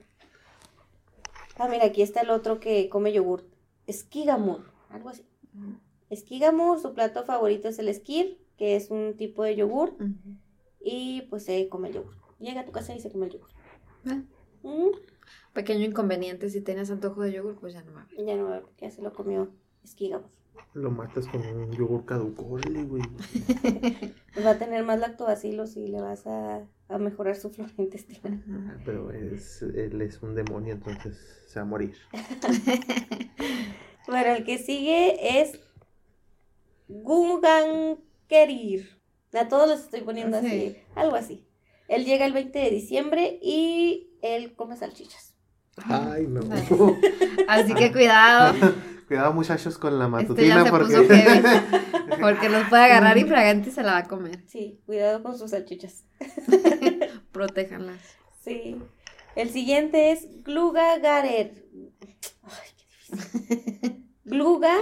Ah, 1.57 1.67
mira, 1.67 1.86
aquí 1.86 2.01
está 2.01 2.21
el 2.21 2.31
otro 2.31 2.59
que 2.59 2.89
come 2.89 3.13
yogurt. 3.13 3.45
Esquigamur, 3.86 4.71
algo 4.89 5.09
así. 5.09 5.25
Esquigamur, 6.09 6.79
su 6.79 6.93
plato 6.93 7.23
favorito 7.23 7.67
es 7.67 7.77
el 7.79 7.88
esquir, 7.89 8.39
que 8.57 8.75
es 8.75 8.89
un 8.89 9.15
tipo 9.15 9.43
de 9.43 9.55
yogur. 9.55 9.95
Y 10.84 11.22
pues 11.30 11.46
se 11.46 11.69
come 11.69 11.89
el 11.89 11.96
yogur. 11.96 12.15
Llega 12.39 12.62
a 12.62 12.65
tu 12.65 12.72
casa 12.72 12.93
y 12.96 13.00
se 13.00 13.12
come 13.12 13.28
el 13.28 13.34
yogur. 13.34 13.50
Mm, 14.63 14.89
Pequeño 15.54 15.86
inconveniente, 15.86 16.50
si 16.50 16.62
tienes 16.62 16.89
antojo 16.91 17.22
de 17.22 17.32
yogur, 17.32 17.58
pues 17.60 17.74
ya 17.74 17.84
no 17.84 17.93
va 17.93 18.08
ya 18.17 18.36
no 18.36 18.46
va 18.46 18.50
ver, 18.52 18.65
ya 18.78 18.89
se 18.91 19.02
lo 19.02 19.13
comió 19.13 19.50
Esquigamur. 19.84 20.30
Lo 20.74 20.89
matas 20.89 21.28
con 21.28 21.41
un 21.46 21.72
yogur 21.72 22.06
caducole, 22.06 22.84
güey. 22.86 23.04
Pues 24.34 24.46
va 24.46 24.52
a 24.52 24.58
tener 24.58 24.84
más 24.84 25.00
lactobacilos 25.00 25.78
y 25.78 25.88
le 25.88 26.02
vas 26.02 26.26
a, 26.26 26.67
a 26.89 26.98
mejorar 26.98 27.36
su 27.36 27.52
flora 27.52 27.72
intestinal. 27.78 28.43
Ah, 28.50 28.78
Pero 28.84 29.12
es, 29.12 29.62
él 29.62 30.02
es 30.02 30.24
un 30.24 30.34
demonio, 30.34 30.74
entonces 30.74 31.15
se 31.48 31.60
va 31.60 31.63
a 31.63 31.69
morir. 31.69 31.96
Bueno, 34.06 34.36
el 34.36 34.43
que 34.43 34.58
sigue 34.58 35.39
es 35.39 35.62
Gungankerir. 36.89 38.89
A 39.34 39.48
todos 39.48 39.67
los 39.67 39.80
estoy 39.82 40.02
poniendo 40.02 40.38
así, 40.38 40.50
Sí. 40.50 40.78
algo 40.96 41.15
así. 41.15 41.46
Él 41.88 42.06
llega 42.06 42.26
el 42.26 42.34
20 42.34 42.58
de 42.60 42.69
diciembre 42.69 43.39
y 43.41 44.12
él 44.22 44.56
come 44.56 44.76
salchichas. 44.78 45.34
Ay, 45.86 46.28
no. 46.28 46.41
Así 47.48 47.74
que 47.74 47.91
cuidado. 47.91 48.54
Cuidado, 49.08 49.34
muchachos, 49.34 49.78
con 49.78 50.00
la 50.00 50.06
Este 50.06 50.12
matutina 50.30 50.56
ya 50.56 50.63
se 50.63 50.69
porque. 50.69 50.96
puso 50.98 51.10
heavy. 51.10 51.48
Porque 52.22 52.48
los 52.50 52.67
puede 52.69 52.84
agarrar 52.84 53.17
y 53.17 53.24
se 53.72 53.84
la 53.84 53.91
va 53.93 53.98
a 53.98 54.08
comer. 54.08 54.43
Sí, 54.48 54.80
cuidado 54.86 55.22
con 55.24 55.38
sus 55.38 55.52
salchichas. 55.52 56.06
Protéjanlas. 57.32 58.00
Sí. 58.43 58.78
El 59.36 59.50
siguiente 59.50 60.12
es 60.12 60.28
Glugagarer. 60.43 61.65
Ay, 62.43 62.69
qué 62.78 63.15
difícil. 63.17 64.06
Gluga 64.26 64.78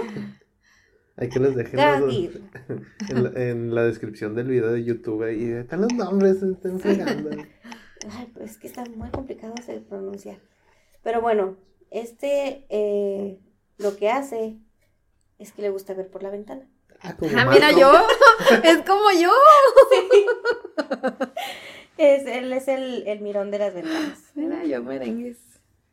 Hay 1.16 1.28
que 1.28 1.38
les 1.40 1.54
dejen 1.54 1.76
los- 1.78 2.00
Gagir. 2.06 2.42
en, 3.10 3.24
la, 3.24 3.30
en 3.50 3.74
la 3.74 3.82
descripción 3.84 4.34
del 4.34 4.48
video 4.48 4.72
de 4.72 4.82
YouTube 4.84 5.30
y 5.32 5.52
están 5.52 5.82
los 5.82 5.92
nombres, 5.92 6.40
se 6.40 6.50
están 6.50 6.80
fregando. 6.80 7.30
Ay, 8.10 8.30
pues 8.34 8.52
es 8.52 8.58
que 8.58 8.66
está 8.66 8.84
muy 8.96 9.10
complicado 9.10 9.54
de 9.66 9.80
pronunciar. 9.80 10.38
Pero 11.02 11.20
bueno, 11.20 11.56
este 11.90 12.66
eh, 12.70 13.38
lo 13.78 13.96
que 13.96 14.10
hace 14.10 14.56
es 15.38 15.52
que 15.52 15.62
le 15.62 15.70
gusta 15.70 15.94
ver 15.94 16.08
por 16.10 16.22
la 16.22 16.30
ventana. 16.30 16.66
Ah, 17.00 17.16
Ah, 17.36 17.44
mira 17.50 17.72
yo. 17.72 17.92
Es 18.64 18.78
como 18.82 19.10
yo. 19.20 19.30
Es, 21.98 22.26
él 22.26 22.52
es 22.52 22.68
el, 22.68 23.06
el 23.06 23.20
mirón 23.20 23.50
de 23.50 23.58
las 23.58 23.74
ventanas. 23.74 24.30
Mira 24.34 24.64
yo 24.64 24.82
merengues. 24.82 25.38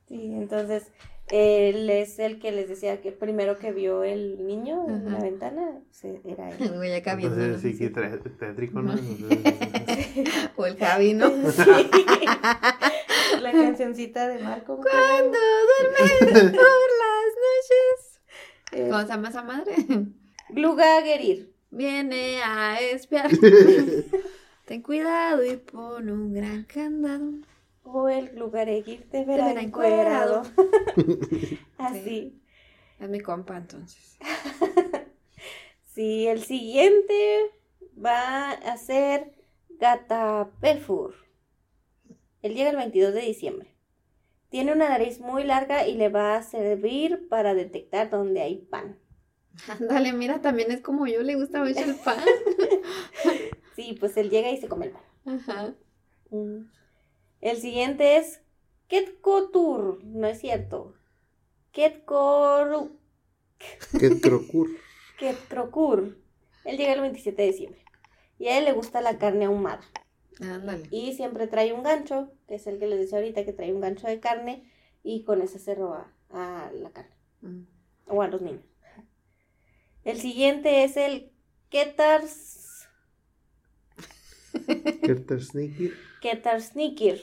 Sí, 0.08 0.32
entonces 0.34 0.91
él 1.32 1.89
es 1.89 2.18
el 2.20 2.39
que 2.39 2.52
les 2.52 2.68
decía 2.70 3.02
que 3.02 3.12
primero 3.12 3.58
que 3.60 3.72
vio 3.72 4.04
el 4.04 4.46
niño 4.48 4.86
en 4.88 5.12
la 5.12 5.20
ventana, 5.20 5.80
se- 5.92 6.22
era 6.26 6.50
El 6.52 6.62
él. 6.63 6.72
güey 6.78 6.94
acá 6.94 7.15
viendo. 7.15 7.40
Entonces 7.42 7.71
sí 7.71 7.77
que 7.77 7.92
tre- 7.94 8.19
tétrico, 8.38 8.82
¿no? 8.82 8.96
O 10.58 10.65
el 10.65 10.77
Javi, 10.77 11.13
¿no? 11.13 11.30
La 13.42 13.52
cancioncita 13.52 14.27
de 14.27 14.40
Marco. 14.44 14.77
Cuando 14.77 15.38
duermes 15.38 16.52
por 16.52 16.90
las 17.02 17.30
noches. 17.46 18.19
Eh, 18.71 18.88
¿Cómo 18.90 19.02
se 19.02 19.08
llama 19.08 19.30
esa 19.30 19.44
madre? 19.44 19.75
Glugagerir. 20.50 21.54
Viene 21.71 22.42
a 22.44 22.80
espiar. 22.82 23.30
Ten 24.65 24.82
cuidado 24.82 25.46
y 25.46 25.56
pon 25.58 26.10
un 26.10 26.34
gran 26.34 26.63
candado. 26.65 27.32
O 27.92 28.08
el 28.08 28.29
Glugaregir 28.29 29.10
te 29.10 29.25
verá 29.25 29.48
verá 29.48 29.62
encuerado. 29.62 30.44
Así. 31.77 32.40
Es 33.00 33.10
mi 33.10 33.19
compa, 33.19 33.58
entonces. 33.58 34.17
Sí, 36.00 36.27
el 36.27 36.44
siguiente 36.44 37.52
va 38.02 38.52
a 38.52 38.77
ser 38.77 39.33
Gatapefur. 39.79 41.13
Él 42.42 42.54
llega 42.54 42.69
el 42.69 42.77
22 42.77 43.13
de 43.13 43.21
diciembre. 43.21 43.75
Tiene 44.50 44.71
una 44.71 44.87
nariz 44.87 45.19
muy 45.19 45.44
larga 45.44 45.87
y 45.87 45.96
le 45.96 46.08
va 46.08 46.37
a 46.37 46.44
servir 46.44 47.27
para 47.27 47.54
detectar 47.54 48.10
dónde 48.10 48.42
hay 48.42 48.60
pan. 48.60 48.98
Ándale, 49.67 50.13
mira, 50.13 50.42
también 50.42 50.71
es 50.71 50.79
como 50.79 51.06
yo, 51.06 51.21
le 51.21 51.35
gusta 51.35 51.63
mucho 51.63 51.81
el 51.83 51.96
pan. 51.96 52.19
Sí, 53.75 53.96
pues 53.98 54.17
él 54.17 54.29
llega 54.29 54.52
y 54.52 54.58
se 54.58 54.67
come 54.67 54.87
el 54.87 54.92
pan. 54.92 55.04
Ajá. 55.25 55.73
Mm. 56.31 56.63
El 57.42 57.58
siguiente 57.58 58.17
es 58.17 58.42
Ketkotur. 58.87 60.04
No 60.04 60.27
es 60.27 60.40
cierto. 60.40 60.94
Ketkoru. 61.71 62.98
Ketrocur. 64.00 64.69
Ketkrokur. 65.17 66.17
Él 66.65 66.77
llega 66.77 66.94
el 66.94 67.02
27 67.02 67.42
de 67.42 67.48
diciembre. 67.48 67.81
Y 68.37 68.48
a 68.48 68.58
él 68.58 68.65
le 68.65 68.73
gusta 68.73 69.02
la 69.02 69.17
carne 69.17 69.46
ahumada. 69.46 69.81
Ándale. 70.40 70.87
Y 70.92 71.13
siempre 71.13 71.48
trae 71.48 71.73
un 71.73 71.83
gancho, 71.83 72.31
que 72.48 72.56
es 72.56 72.67
el 72.67 72.79
que 72.79 72.87
les 72.87 73.00
decía 73.00 73.17
ahorita, 73.17 73.46
que 73.46 73.54
trae 73.54 73.73
un 73.73 73.81
gancho 73.81 74.08
de 74.08 74.19
carne. 74.19 74.71
Y 75.04 75.23
con 75.23 75.42
ese 75.42 75.60
se 75.60 75.75
roba 75.75 76.13
a 76.29 76.71
la 76.73 76.92
carne. 76.92 77.15
Mm. 77.42 77.63
O 78.08 78.21
a 78.21 78.27
los 78.27 78.42
niños. 78.42 78.63
El 80.04 80.19
siguiente 80.19 80.83
es 80.83 80.98
el 80.98 81.31
Ketars. 81.69 82.69
Ketersniki. 85.04 85.91
Ketarsnikir. 86.21 87.21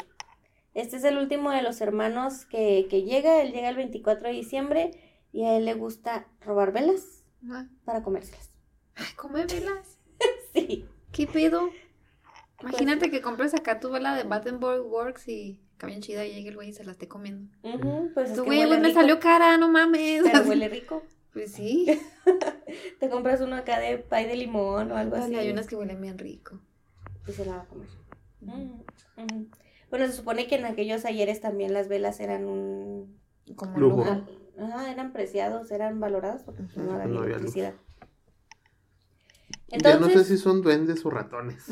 Este 0.75 0.97
es 0.97 1.05
el 1.05 1.17
último 1.19 1.51
de 1.51 1.63
los 1.63 1.81
hermanos 1.81 2.45
que, 2.45 2.87
que 2.91 3.03
llega. 3.03 3.41
Él 3.43 3.53
llega 3.53 3.69
el 3.69 3.77
24 3.77 4.29
de 4.29 4.35
diciembre 4.35 4.91
y 5.33 5.45
a 5.45 5.57
él 5.57 5.65
le 5.65 5.75
gusta 5.75 6.27
robar 6.41 6.73
velas 6.73 7.25
Ah, 7.51 7.67
para 7.85 8.03
comérselas. 8.03 8.51
Ay, 8.95 9.07
come 9.17 9.47
velas. 9.47 9.99
Sí. 10.55 10.87
¿Qué 11.13 11.27
pedo? 11.27 11.69
Imagínate 12.63 13.11
que 13.11 13.21
compres 13.21 13.53
acá 13.53 13.79
tu 13.79 13.91
vela 13.91 14.17
de 14.17 14.25
Battenborg 14.25 14.87
Works 14.87 15.29
y 15.29 15.59
bien 15.85 16.01
chida 16.01 16.25
y 16.25 16.33
llegue 16.33 16.49
el 16.49 16.55
güey 16.55 16.71
y 16.71 16.73
se 16.73 16.85
la 16.85 16.93
esté 16.93 17.07
comiendo. 17.07 17.55
Ujú, 17.63 18.11
pues 18.15 18.31
es 18.31 18.37
Tu 18.37 18.45
güey, 18.45 18.61
huele 18.61 18.69
güey, 18.69 18.81
me 18.81 18.89
rico, 18.89 19.01
salió 19.01 19.21
cara, 19.21 19.59
no 19.59 19.69
mames. 19.69 20.23
Pero 20.23 20.41
huele 20.49 20.69
rico. 20.71 21.03
Pues 21.35 21.53
sí. 21.53 22.01
Te 22.99 23.11
compras 23.11 23.43
uno 23.43 23.57
acá 23.57 23.79
de 23.79 23.99
pay 23.99 24.25
de 24.27 24.37
limón 24.37 24.91
o 24.91 24.97
algo 24.97 25.17
así. 25.17 25.35
Hay 25.35 25.51
unas 25.51 25.67
que 25.67 25.77
huelen 25.77 26.01
bien 26.01 26.19
rico. 26.19 26.59
Y 27.27 27.33
se 27.33 27.45
la 27.47 27.57
va 27.57 27.63
a 27.63 27.67
comer. 27.67 27.89
Ujú. 28.43 29.49
Bueno, 29.91 30.07
se 30.07 30.13
supone 30.13 30.47
que 30.47 30.57
en 30.57 30.65
aquellos 30.65 31.05
ayeres 31.05 31.41
también 31.41 31.73
las 31.73 31.89
velas 31.89 32.21
eran 32.21 32.47
un... 32.47 33.19
Como 33.55 33.79
Lujo. 33.79 34.05
lujo. 34.05 34.27
Ajá, 34.59 34.91
eran 34.91 35.13
preciados, 35.13 35.71
eran 35.71 36.01
valorados 36.01 36.43
porque 36.43 36.63
pues, 36.63 36.77
no 36.77 36.93
había 36.93 37.07
No 37.07 37.25
electricidad. 37.25 37.75
Ya 39.69 39.79
no 39.79 39.83
sé 39.83 39.97
Entonces, 39.97 40.27
si 40.29 40.39
son 40.39 40.63
duendes 40.63 41.05
o 41.05 41.11
ratones. 41.11 41.65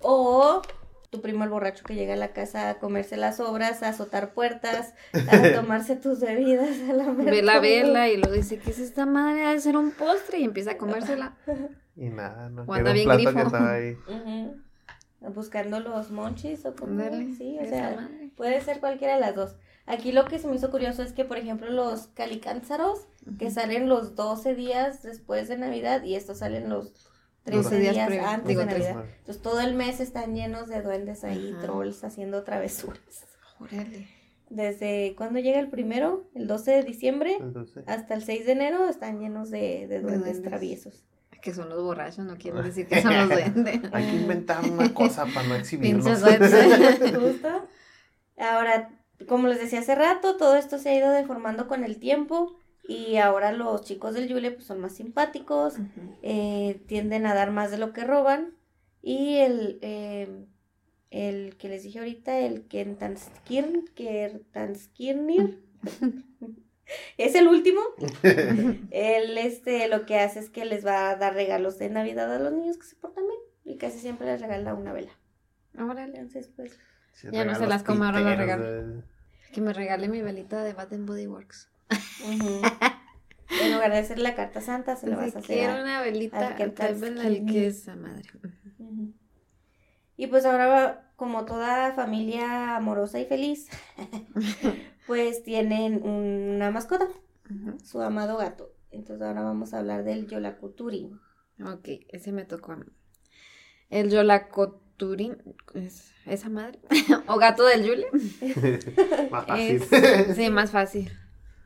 O 0.00 0.62
tu 1.10 1.20
primo 1.20 1.42
el 1.44 1.50
borracho 1.50 1.84
que 1.84 1.94
llega 1.94 2.14
a 2.14 2.16
la 2.16 2.32
casa 2.32 2.70
a 2.70 2.78
comerse 2.78 3.16
las 3.16 3.40
obras, 3.40 3.82
a 3.82 3.88
azotar 3.88 4.32
puertas, 4.32 4.94
a 5.12 5.52
tomarse 5.54 5.96
tus 5.96 6.20
bebidas, 6.20 6.78
a 6.88 6.92
la 6.92 7.10
Ve 7.10 7.42
la 7.42 7.58
vela 7.58 8.08
y 8.08 8.16
luego 8.16 8.34
dice, 8.34 8.58
¿qué 8.58 8.70
es 8.70 8.78
esta 8.78 9.06
madre? 9.06 9.44
Ha 9.44 9.52
de 9.52 9.60
ser 9.60 9.76
un 9.76 9.90
postre 9.90 10.38
y 10.38 10.44
empieza 10.44 10.72
a 10.72 10.78
comérsela. 10.78 11.36
Y 12.00 12.08
nada, 12.08 12.48
no. 12.48 12.62
O 12.62 12.66
que 12.66 12.78
anda 12.78 12.90
era 12.90 12.90
un 12.90 12.94
bien 12.94 13.04
plato 13.04 13.22
grifo. 13.22 13.36
que 13.38 13.42
estaba 13.46 13.72
ahí. 13.74 13.96
Buscando 15.34 15.80
los 15.80 16.10
monchis 16.10 16.64
o 16.64 16.74
como 16.74 16.98
sí, 17.36 17.58
o 17.60 17.66
sea, 17.66 17.90
madre. 17.90 18.30
puede 18.36 18.60
ser 18.62 18.80
cualquiera 18.80 19.14
de 19.14 19.20
las 19.20 19.34
dos. 19.34 19.56
Aquí 19.84 20.12
lo 20.12 20.24
que 20.24 20.38
se 20.38 20.48
me 20.48 20.56
hizo 20.56 20.70
curioso 20.70 21.02
es 21.02 21.12
que, 21.12 21.26
por 21.26 21.36
ejemplo, 21.36 21.68
los 21.70 22.06
calicánzaros, 22.08 23.06
que 23.38 23.50
salen 23.50 23.86
los 23.88 24.14
12 24.14 24.54
días 24.54 25.02
después 25.02 25.48
de 25.48 25.58
Navidad 25.58 26.02
y 26.04 26.14
estos 26.14 26.38
salen 26.38 26.70
los 26.70 26.94
13 27.44 27.62
12 27.64 27.78
días 27.80 27.94
días, 27.94 28.06
previo. 28.06 28.26
antes 28.26 28.48
Digo, 28.48 28.60
de 28.62 28.66
tres. 28.68 28.88
Navidad. 28.94 29.04
Entonces 29.18 29.42
todo 29.42 29.60
el 29.60 29.74
mes 29.74 30.00
están 30.00 30.34
llenos 30.34 30.68
de 30.68 30.80
duendes 30.80 31.22
ahí, 31.24 31.50
Ajá. 31.52 31.60
trolls 31.66 32.02
haciendo 32.02 32.42
travesuras. 32.42 33.26
Órale. 33.58 34.08
Desde 34.48 35.14
cuando 35.16 35.38
llega 35.38 35.60
el 35.60 35.68
primero, 35.68 36.30
el 36.34 36.46
12 36.46 36.70
de 36.70 36.82
diciembre, 36.82 37.38
hasta 37.86 38.14
el 38.14 38.22
6 38.24 38.46
de 38.46 38.52
enero 38.52 38.88
están 38.88 39.20
llenos 39.20 39.50
de, 39.50 39.86
de 39.86 40.00
duendes 40.00 40.20
duendes. 40.22 40.42
traviesos. 40.42 41.04
Que 41.40 41.54
son 41.54 41.68
los 41.68 41.82
borrachos, 41.82 42.24
no 42.24 42.36
quiere 42.36 42.62
decir 42.62 42.86
que 42.86 43.02
son 43.02 43.16
los 43.16 43.28
duendes. 43.54 43.80
hay 43.92 44.04
que 44.04 44.16
inventar 44.16 44.64
una 44.64 44.92
cosa 44.92 45.26
para 45.26 45.48
no 45.48 45.54
exhibirnos. 45.54 46.06
Justo. 46.06 47.68
Ahora, 48.38 48.90
como 49.28 49.48
les 49.48 49.60
decía 49.60 49.80
hace 49.80 49.94
rato, 49.94 50.36
todo 50.36 50.56
esto 50.56 50.78
se 50.78 50.90
ha 50.90 50.96
ido 50.96 51.10
deformando 51.10 51.68
con 51.68 51.84
el 51.84 51.98
tiempo 51.98 52.56
y 52.88 53.18
ahora 53.18 53.52
los 53.52 53.82
chicos 53.82 54.14
del 54.14 54.28
Yule 54.28 54.50
pues, 54.50 54.64
son 54.64 54.80
más 54.80 54.94
simpáticos, 54.94 55.74
eh, 56.22 56.82
tienden 56.86 57.26
a 57.26 57.34
dar 57.34 57.50
más 57.50 57.70
de 57.70 57.78
lo 57.78 57.92
que 57.92 58.04
roban 58.04 58.54
y 59.02 59.36
el, 59.36 59.78
eh, 59.82 60.46
el 61.10 61.56
que 61.56 61.68
les 61.68 61.82
dije 61.82 61.98
ahorita, 61.98 62.38
el 62.38 62.66
Kentanskirn, 62.66 63.84
Kertanskirnir, 63.94 65.62
es 67.18 67.34
el 67.34 67.48
último. 67.48 67.80
Él 68.90 69.38
este, 69.38 69.88
lo 69.88 70.06
que 70.06 70.18
hace 70.18 70.40
es 70.40 70.50
que 70.50 70.64
les 70.64 70.84
va 70.86 71.10
a 71.10 71.16
dar 71.16 71.34
regalos 71.34 71.78
de 71.78 71.90
Navidad 71.90 72.34
a 72.34 72.38
los 72.38 72.52
niños 72.52 72.76
que 72.78 72.86
se 72.86 72.96
portan 72.96 73.24
bien 73.26 73.40
y 73.64 73.78
casi 73.78 73.98
siempre 73.98 74.26
les 74.26 74.40
regala 74.40 74.74
una 74.74 74.92
vela. 74.92 75.12
Órale. 75.78 76.18
Entonces, 76.18 76.48
pues... 76.54 76.78
Sí, 77.12 77.28
Ya 77.32 77.44
no 77.44 77.54
se 77.54 77.66
las 77.66 77.82
coma, 77.82 78.06
ahora 78.06 78.20
las 78.20 78.38
regalo. 78.38 78.98
eh. 78.98 79.02
Que 79.52 79.60
me 79.60 79.72
regale 79.72 80.08
mi 80.08 80.22
velita 80.22 80.62
de 80.62 80.72
Bath 80.72 80.92
Body 81.06 81.26
Works. 81.26 81.68
En 83.50 83.72
lugar 83.74 83.90
de 83.90 83.98
hacer 83.98 84.20
la 84.20 84.36
carta 84.36 84.60
santa, 84.60 84.94
se 84.94 85.08
la 85.08 85.16
vas 85.16 85.34
a 85.34 85.40
hacer. 85.40 85.56
quiero 85.56 85.72
a- 85.72 85.82
una 85.82 86.00
velita. 86.00 86.54
que 86.54 86.62
madre. 87.96 88.22
Ujú. 88.78 89.12
Y 90.16 90.26
pues 90.28 90.44
ahora, 90.44 90.66
va- 90.68 91.09
como 91.20 91.44
toda 91.44 91.92
familia 91.92 92.76
amorosa 92.76 93.20
y 93.20 93.26
feliz, 93.26 93.68
pues 95.06 95.42
tienen 95.42 96.02
una 96.02 96.70
mascota, 96.70 97.08
su 97.84 98.00
amado 98.00 98.38
gato. 98.38 98.72
Entonces 98.90 99.26
ahora 99.26 99.42
vamos 99.42 99.74
a 99.74 99.80
hablar 99.80 100.02
del 100.02 100.26
Yolakuturi. 100.28 101.10
Ok, 101.62 101.88
ese 102.08 102.32
me 102.32 102.46
tocó 102.46 102.72
a 102.72 102.76
mí. 102.76 102.86
El 103.90 104.08
Yolacoturi, 104.08 105.32
¿es 105.74 106.10
esa 106.24 106.48
madre? 106.48 106.78
o 107.26 107.36
gato 107.36 107.66
del 107.66 107.84
Yule. 107.84 108.06
Más 109.30 109.44
fácil. 109.46 109.82
Es- 109.90 110.36
sí, 110.36 110.48
más 110.48 110.70
fácil. 110.70 111.12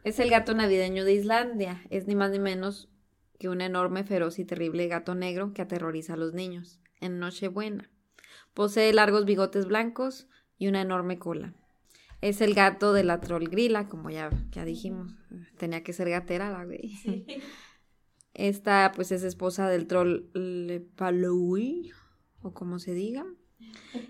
Es 0.02 0.18
el 0.18 0.30
gato 0.30 0.52
navideño 0.52 1.04
de 1.04 1.12
Islandia. 1.12 1.80
Es 1.90 2.08
ni 2.08 2.16
más 2.16 2.32
ni 2.32 2.40
menos 2.40 2.88
que 3.38 3.48
un 3.48 3.60
enorme, 3.60 4.02
feroz 4.02 4.40
y 4.40 4.44
terrible 4.44 4.88
gato 4.88 5.14
negro 5.14 5.52
que 5.54 5.62
aterroriza 5.62 6.14
a 6.14 6.16
los 6.16 6.34
niños 6.34 6.80
en 7.00 7.20
Nochebuena. 7.20 7.88
Posee 8.52 8.92
largos 8.92 9.24
bigotes 9.24 9.66
blancos 9.66 10.28
y 10.58 10.68
una 10.68 10.80
enorme 10.80 11.18
cola. 11.18 11.54
Es 12.20 12.40
el 12.40 12.54
gato 12.54 12.92
de 12.92 13.04
la 13.04 13.20
trollgrila, 13.20 13.88
como 13.88 14.10
ya, 14.10 14.30
ya 14.50 14.64
dijimos. 14.64 15.12
Tenía 15.58 15.82
que 15.82 15.92
ser 15.92 16.08
gatera 16.08 16.50
la 16.50 16.64
güey. 16.64 16.92
Esta, 18.34 18.92
pues, 18.94 19.12
es 19.12 19.22
esposa 19.22 19.68
del 19.68 19.86
troll 19.86 20.30
Lepalui, 20.34 21.92
o 22.42 22.52
como 22.52 22.78
se 22.78 22.92
diga, 22.92 23.24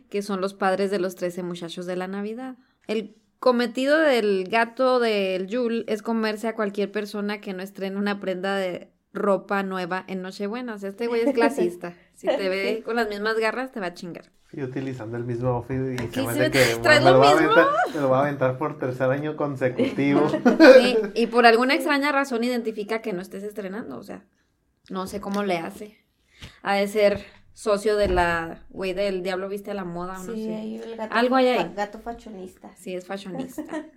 que 0.09 0.23
son 0.23 0.41
los 0.41 0.55
padres 0.55 0.91
de 0.91 0.99
los 0.99 1.15
13 1.15 1.43
muchachos 1.43 1.87
de 1.87 1.97
la 1.97 2.09
Navidad. 2.09 2.57
El 2.87 3.17
cometido 3.39 3.99
del 3.99 4.45
gato 4.49 4.99
del 4.99 5.47
Yule 5.47 5.85
es 5.89 6.01
comerse 6.01 6.49
a 6.49 6.55
cualquier 6.55 6.91
persona 6.91 7.41
que 7.43 7.53
no 7.53 7.63
estrene 7.63 7.99
una 7.99 8.19
prenda 8.19 8.57
de 8.57 8.91
ropa 9.13 9.63
nueva 9.63 10.05
en 10.09 10.23
Nochebuena. 10.23 10.75
O 10.75 10.79
sea, 10.79 10.89
este 10.89 11.07
güey 11.07 11.21
es 11.21 11.33
clasista. 11.35 11.95
Si 12.31 12.37
te 12.37 12.49
ve 12.49 12.83
con 12.85 12.97
las 12.97 13.09
mismas 13.09 13.39
garras, 13.39 13.71
te 13.73 13.81
va 13.81 13.87
a 13.87 13.95
chingar. 13.95 14.31
Y 14.53 14.63
utilizando 14.63 15.17
el 15.17 15.25
mismo 15.25 15.49
outfit 15.49 15.77
y 15.77 15.97
se 15.99 16.05
me 16.05 16.09
sí 16.13 16.21
hace 16.41 16.51
que 16.51 16.77
traes 16.81 17.03
me 17.03 17.11
lo 17.11 17.19
va 17.19 17.31
a 17.31 17.35
mismo. 17.35 17.51
aventar- 17.53 17.95
me 17.95 18.01
lo 18.01 18.09
va 18.11 18.19
a 18.19 18.23
aventar 18.23 18.57
por 18.57 18.79
tercer 18.79 19.11
año 19.11 19.37
consecutivo. 19.37 20.29
Sí, 20.81 20.97
y 21.15 21.27
por 21.27 21.45
alguna 21.47 21.75
extraña 21.75 22.13
razón 22.13 22.45
identifica 22.45 23.03
que 23.03 23.13
no 23.13 23.21
estés 23.21 23.43
estrenando. 23.43 23.99
O 23.99 24.03
sea, 24.05 24.25
no 24.91 25.07
sé 25.09 25.21
cómo 25.21 25.43
le 25.43 25.59
hace. 25.59 25.99
Ha 26.63 26.77
de 26.77 26.87
ser 26.87 27.25
socio 27.53 27.97
de 27.97 28.09
la, 28.09 28.65
güey, 28.71 28.93
del 28.95 29.23
Diablo 29.25 29.49
Viste 29.49 29.71
a 29.73 29.75
la 29.75 29.85
Moda, 29.85 30.21
o 30.21 30.25
no 30.25 30.35
Sí, 30.35 30.45
sé. 30.45 30.77
el 30.91 30.97
gato, 30.97 31.15
Algo 31.15 31.37
hay 31.37 31.47
ahí. 31.49 31.73
gato 31.75 31.99
fashionista. 31.99 32.71
Sí, 32.77 32.95
es 32.95 33.07
fashionista. 33.07 33.65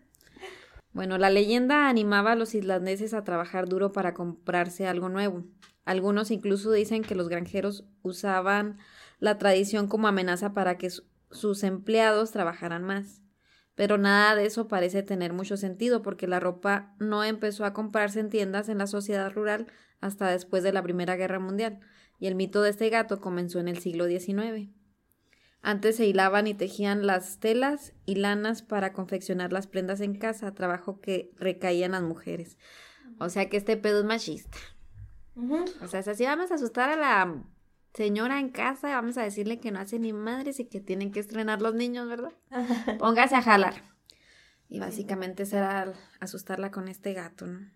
Bueno, 0.94 1.20
la 1.20 1.30
leyenda 1.30 1.90
animaba 1.90 2.32
a 2.32 2.36
los 2.36 2.56
islandeses 2.56 3.14
a 3.14 3.24
trabajar 3.24 3.68
duro 3.68 3.92
para 3.92 4.16
comprarse 4.16 4.88
algo 4.88 5.10
nuevo. 5.10 5.44
Algunos 5.88 6.32
incluso 6.32 6.70
dicen 6.74 7.02
que 7.02 7.16
los 7.16 7.30
granjeros 7.30 7.86
usaban 8.02 8.78
la 9.20 9.38
tradición 9.38 9.88
como 9.88 10.10
amenaza 10.10 10.54
para 10.54 10.78
que 10.78 10.90
su- 10.90 11.06
sus 11.32 11.64
empleados 11.64 12.32
trabajaran 12.32 12.84
más. 12.84 13.22
Pero 13.74 13.98
nada 13.98 14.36
de 14.36 14.46
eso 14.46 14.68
parece 14.68 15.02
tener 15.02 15.32
mucho 15.32 15.56
sentido 15.56 16.02
porque 16.02 16.28
la 16.28 16.42
ropa 16.42 16.94
no 17.00 17.24
empezó 17.24 17.64
a 17.64 17.72
comprarse 17.72 18.20
en 18.20 18.30
tiendas 18.30 18.68
en 18.68 18.80
la 18.80 18.88
sociedad 18.88 19.32
rural 19.32 19.68
hasta 20.02 20.30
después 20.30 20.62
de 20.62 20.74
la 20.74 20.84
Primera 20.84 21.16
Guerra 21.16 21.40
Mundial, 21.40 21.80
y 22.20 22.28
el 22.28 22.36
mito 22.36 22.62
de 22.62 22.72
este 22.72 22.90
gato 22.90 23.22
comenzó 23.22 23.60
en 23.60 23.70
el 23.70 23.78
siglo 23.78 24.08
XIX. 24.08 24.70
Antes 25.62 25.96
se 25.96 26.06
hilaban 26.06 26.48
y 26.48 26.54
tejían 26.54 27.08
las 27.08 27.40
telas 27.40 27.94
y 28.06 28.16
lanas 28.16 28.62
para 28.62 28.92
confeccionar 28.92 29.54
las 29.54 29.68
prendas 29.68 30.02
en 30.02 30.18
casa, 30.18 30.54
trabajo 30.54 31.00
que 31.00 31.32
recaía 31.38 31.86
en 31.86 31.94
las 31.94 32.04
mujeres. 32.04 32.58
O 33.20 33.30
sea 33.30 33.48
que 33.48 33.56
este 33.56 33.78
pedo 33.78 34.00
es 34.00 34.06
machista. 34.06 34.58
O 35.82 35.88
sea, 35.88 36.02
si 36.04 36.10
así 36.10 36.24
vamos 36.26 36.52
a 36.52 36.56
asustar 36.56 36.90
a 36.90 36.96
la 36.96 37.44
señora 37.94 38.40
en 38.40 38.50
casa, 38.50 38.90
vamos 38.90 39.18
a 39.18 39.24
decirle 39.24 39.60
que 39.60 39.72
no 39.72 39.80
hace 39.80 40.00
ni 40.00 40.14
madres 40.14 40.60
y 40.60 40.66
que 40.66 40.80
tienen 40.80 41.12
que 41.12 41.20
estrenar 41.20 41.62
los 41.62 41.74
niños, 41.76 42.08
¿verdad? 42.08 42.32
Póngase 43.00 43.36
a 43.36 43.42
jalar. 43.42 43.76
Y 44.70 44.80
básicamente 44.80 45.46
será 45.46 45.94
asustarla 46.20 46.72
con 46.72 46.88
este 46.88 47.14
gato, 47.14 47.48
¿no? 47.48 47.70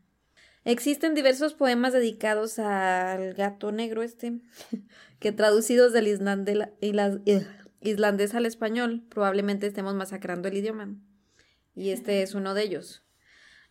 Existen 0.64 1.16
diversos 1.16 1.53
poemas 1.55 1.93
dedicados 1.93 2.59
al 2.59 3.34
gato 3.34 3.72
negro 3.72 4.03
este, 4.03 4.39
que 5.20 5.32
traducidos 5.32 5.91
del 5.93 6.07
islandela- 6.07 6.72
eh, 6.82 7.47
islandés 7.80 8.36
al 8.36 8.45
español, 8.45 9.03
probablemente 9.09 9.66
estemos 9.68 9.95
masacrando 9.95 10.47
el 10.49 10.57
idioma. 10.57 10.89
Y 11.74 11.89
este 11.91 12.22
es 12.22 12.36
uno 12.36 12.53
de 12.53 12.64
ellos. 12.64 13.03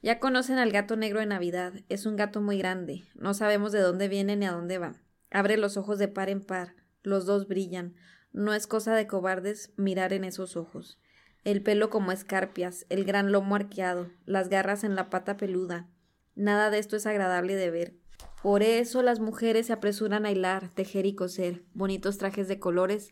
Ya 0.03 0.19
conocen 0.19 0.57
al 0.57 0.73
gato 0.73 0.97
negro 0.97 1.21
de 1.21 1.27
Navidad. 1.27 1.75
Es 1.91 2.07
un 2.07 2.17
gato 2.17 2.41
muy 2.41 2.57
grande. 2.57 3.05
No 3.15 3.35
sabemos 3.35 3.71
de 3.73 3.81
dónde 3.81 4.09
viene 4.09 4.35
ni 4.35 4.47
a 4.47 4.53
dónde 4.53 4.79
va. 4.79 4.95
Abre 5.31 5.59
los 5.59 5.77
ojos 5.77 5.99
de 5.99 6.09
par 6.09 6.31
en 6.31 6.41
par. 6.41 6.75
Los 7.03 7.27
dos 7.27 7.47
brillan. 7.47 7.95
No 8.33 8.55
es 8.55 8.67
cosa 8.67 8.95
de 8.95 9.07
cobardes 9.07 9.73
mirar 9.77 10.15
en 10.15 10.25
esos 10.25 10.57
ojos. 10.57 10.99
El 11.45 11.63
pelo 11.63 11.91
como 11.91 12.13
escarpias, 12.13 12.87
el 12.89 13.05
gran 13.05 13.33
lomo 13.33 13.57
arqueado, 13.57 14.11
las 14.25 14.49
garras 14.49 14.85
en 14.85 14.95
la 14.95 15.11
pata 15.11 15.37
peluda. 15.37 15.89
Nada 16.35 16.71
de 16.71 16.79
esto 16.79 16.97
es 16.97 17.07
agradable 17.07 17.57
de 17.57 17.71
ver. 17.71 17.95
Por 18.43 18.63
eso 18.63 19.03
las 19.03 19.21
mujeres 19.21 19.67
se 19.67 19.73
apresuran 19.75 20.25
a 20.25 20.31
hilar, 20.31 20.71
tejer 20.71 21.05
y 21.05 21.15
coser 21.15 21.63
bonitos 21.75 22.17
trajes 22.17 22.49
de 22.49 22.59
colores, 22.59 23.11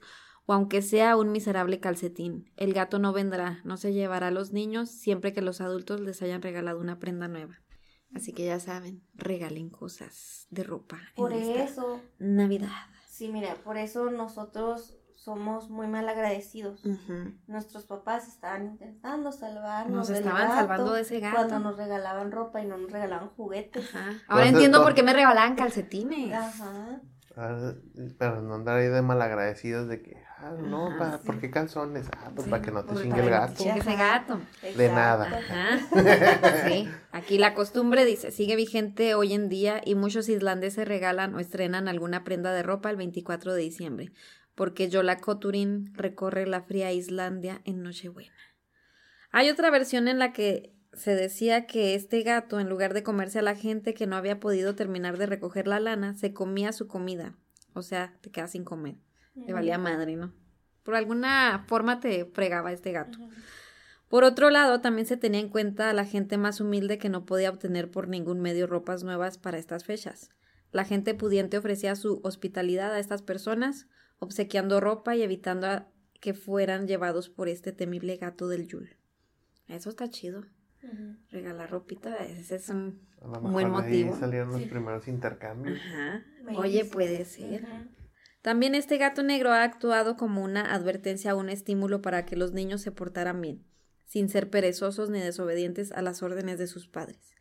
o 0.49 0.55
aunque 0.55 0.81
sea 0.81 1.15
un 1.19 1.31
miserable 1.31 1.79
calcetín. 1.79 2.51
El 2.57 2.73
gato 2.73 2.99
no 2.99 3.13
vendrá, 3.13 3.61
no 3.65 3.77
se 3.77 3.93
llevará 3.93 4.29
a 4.29 4.31
los 4.31 4.51
niños 4.51 4.89
siempre 4.89 5.35
que 5.35 5.43
los 5.43 5.61
adultos 5.61 6.01
les 6.01 6.23
hayan 6.23 6.41
regalado 6.41 6.81
una 6.81 6.99
prenda 6.99 7.29
nueva. 7.29 7.61
Así 8.15 8.33
que 8.33 8.47
ya 8.47 8.59
saben, 8.59 9.03
regalen 9.13 9.69
cosas 9.69 10.47
de 10.49 10.65
ropa. 10.65 11.01
Por 11.17 11.35
eso. 11.35 12.01
Navidad. 12.19 12.71
Sí, 13.07 13.29
mira, 13.29 13.57
por 13.57 13.77
eso 13.77 14.11
nosotros 14.11 14.97
somos 15.17 15.69
muy 15.69 15.87
mal 15.87 16.09
agradecidos. 16.09 16.81
Nuestros 17.47 17.85
papás 17.85 18.27
estaban 18.27 18.65
intentando 18.65 19.33
salvarnos. 19.33 19.95
Nos 19.95 20.09
estaban 20.09 20.49
salvando 20.49 20.95
de 20.95 21.03
ese 21.03 21.21
gato. 21.21 21.37
Cuando 21.37 21.59
nos 21.59 21.77
regalaban 21.77 22.33
ropa 22.33 22.63
y 22.63 22.67
no 22.67 22.79
nos 22.79 22.91
regalaban 22.91 23.29
juguetes. 23.37 23.91
Ahora 24.27 24.49
entiendo 24.49 24.83
por 24.83 24.95
qué 24.95 25.03
me 25.03 25.13
regalaban 25.13 25.57
calcetines. 25.57 26.33
Ajá. 26.33 27.03
Ah, 27.41 27.72
para 28.18 28.41
no 28.41 28.57
andar 28.57 28.78
ahí 28.78 28.89
de 28.89 29.01
malagradecidos 29.01 29.86
de 29.86 30.03
que, 30.03 30.16
ah, 30.39 30.57
no, 30.61 30.91
para, 30.99 31.18
¿por 31.18 31.39
qué 31.39 31.53
calzones? 31.53 32.09
Ah, 32.16 32.32
pues 32.34 32.49
para 32.49 32.61
que 32.61 32.72
no 32.72 32.84
te 32.84 32.97
chingue 32.97 33.20
el 33.20 33.30
gato. 33.30 33.62
Chingue 33.62 33.78
ese 33.78 33.95
gato. 33.95 34.41
De 34.76 34.89
nada. 34.89 35.41
Sí, 36.66 36.89
aquí 37.12 37.39
la 37.39 37.55
costumbre 37.55 38.05
dice, 38.05 38.32
sigue 38.32 38.57
vigente 38.57 39.14
hoy 39.14 39.34
en 39.34 39.49
día 39.49 39.80
y 39.84 39.95
muchos 39.95 40.28
islandeses 40.28 40.89
regalan 40.89 41.32
o 41.36 41.39
estrenan 41.39 41.86
alguna 41.86 42.24
prenda 42.24 42.53
de 42.53 42.64
ropa 42.64 42.91
el 42.91 42.97
24 42.97 43.55
de 43.55 43.62
diciembre, 43.62 44.11
porque 44.57 44.89
Yola 44.89 45.18
Koturin 45.18 45.95
recorre 45.95 46.45
la 46.45 46.62
fría 46.62 46.91
Islandia 46.93 47.61
en 47.64 47.84
Nochebuena. 47.84 48.34
Hay 49.30 49.49
otra 49.49 49.70
versión 49.70 50.09
en 50.09 50.18
la 50.18 50.32
que 50.32 50.74
se 50.93 51.14
decía 51.14 51.66
que 51.66 51.95
este 51.95 52.22
gato, 52.22 52.61
en 52.61 52.68
lugar 52.68 52.95
de 52.95 53.03
comerse 53.03 53.39
a 53.39 53.43
la 53.43 53.55
gente 53.55 53.95
que 53.95 54.07
no 54.07 54.16
había 54.16 54.41
podido 54.41 54.74
terminar 54.74 55.18
de 55.18 55.26
recoger 55.26 55.68
la 55.68 55.80
lana, 55.80 56.14
se 56.14 56.32
comía 56.32 56.72
su 56.72 56.89
comida. 56.89 57.34
O 57.74 57.82
sea, 57.82 58.16
te 58.20 58.30
quedas 58.30 58.53
sin 58.53 58.64
comer. 58.64 58.97
Te 59.47 59.53
valía 59.53 59.78
madre, 59.78 60.16
¿no? 60.16 60.32
Por 60.82 60.95
alguna 60.95 61.64
forma 61.68 62.01
te 62.01 62.24
fregaba 62.24 62.72
este 62.72 62.93
gato. 62.93 63.18
Por 64.09 64.24
otro 64.24 64.51
lado, 64.51 64.80
también 64.80 65.07
se 65.07 65.16
tenía 65.16 65.41
en 65.41 65.51
cuenta 65.51 65.91
a 65.91 65.93
la 65.93 66.05
gente 66.05 66.39
más 66.39 66.61
humilde 66.61 66.99
que 66.99 67.11
no 67.11 67.26
podía 67.26 67.51
obtener 67.51 67.91
por 67.91 68.09
ningún 68.09 68.41
medio 68.41 68.66
ropas 68.66 69.05
nuevas 69.05 69.36
para 69.39 69.59
estas 69.59 69.84
fechas. 69.84 70.30
La 70.72 70.84
gente 70.84 71.14
pudiente 71.14 71.59
ofrecía 71.59 71.95
su 71.95 72.20
hospitalidad 72.24 72.93
a 72.93 72.99
estas 72.99 73.22
personas, 73.22 73.86
obsequiando 74.18 74.80
ropa 74.80 75.14
y 75.14 75.22
evitando 75.22 75.86
que 76.20 76.34
fueran 76.34 76.89
llevados 76.89 77.28
por 77.28 77.49
este 77.49 77.72
temible 77.72 78.16
gato 78.16 78.49
del 78.49 78.66
Yul. 78.66 78.97
Eso 79.68 79.91
está 79.91 80.09
chido. 80.09 80.45
Regalar 81.31 81.70
ropita, 81.70 82.16
ese 82.16 82.57
es 82.57 82.68
un 82.68 83.01
buen 83.20 83.70
motivo. 83.70 84.14
Ahí 84.14 84.20
salieron 84.20 84.53
los 84.53 84.62
primeros 84.62 85.09
intercambios. 85.09 85.79
Ajá. 85.79 86.24
Oye, 86.57 86.85
puede 86.85 87.24
ser. 87.24 87.66
También 88.43 88.74
este 88.74 88.97
gato 88.99 89.22
negro 89.22 89.51
ha 89.53 89.64
actuado 89.64 90.16
como 90.16 90.43
una 90.43 90.72
advertencia 90.72 91.35
o 91.35 91.39
un 91.41 91.49
estímulo 91.49 92.01
para 92.01 92.24
que 92.24 92.37
los 92.37 92.53
niños 92.53 92.81
se 92.81 92.93
portaran 92.93 93.41
bien, 93.41 93.64
sin 94.07 94.29
ser 94.29 94.49
perezosos 94.49 95.11
ni 95.11 95.20
desobedientes 95.20 95.91
a 95.93 96.03
las 96.03 96.22
órdenes 96.22 96.59
de 96.59 96.68
sus 96.68 96.87
padres, 96.87 97.35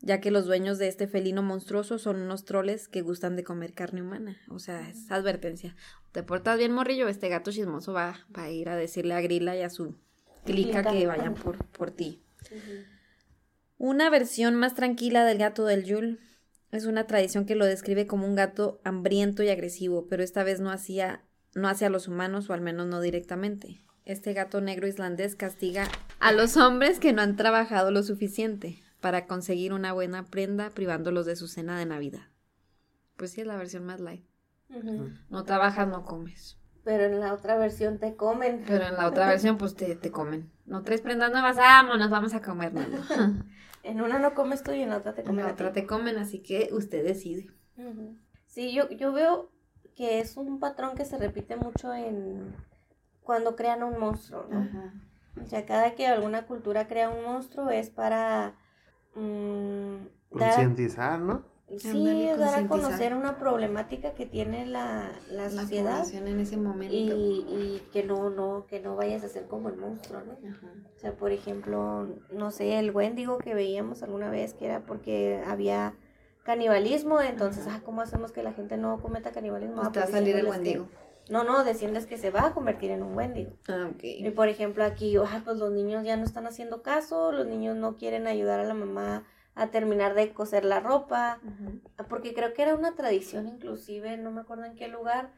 ya 0.00 0.20
que 0.20 0.32
los 0.32 0.46
dueños 0.46 0.78
de 0.78 0.88
este 0.88 1.06
felino 1.06 1.42
monstruoso 1.42 1.98
son 1.98 2.20
unos 2.20 2.44
troles 2.44 2.88
que 2.88 3.02
gustan 3.02 3.36
de 3.36 3.44
comer 3.44 3.72
carne 3.72 4.02
humana. 4.02 4.36
O 4.48 4.58
sea, 4.58 4.90
es 4.90 5.10
advertencia. 5.10 5.76
Te 6.10 6.24
portas 6.24 6.58
bien, 6.58 6.72
morrillo, 6.72 7.08
este 7.08 7.28
gato 7.28 7.52
chismoso 7.52 7.92
va, 7.92 8.26
va 8.36 8.42
a 8.42 8.50
ir 8.50 8.68
a 8.68 8.76
decirle 8.76 9.14
a 9.14 9.20
Grila 9.20 9.56
y 9.56 9.62
a 9.62 9.70
su 9.70 9.96
clica 10.44 10.82
que 10.82 11.06
vayan 11.06 11.34
por, 11.34 11.64
por 11.68 11.92
ti. 11.92 12.20
Una 13.78 14.10
versión 14.10 14.54
más 14.54 14.74
tranquila 14.74 15.24
del 15.24 15.38
gato 15.38 15.64
del 15.64 15.84
Yule 15.84 16.18
es 16.70 16.86
una 16.86 17.06
tradición 17.06 17.46
que 17.46 17.54
lo 17.54 17.66
describe 17.66 18.06
como 18.06 18.26
un 18.26 18.34
gato 18.34 18.80
hambriento 18.84 19.42
y 19.42 19.48
agresivo, 19.48 20.06
pero 20.08 20.22
esta 20.22 20.44
vez 20.44 20.60
no 20.60 20.70
hacía 20.70 21.22
no 21.54 21.68
hacia 21.68 21.90
los 21.90 22.08
humanos 22.08 22.48
o 22.48 22.54
al 22.54 22.60
menos 22.60 22.86
no 22.86 23.00
directamente. 23.00 23.82
Este 24.04 24.32
gato 24.32 24.60
negro 24.60 24.86
islandés 24.86 25.36
castiga 25.36 25.88
a 26.18 26.32
los 26.32 26.56
hombres 26.56 26.98
que 26.98 27.12
no 27.12 27.22
han 27.22 27.36
trabajado 27.36 27.90
lo 27.90 28.02
suficiente 28.02 28.82
para 29.00 29.26
conseguir 29.26 29.72
una 29.72 29.92
buena 29.92 30.24
prenda 30.24 30.70
privándolos 30.70 31.26
de 31.26 31.36
su 31.36 31.46
cena 31.46 31.78
de 31.78 31.86
Navidad. 31.86 32.28
Pues 33.16 33.32
sí, 33.32 33.42
es 33.42 33.46
la 33.46 33.56
versión 33.56 33.84
más 33.84 34.00
light. 34.00 34.24
No 35.28 35.44
trabajas, 35.44 35.86
no 35.86 36.04
comes. 36.04 36.56
Pero 36.84 37.04
en 37.04 37.20
la 37.20 37.32
otra 37.32 37.56
versión 37.56 37.98
te 37.98 38.16
comen. 38.16 38.64
Pero 38.66 38.86
en 38.86 38.94
la 38.94 39.06
otra 39.06 39.26
versión, 39.28 39.58
pues 39.58 39.74
te, 39.74 39.94
te 39.94 40.10
comen. 40.10 40.50
No 40.66 40.82
tres 40.82 41.00
prendas 41.00 41.30
nuevas, 41.30 41.56
vámonos, 41.56 42.10
vamos 42.10 42.34
a 42.34 42.42
comer. 42.42 42.72
en 43.82 44.00
una 44.00 44.18
no 44.18 44.34
comes 44.34 44.62
tú 44.62 44.72
y 44.72 44.82
en 44.82 44.90
la 44.90 44.98
otra 44.98 45.14
te 45.14 45.22
comen. 45.22 45.40
En 45.40 45.46
la 45.46 45.52
otra 45.52 45.72
te 45.72 45.86
comen, 45.86 46.18
así 46.18 46.40
que 46.42 46.70
usted 46.72 47.04
decide. 47.04 47.50
Sí, 48.46 48.72
yo, 48.72 48.88
yo 48.90 49.12
veo 49.12 49.50
que 49.96 50.20
es 50.20 50.36
un 50.36 50.58
patrón 50.58 50.96
que 50.96 51.04
se 51.04 51.18
repite 51.18 51.56
mucho 51.56 51.92
en 51.92 52.54
cuando 53.22 53.56
crean 53.56 53.82
un 53.82 53.98
monstruo, 53.98 54.46
¿no? 54.50 54.68
O 55.42 55.46
sea, 55.46 55.64
cada 55.64 55.94
que 55.94 56.06
alguna 56.06 56.46
cultura 56.46 56.86
crea 56.88 57.08
un 57.08 57.24
monstruo 57.24 57.70
es 57.70 57.90
para 57.90 58.54
mm, 59.14 59.96
concientizar, 60.30 61.20
¿no? 61.20 61.44
Sí, 61.78 62.28
dar 62.38 62.54
a 62.54 62.68
conocer 62.68 63.14
una 63.14 63.38
problemática 63.38 64.12
que 64.12 64.26
tiene 64.26 64.66
la, 64.66 65.10
la, 65.30 65.48
sociedad. 65.48 66.06
en 66.12 66.38
ese 66.38 66.56
momento. 66.58 66.94
Y, 66.94 67.46
y, 67.48 67.88
que 67.92 68.02
no, 68.02 68.28
no, 68.28 68.66
que 68.68 68.80
no 68.80 68.94
vayas 68.94 69.24
a 69.24 69.28
ser 69.28 69.46
como 69.46 69.70
el 69.70 69.76
monstruo, 69.76 70.20
¿no? 70.20 70.32
O 70.32 70.98
sea, 70.98 71.12
por 71.12 71.32
ejemplo, 71.32 72.08
no 72.30 72.50
sé, 72.50 72.78
el 72.78 72.90
Wendigo 72.90 73.38
que 73.38 73.54
veíamos 73.54 74.02
alguna 74.02 74.28
vez 74.28 74.52
que 74.54 74.66
era 74.66 74.80
porque 74.80 75.42
había 75.46 75.94
canibalismo, 76.44 77.20
entonces, 77.20 77.66
ah, 77.68 77.80
¿cómo 77.84 78.02
hacemos 78.02 78.32
que 78.32 78.42
la 78.42 78.52
gente 78.52 78.76
no 78.76 79.00
cometa 79.00 79.32
canibalismo? 79.32 79.80
Ah, 79.82 79.90
pues 79.92 80.04
va 80.04 80.08
a 80.08 80.12
salir 80.12 80.36
el 80.36 80.46
Wendigo. 80.46 80.88
no, 81.30 81.44
no, 81.44 81.64
decirles 81.64 82.06
que 82.06 82.18
se 82.18 82.30
va 82.30 82.46
a 82.46 82.52
convertir 82.52 82.90
en 82.90 83.02
un 83.02 83.16
Wendigo. 83.16 83.52
Ah, 83.68 83.88
ok. 83.94 84.02
Y 84.02 84.30
por 84.30 84.48
ejemplo, 84.48 84.84
aquí, 84.84 85.16
ah, 85.16 85.40
pues 85.42 85.56
los 85.56 85.72
niños 85.72 86.04
ya 86.04 86.16
no 86.16 86.24
están 86.24 86.46
haciendo 86.46 86.82
caso, 86.82 87.32
los 87.32 87.46
niños 87.46 87.76
no 87.76 87.96
quieren 87.96 88.26
ayudar 88.26 88.60
a 88.60 88.64
la 88.64 88.74
mamá 88.74 89.24
a 89.54 89.68
terminar 89.68 90.14
de 90.14 90.32
coser 90.32 90.64
la 90.64 90.80
ropa, 90.80 91.40
porque 92.08 92.34
creo 92.34 92.54
que 92.54 92.62
era 92.62 92.74
una 92.74 92.94
tradición 92.94 93.48
inclusive, 93.48 94.16
no 94.16 94.30
me 94.30 94.40
acuerdo 94.40 94.64
en 94.64 94.74
qué 94.74 94.88
lugar, 94.88 95.30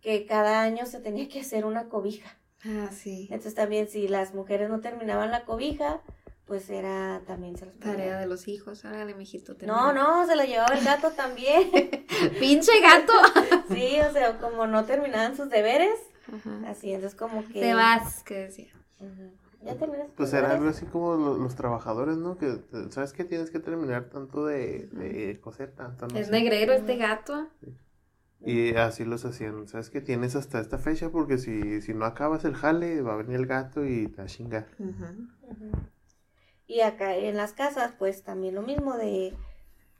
que 0.00 0.26
cada 0.26 0.62
año 0.62 0.86
se 0.86 1.00
tenía 1.00 1.28
que 1.28 1.40
hacer 1.40 1.64
una 1.64 1.88
cobija. 1.88 2.36
Ah, 2.64 2.90
sí. 2.92 3.24
Entonces 3.30 3.54
también 3.54 3.88
si 3.88 4.08
las 4.08 4.34
mujeres 4.34 4.68
no 4.68 4.80
terminaban 4.80 5.30
la 5.30 5.44
cobija, 5.44 6.00
pues 6.48 6.70
era 6.70 7.20
también 7.26 7.56
se 7.56 7.66
Tarea 7.66 8.18
de 8.18 8.26
los 8.26 8.48
hijos, 8.48 8.84
órale, 8.84 9.14
mijito. 9.14 9.54
No, 9.66 9.92
no, 9.92 10.26
se 10.26 10.34
la 10.34 10.46
llevaba 10.46 10.74
el 10.74 10.84
gato 10.84 11.10
también. 11.10 11.70
¡Pinche 12.40 12.72
gato! 12.80 13.12
sí, 13.68 13.98
o 14.00 14.12
sea, 14.12 14.38
como 14.38 14.66
no 14.66 14.86
terminaban 14.86 15.36
sus 15.36 15.50
deberes, 15.50 15.94
así, 16.66 16.92
entonces 16.92 17.18
como 17.18 17.46
que... 17.46 17.60
Te 17.60 17.74
vas, 17.74 18.22
que 18.24 18.34
decía. 18.34 18.72
Pues 20.16 20.32
era 20.32 20.52
algo 20.52 20.68
así 20.68 20.86
como 20.86 21.16
los, 21.16 21.54
trabajadores, 21.56 22.16
¿no? 22.16 22.38
Que, 22.38 22.60
¿sabes 22.90 23.12
qué? 23.12 23.24
Tienes 23.24 23.50
que 23.50 23.58
terminar 23.58 24.08
tanto 24.08 24.46
de, 24.46 25.38
coser, 25.42 25.72
tanto, 25.72 26.06
Es 26.14 26.30
negrero 26.30 26.72
este 26.72 26.96
gato. 26.96 27.48
Y 28.40 28.76
así 28.76 29.04
los 29.04 29.24
hacían, 29.24 29.66
¿sabes 29.66 29.90
qué? 29.90 30.00
Tienes 30.00 30.36
hasta 30.36 30.60
esta 30.60 30.78
fecha 30.78 31.10
porque 31.10 31.38
si, 31.38 31.82
si 31.82 31.92
no 31.92 32.04
acabas 32.04 32.44
el 32.44 32.54
jale, 32.54 33.02
va 33.02 33.14
a 33.14 33.16
venir 33.16 33.34
el 33.34 33.46
gato 33.46 33.84
y 33.84 34.06
te 34.06 34.18
va 34.18 34.24
a 34.24 34.26
chingar. 34.26 34.68
Y 36.66 36.80
acá 36.82 37.16
en 37.16 37.36
las 37.36 37.52
casas, 37.52 37.92
pues 37.98 38.22
también 38.22 38.54
lo 38.54 38.62
mismo 38.62 38.96
de, 38.96 39.34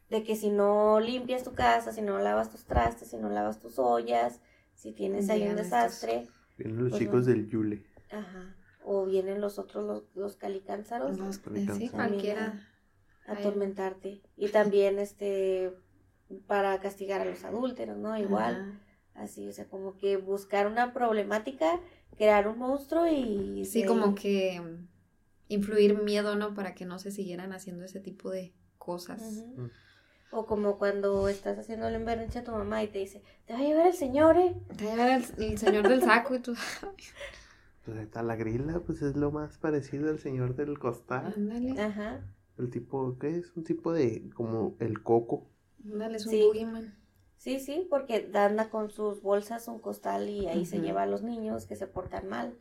de 0.09 0.23
que 0.23 0.37
si 0.37 0.51
no 0.51 1.01
limpias 1.01 1.43
tu 1.43 1.55
casa, 1.55 1.93
si 1.93 2.01
no 2.01 2.19
lavas 2.21 2.51
tus 2.51 2.65
trastes, 2.65 3.09
si 3.09 3.17
no 3.17 3.29
lavas 3.29 3.59
tus 3.59 3.79
ollas, 3.81 4.41
si 4.75 4.93
tienes 4.93 5.29
ahí 5.31 5.49
un 5.49 5.57
desastre. 5.57 6.29
Vienen 6.57 6.79
los 6.79 6.91
pues 6.91 7.03
chicos 7.03 7.27
del 7.27 7.49
Yule. 7.49 7.85
Ajá 8.13 8.58
o 8.91 9.05
vienen 9.05 9.43
los 9.43 9.59
otros, 9.59 9.85
los, 9.85 10.03
los 10.15 10.37
calicánzaros. 10.37 11.19
Los, 11.19 11.41
sí, 11.77 11.91
cualquiera. 11.91 12.67
A, 13.27 13.33
atormentarte. 13.33 14.23
Y 14.35 14.49
también, 14.49 14.99
este, 14.99 15.75
para 16.47 16.81
castigar 16.81 17.21
a 17.21 17.27
los 17.27 17.45
adúlteros, 17.45 17.99
¿no? 17.99 18.17
Igual. 18.17 18.81
Así, 19.13 19.47
o 19.47 19.53
sea, 19.53 19.69
como 19.69 19.99
que 19.99 20.17
buscar 20.17 20.67
una 20.67 20.95
problemática, 20.95 21.81
crear 22.17 22.49
un 22.49 22.59
monstruo 22.59 23.07
y... 23.07 23.67
Sí, 23.67 23.85
como 23.85 24.15
que 24.15 24.63
influir 25.49 26.01
miedo, 26.03 26.35
¿no? 26.37 26.55
Para 26.55 26.75
que 26.75 26.87
no 26.87 26.99
se 26.99 27.11
siguieran 27.11 27.53
haciendo 27.53 27.85
ese 27.85 28.01
tipo 28.01 28.31
de 28.31 28.55
cosas. 28.79 29.45
O 30.31 30.47
como 30.47 30.79
cuando 30.79 31.29
estás 31.29 31.59
haciendo 31.59 31.89
el 31.89 31.95
emberrinche 31.95 32.39
a 32.39 32.45
tu 32.45 32.53
mamá 32.53 32.83
y 32.83 32.89
te 32.89 33.01
dice, 33.01 33.23
te 33.45 33.53
va 33.53 33.59
a 33.59 33.63
llevar 33.63 33.87
el 33.87 33.95
señor, 33.95 34.39
¿eh? 34.39 34.55
Te 34.79 34.87
va 34.87 34.93
a 34.93 34.95
llevar 34.95 35.11
el, 35.11 35.45
el 35.45 35.59
señor 35.59 35.89
del 35.89 36.01
saco 36.01 36.37
y 36.37 36.39
tú. 36.39 36.55
Pues 37.89 37.97
ahí 38.01 38.05
está 38.05 38.23
la 38.23 38.37
grila, 38.37 38.81
pues 38.81 39.01
es 39.01 39.17
lo 39.17 39.31
más 39.33 39.57
parecido 39.57 40.11
al 40.11 40.19
señor 40.19 40.55
del 40.55 40.79
costal. 40.79 41.33
Ándale. 41.35 41.81
Ajá. 41.81 42.21
El 42.59 42.69
tipo, 42.69 43.17
¿qué 43.19 43.31
es? 43.39 43.57
Un 43.57 43.65
tipo 43.65 43.95
de, 43.95 44.29
como 44.35 44.77
el 44.79 45.03
coco. 45.03 45.47
Ándale, 45.83 46.19
es 46.19 46.27
un 46.27 46.33
Sí. 46.33 46.43
boogeyman. 46.43 46.95
Sí, 47.39 47.61
sí, 47.61 47.87
porque 47.89 48.31
anda 48.35 48.69
con 48.69 48.91
sus 48.91 49.23
bolsas 49.23 49.69
un 49.69 49.79
costal 49.79 50.29
y 50.29 50.49
ahí 50.49 50.67
se 50.67 50.81
lleva 50.83 51.05
a 51.05 51.07
los 51.07 51.23
niños 51.23 51.65
que 51.65 51.77
se 51.77 51.87
portan 51.87 52.29
mal. 52.29 52.59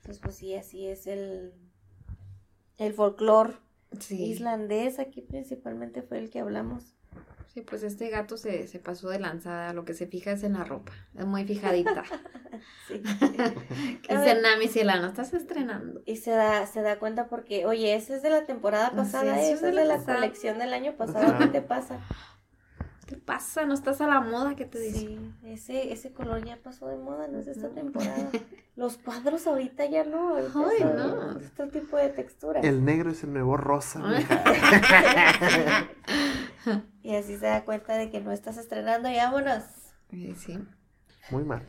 Entonces, 0.00 0.20
pues 0.22 0.34
sí, 0.34 0.54
así 0.54 0.86
es 0.86 1.06
el, 1.06 1.54
el 2.76 2.92
folclore 2.92 3.54
Sí. 4.00 4.22
islandés. 4.22 4.98
Aquí 4.98 5.22
principalmente 5.22 6.02
fue 6.02 6.18
el 6.18 6.28
que 6.28 6.40
hablamos. 6.40 6.94
Sí, 7.56 7.62
pues 7.62 7.82
este 7.84 8.10
gato 8.10 8.36
se, 8.36 8.68
se 8.68 8.78
pasó 8.78 9.08
de 9.08 9.18
lanzada. 9.18 9.72
Lo 9.72 9.86
que 9.86 9.94
se 9.94 10.06
fija 10.06 10.32
es 10.32 10.42
en 10.42 10.52
la 10.52 10.64
ropa. 10.64 10.92
Es 11.18 11.24
muy 11.24 11.46
fijadita. 11.46 12.04
Sí. 12.88 13.02
que 14.02 14.16
dice 14.16 14.40
Nami 14.40 14.68
Ciela, 14.68 14.98
no 14.98 15.08
estás 15.08 15.34
estrenando. 15.34 16.00
Y 16.06 16.16
se 16.16 16.30
da, 16.30 16.66
se 16.66 16.80
da 16.80 16.98
cuenta 16.98 17.28
porque, 17.28 17.66
oye, 17.66 17.94
ese 17.94 18.14
es 18.16 18.22
de 18.22 18.30
la 18.30 18.46
temporada 18.46 18.92
pasada, 18.92 19.38
es, 19.40 19.44
ese 19.44 19.52
es 19.52 19.62
es 19.62 19.74
de 19.74 19.84
la 19.84 19.96
pasada. 19.96 20.14
colección 20.14 20.58
del 20.58 20.72
año 20.72 20.96
pasado. 20.96 21.26
Ajá. 21.26 21.38
¿Qué 21.38 21.46
te 21.48 21.60
pasa? 21.62 22.00
¿Qué 23.06 23.16
pasa? 23.16 23.66
¿No 23.66 23.74
estás 23.74 24.00
a 24.00 24.06
la 24.06 24.20
moda? 24.20 24.56
¿Qué 24.56 24.64
te 24.64 24.78
dice? 24.78 24.98
Sí, 24.98 25.32
ese, 25.44 25.92
ese 25.92 26.12
color 26.12 26.44
ya 26.44 26.56
pasó 26.56 26.88
de 26.88 26.96
moda, 26.96 27.28
no 27.28 27.38
es 27.38 27.46
de 27.46 27.52
esta 27.52 27.68
temporada. 27.68 28.30
Los 28.76 28.96
cuadros 28.98 29.46
ahorita 29.46 29.86
ya 29.86 30.04
no, 30.04 30.36
ahorita 30.36 30.58
Ay, 30.70 30.84
no. 30.96 31.34
de 31.34 31.44
este 31.44 31.66
tipo 31.66 31.96
de 31.96 32.08
textura. 32.10 32.60
El 32.60 32.84
negro 32.84 33.10
es 33.10 33.22
el 33.22 33.32
nuevo 33.32 33.56
rosa. 33.56 34.02
Y 37.06 37.14
así 37.14 37.36
se 37.38 37.46
da 37.46 37.64
cuenta 37.64 37.96
de 37.96 38.10
que 38.10 38.20
no 38.20 38.32
estás 38.32 38.56
estrenando 38.56 39.08
y 39.08 39.14
vámonos. 39.14 39.62
Sí. 40.10 40.58
Muy 41.30 41.44
mal. 41.44 41.62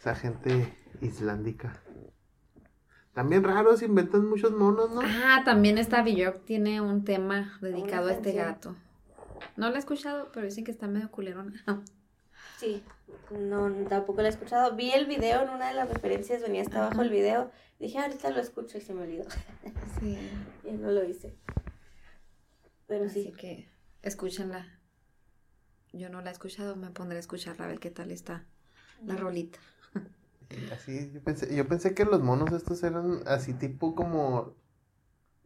Esa 0.00 0.16
gente 0.16 0.76
islandica. 1.00 1.80
También 3.12 3.44
raros, 3.44 3.82
inventan 3.82 4.26
muchos 4.28 4.50
monos, 4.50 4.90
¿no? 4.90 5.00
Ah, 5.04 5.42
también 5.44 5.78
esta 5.78 6.02
Björk 6.02 6.44
tiene 6.44 6.80
un 6.80 7.04
tema 7.04 7.56
dedicado 7.60 8.08
a 8.08 8.12
este 8.12 8.32
gato. 8.32 8.74
No 9.56 9.68
lo 9.70 9.76
he 9.76 9.78
escuchado, 9.78 10.32
pero 10.32 10.46
dicen 10.46 10.64
que 10.64 10.72
está 10.72 10.88
medio 10.88 11.08
culerona. 11.12 11.64
Sí, 12.58 12.82
no, 13.30 13.70
tampoco 13.88 14.22
lo 14.22 14.26
he 14.26 14.30
escuchado. 14.30 14.74
Vi 14.74 14.90
el 14.90 15.06
video 15.06 15.42
en 15.44 15.50
una 15.50 15.68
de 15.68 15.74
las 15.74 15.88
referencias, 15.88 16.42
venía 16.42 16.62
hasta 16.62 16.84
abajo 16.84 17.02
el 17.02 17.10
video. 17.10 17.52
Dije, 17.78 17.98
"Ah, 17.98 18.06
ahorita 18.06 18.30
lo 18.30 18.40
escucho 18.40 18.76
y 18.76 18.80
se 18.80 18.92
me 18.92 19.02
olvidó. 19.02 19.24
Sí. 20.00 20.18
Y 20.64 20.72
no 20.72 20.90
lo 20.90 21.04
hice. 21.04 21.36
Pero 22.88 23.04
Así 23.04 23.22
sí, 23.22 23.32
que 23.32 23.77
escúchenla. 24.02 24.78
Yo 25.92 26.10
no 26.10 26.20
la 26.20 26.30
he 26.30 26.32
escuchado, 26.32 26.76
me 26.76 26.90
pondré 26.90 27.16
a 27.16 27.20
escucharla 27.20 27.64
a 27.64 27.68
ver 27.68 27.80
qué 27.80 27.90
tal 27.90 28.10
está 28.10 28.44
la 29.04 29.16
rolita. 29.16 29.58
Así, 30.72 31.10
yo 31.12 31.22
pensé, 31.22 31.54
yo 31.54 31.68
pensé 31.68 31.94
que 31.94 32.04
los 32.06 32.22
monos 32.22 32.52
estos 32.52 32.82
eran 32.82 33.20
así 33.26 33.52
tipo 33.54 33.94
como... 33.94 34.54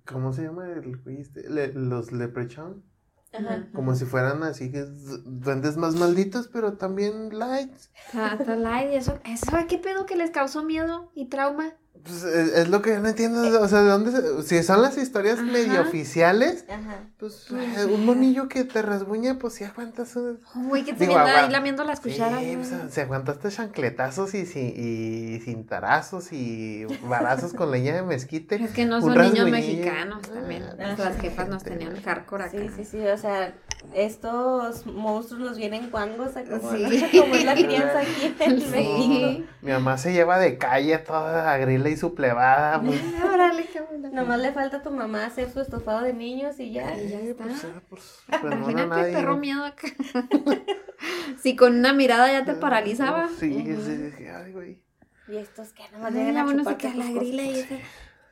¿Cómo 0.07 0.33
se 0.33 0.43
llama 0.43 0.69
el 0.69 1.01
este? 1.19 1.49
Le- 1.49 1.73
los 1.73 2.13
leprechaun. 2.13 2.85
Ajá. 3.33 3.69
Como 3.73 3.95
si 3.95 4.05
fueran 4.05 4.43
así 4.43 4.71
que 4.71 4.81
es- 4.81 5.23
duendes 5.25 5.77
más 5.77 5.95
malditos, 5.95 6.49
pero 6.49 6.75
también 6.77 7.37
lights. 7.37 7.91
Está, 8.07 8.35
está 8.35 8.57
light 8.57 8.93
y 8.93 8.97
eso, 8.97 9.21
eso, 9.25 9.53
¿qué 9.69 9.79
pedo 9.79 10.07
que 10.07 10.17
les 10.17 10.31
causó 10.31 10.65
miedo 10.65 11.11
y 11.15 11.27
trauma? 11.27 11.75
Pues 12.05 12.25
es, 12.25 12.53
es 12.55 12.69
lo 12.69 12.83
que 12.83 12.91
yo 12.91 13.01
no 13.01 13.09
entiendo. 13.09 13.61
O 13.61 13.69
sea, 13.69 13.83
¿de 13.83 13.89
dónde? 13.91 14.11
se- 14.11 14.43
si 14.43 14.63
son 14.65 14.83
las 14.83 14.99
historias 14.99 15.39
Ajá. 15.39 15.45
medio 15.51 15.81
oficiales, 15.83 16.65
Ajá. 16.69 17.05
pues 17.19 17.47
Pues, 17.49 17.79
eh, 17.79 17.85
un 17.87 18.05
monillo 18.05 18.49
que 18.49 18.65
te 18.65 18.83
rasguña, 18.83 19.39
pues 19.39 19.55
sí 19.55 19.65
aguantas. 19.65 20.17
un- 20.17 20.41
Uy, 20.69 20.83
que 20.83 20.95
te 20.95 21.07
Digo, 21.07 21.19
ahí 21.19 21.49
lamiendo 21.51 21.85
las 21.85 22.01
cucharas. 22.01 22.41
Sí, 22.41 22.57
pues, 22.57 22.73
se 22.93 23.01
aguantaste 23.03 23.51
chancletazos 23.51 24.35
y, 24.35 24.39
y 24.41 25.41
cintarazos 25.45 26.33
y 26.33 26.87
varazos 27.09 27.53
con 27.53 27.71
leña 27.71 27.95
de 27.95 28.03
mezquite. 28.03 28.57
Es 28.63 28.73
que 28.73 28.85
no 28.85 29.01
son 29.01 29.17
niños 29.17 29.49
mexicanos 29.49 30.23
también. 30.23 30.65
Ah, 30.81 30.95
las 30.99 31.21
jefas 31.21 31.49
nos 31.49 31.63
tenían 31.63 32.01
hardcore 32.03 32.45
acá. 32.45 32.59
Sí, 32.59 32.69
sí, 32.77 32.85
sí, 32.85 33.07
o 33.07 33.17
sea, 33.17 33.55
estos 33.95 34.87
monstruos 34.87 35.41
nos 35.43 35.57
vienen 35.57 35.91
cuangos 35.91 36.37
a 36.37 36.45
como, 36.45 36.71
Sí. 36.73 37.05
como 37.21 37.35
es 37.35 37.45
la 37.45 37.55
crianza 37.55 38.01
aquí 38.01 38.35
en 38.41 38.61
Sí. 38.61 38.67
México. 38.71 39.45
Mi 39.63 39.71
mamá 39.71 39.99
se 39.99 40.13
lleva 40.13 40.39
de 40.39 40.59
calle 40.59 40.99
toda 40.99 41.53
agrila 41.53 41.89
y 41.93 41.97
su 41.97 42.15
plebada. 42.15 42.79
muy- 42.79 42.99
Órale, 43.33 43.67
qué 43.67 43.81
buena. 43.81 44.11
Nomás 44.11 44.41
le 44.41 44.53
falta 44.53 44.79
a 44.79 44.83
tu 44.83 44.91
mamá 44.91 45.27
hacer 45.27 45.51
su 45.51 45.61
estofado 45.61 46.03
de 46.03 46.13
niños 46.13 46.59
y 46.61 46.73
ya. 46.73 46.97
Y 47.01 47.09
ya 47.09 47.21
está. 47.21 47.45
Pues, 47.45 47.65
ah, 47.65 47.83
pues, 47.89 48.19
pues, 48.29 48.43
no, 48.43 48.51
no, 48.51 48.57
Imagínate, 48.71 48.89
nadie- 48.89 49.13
perro 49.15 49.37
miedo 49.37 49.65
acá. 49.65 49.89
si 51.39 51.57
con 51.57 51.77
una 51.77 51.93
mirada 51.93 52.31
ya 52.31 52.45
te 52.45 52.55
paralizaba. 52.55 53.29
Sí, 53.29 53.53
sí, 53.65 53.97
dije, 53.97 54.31
ay, 54.31 54.53
güey. 54.53 54.83
Y 55.29 55.37
estos 55.37 55.73
que 55.73 55.83
nomás 55.93 56.13
llegan 56.13 56.37
a 56.37 56.45
bueno, 56.45 56.65
se 56.65 56.77
queda 56.77 56.95
la 56.97 57.11
grila 57.11 57.43
y 57.45 57.55
dice, 57.55 57.81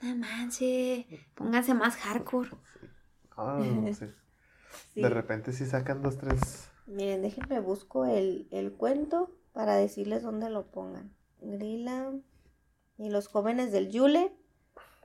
no 0.03 0.17
manches, 0.17 1.07
pónganse 1.35 1.73
más 1.75 1.97
hardcore. 1.97 2.51
Ah, 3.37 3.59
no 3.63 3.95
sé. 3.95 4.13
Sí. 4.93 5.01
De 5.03 5.09
repente 5.09 5.53
sí 5.53 5.67
sacan 5.67 6.03
dos, 6.03 6.19
tres. 6.19 6.69
Miren, 6.87 7.23
déjenme 7.23 7.61
busco 7.61 8.05
el, 8.07 8.49
el 8.51 8.73
cuento 8.73 9.31
para 9.53 9.77
decirles 9.77 10.23
dónde 10.23 10.51
lo 10.51 10.67
pongan. 10.67 11.13
Grila 11.41 12.13
y 13.01 13.11
los 13.11 13.29
jóvenes 13.29 13.73
del 13.73 13.91
Yule. 13.91 14.33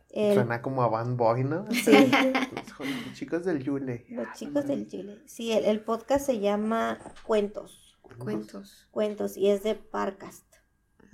El- 0.10 0.36
Suena 0.36 0.62
como 0.62 0.84
a 0.84 0.88
Van 0.88 1.18
Boy, 1.18 1.43
¿no? 1.43 1.66
Sí. 1.72 1.91
Los 2.80 3.14
chicos 3.14 3.46
del 3.46 3.64
Yule. 3.64 4.06
los 4.10 4.28
chicos 4.34 4.66
del 4.68 4.88
Yule. 4.88 5.22
Sí, 5.28 5.52
el, 5.54 5.64
el 5.66 5.80
podcast 5.82 6.26
se 6.26 6.39
llama 6.39 7.00
Cuentos. 7.26 7.98
Cuentos. 8.20 8.88
Cuentos 8.91 9.38
y 9.38 9.50
es 9.50 9.64
de 9.64 9.76
Parcast. 9.76 10.46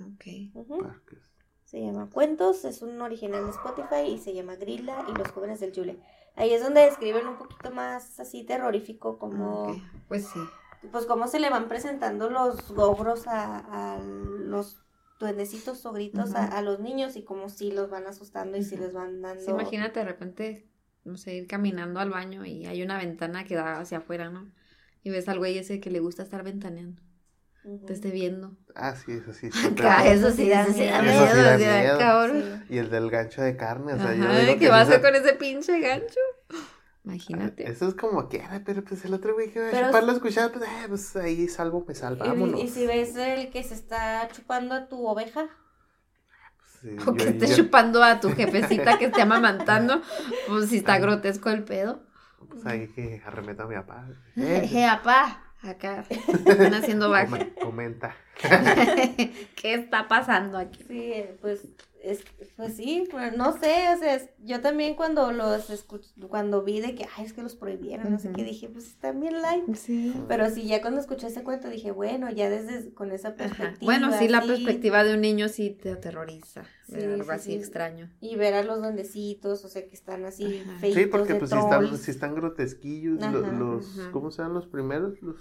Ok. 0.00 0.24
Ujú. 0.54 0.82
Parques. 0.82 1.18
Se 1.64 1.80
llama 1.80 2.10
Cuentos, 2.10 2.64
es 2.64 2.82
un 2.82 3.00
original 3.00 3.44
de 3.44 3.50
Spotify 3.50 4.10
y 4.12 4.18
se 4.18 4.34
llama 4.34 4.56
Grilla 4.56 5.04
y 5.08 5.12
los 5.16 5.28
jóvenes 5.30 5.60
del 5.60 5.72
Yule. 5.72 5.98
Ahí 6.34 6.52
es 6.52 6.62
donde 6.62 6.80
describen 6.82 7.26
un 7.26 7.36
poquito 7.38 7.70
más 7.70 8.18
así 8.20 8.44
terrorífico 8.44 9.18
como 9.18 9.68
Ok, 9.68 9.76
Pues 10.08 10.26
sí. 10.26 10.40
pues 10.90 11.06
cómo 11.06 11.28
se 11.28 11.38
le 11.40 11.48
van 11.48 11.68
presentando 11.68 12.28
los 12.28 12.72
gogros 12.72 13.26
a, 13.26 13.94
a 13.94 13.98
los 14.00 14.81
duendecitos 15.22 15.86
o 15.86 15.92
gritos 15.92 16.34
a, 16.34 16.60
los 16.62 16.80
niños 16.80 17.16
y 17.16 17.22
cómo 17.22 17.48
sí 17.48 17.70
los 17.72 17.88
van 17.88 18.06
asustando 18.06 18.58
y 18.58 18.60
Ujú. 18.60 18.76
les 18.76 18.92
van 18.92 19.22
dando 19.22 19.42
Sí, 19.42 19.50
imagínate 19.50 20.00
de 20.00 20.04
repente, 20.04 20.66
no 21.04 21.16
sé, 21.16 21.34
ir 21.34 21.46
caminando 21.46 22.00
al 22.00 22.10
baño 22.10 22.44
y 22.44 22.66
hay 22.66 22.82
una 22.82 22.98
ventana 22.98 23.44
que 23.44 23.54
da 23.54 23.80
hacia 23.80 23.98
afuera, 23.98 24.28
¿no? 24.28 24.50
Y 25.02 25.10
ves 25.10 25.28
al 25.28 25.38
güey 25.38 25.56
ese 25.56 25.80
que 25.80 25.90
le 25.90 26.00
gusta 26.00 26.22
estar 26.22 26.42
ventaneando, 26.42 27.00
te 27.86 27.92
esté 27.92 28.10
viendo. 28.10 28.56
Ah, 28.74 28.94
sí, 28.94 29.12
eso 29.12 29.32
sí. 29.32 29.48
Acá, 29.66 30.06
eso 30.06 30.30
sí, 30.30 30.50
eso 30.50 30.72
sí 30.72 30.84
da 30.84 31.02
miedo, 31.02 31.24
Eso 31.24 31.36
sí 31.36 31.42
da 31.42 31.54
o 31.54 31.58
sea, 31.58 32.18
miedo. 32.18 32.64
Y 32.68 32.78
el 32.78 32.90
del 32.90 33.10
gancho 33.10 33.42
de 33.42 33.56
carne, 33.56 33.94
o 33.94 33.98
sea, 33.98 34.14
yo 34.14 34.24
Ajá, 34.24 34.40
digo 34.40 34.52
¿qué 34.54 34.58
que 34.60 34.68
va 34.68 34.78
a 34.78 34.82
hacer 34.82 35.00
con 35.00 35.14
ese 35.14 35.34
pinche 35.34 35.80
gancho? 35.80 36.20
Imagínate. 37.04 37.68
Eso 37.68 37.88
es 37.88 37.94
como 37.94 38.28
quiera, 38.28 38.62
pero 38.64 38.84
pues 38.84 39.04
el 39.04 39.12
otro 39.14 39.34
güey 39.34 39.50
que 39.50 39.60
va 39.60 39.68
a 39.76 39.86
chupar 39.86 40.04
las 40.04 40.20
cucharadas, 40.20 40.52
pues, 40.56 40.68
eh, 40.70 40.84
pues 40.88 41.16
ahí 41.16 41.48
salvo, 41.48 41.84
me 41.86 41.94
salva, 41.96 42.26
vámonos. 42.26 42.60
Y, 42.60 42.64
y 42.64 42.68
si 42.68 42.86
ves 42.86 43.16
el 43.16 43.50
que 43.50 43.62
se 43.64 43.74
está 43.74 44.28
chupando 44.32 44.74
a 44.74 44.86
tu 44.88 45.04
oveja, 45.06 45.48
Sí, 46.80 46.96
O 47.06 47.14
que 47.14 47.24
estés 47.28 47.50
yo- 47.50 47.64
chupando 47.64 48.02
a 48.02 48.20
tu 48.20 48.30
jefecita 48.34 48.98
que 48.98 49.06
esté 49.06 49.22
amamantando, 49.22 50.00
pues 50.48 50.68
si 50.70 50.78
está 50.78 50.98
grotesco 50.98 51.48
el 51.50 51.64
pedo. 51.64 52.02
Pues 52.48 52.66
ahí 52.66 52.88
que 52.88 53.22
arremeta 53.24 53.64
a 53.64 53.66
mi 53.66 53.74
papá. 53.76 54.08
Eh, 54.36 54.68
Eh, 54.72 54.84
apá, 54.86 55.44
acá 55.62 56.04
están 56.08 56.74
haciendo 56.74 57.08
baja. 57.10 57.26
come- 57.26 57.54
comenta. 57.54 58.14
¿Qué 59.56 59.74
está 59.74 60.08
pasando 60.08 60.58
aquí? 60.58 60.84
sí, 60.88 61.24
pues, 61.40 61.62
es, 62.02 62.22
pues 62.56 62.74
sí, 62.76 63.06
pues, 63.10 63.36
no 63.36 63.52
sé, 63.52 63.88
o 63.94 63.98
sea, 63.98 64.14
es- 64.16 64.28
yo 64.40 64.60
también 64.60 64.94
cuando 64.96 65.30
los 65.32 65.70
escuch 65.70 66.04
cuando 66.28 66.62
vi 66.62 66.80
de 66.80 66.94
que, 66.94 67.06
ay, 67.16 67.24
es 67.24 67.32
que 67.32 67.42
los 67.42 67.54
prohibieron, 67.54 68.10
no 68.10 68.18
sé 68.18 68.30
qué, 68.32 68.42
dije, 68.44 68.68
pues 68.68 68.86
están 68.86 69.20
bien 69.20 69.40
light. 69.40 69.74
Sí. 69.76 70.12
Pero 70.28 70.50
sí, 70.50 70.66
ya 70.66 70.80
cuando 70.80 71.00
escuché 71.00 71.28
ese 71.28 71.42
cuento 71.44 71.68
dije, 71.68 71.92
bueno, 71.92 72.30
ya 72.30 72.50
desde 72.50 72.92
con 72.92 73.12
esa 73.12 73.36
perspectiva. 73.36 73.78
Bueno, 73.80 74.12
sí, 74.18 74.28
la 74.28 74.42
perspectiva 74.42 75.04
de 75.04 75.14
un 75.14 75.20
niño 75.20 75.48
sí 75.48 75.70
te 75.70 75.92
aterroriza. 75.92 76.64
Sí, 76.86 76.96
ver 76.96 77.12
algo 77.12 77.24
sí, 77.24 77.30
así 77.30 77.50
sí. 77.52 77.56
extraño. 77.56 78.10
Y 78.20 78.36
ver 78.36 78.54
a 78.54 78.62
los 78.64 78.80
duendecitos, 78.80 79.64
o 79.64 79.68
sea, 79.68 79.86
que 79.88 79.94
están 79.94 80.24
así 80.24 80.62
feitos 80.80 81.02
Sí, 81.02 81.06
porque 81.06 81.34
de 81.34 81.38
pues 81.38 81.50
si 81.50 81.56
están, 81.58 81.80
trolls. 81.84 82.00
si 82.02 82.10
están 82.10 82.34
grotesquillos, 82.34 83.22
Ajá, 83.22 83.32
los, 83.32 83.98
ajá. 83.98 84.10
¿cómo 84.12 84.30
se 84.30 84.42
llaman 84.42 84.54
los 84.54 84.66
primeros? 84.66 85.22
Los, 85.22 85.36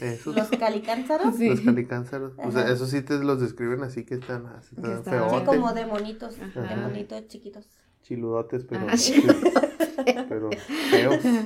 Esos, 0.00 0.34
Los 0.36 0.48
calicánzaros. 0.48 1.36
Sí. 1.36 1.48
los 1.48 1.60
calicánzaros. 1.60 2.32
O 2.38 2.50
sea, 2.50 2.70
esos 2.70 2.90
sí 2.90 3.02
te 3.02 3.18
los 3.18 3.40
describen 3.40 3.82
así 3.82 4.04
que 4.04 4.14
están, 4.14 4.46
así, 4.46 4.74
están 4.76 5.30
Sí, 5.30 5.44
como 5.44 5.72
de 5.72 5.86
monitos, 5.86 6.38
Ajá. 6.40 6.62
de 6.62 6.76
monitos 6.76 7.26
chiquitos. 7.28 7.68
chiludotes, 8.02 8.64
pero, 8.64 8.86
Ah, 8.88 8.96
sí, 8.96 9.22
pero 10.28 10.50
feos. 10.90 11.20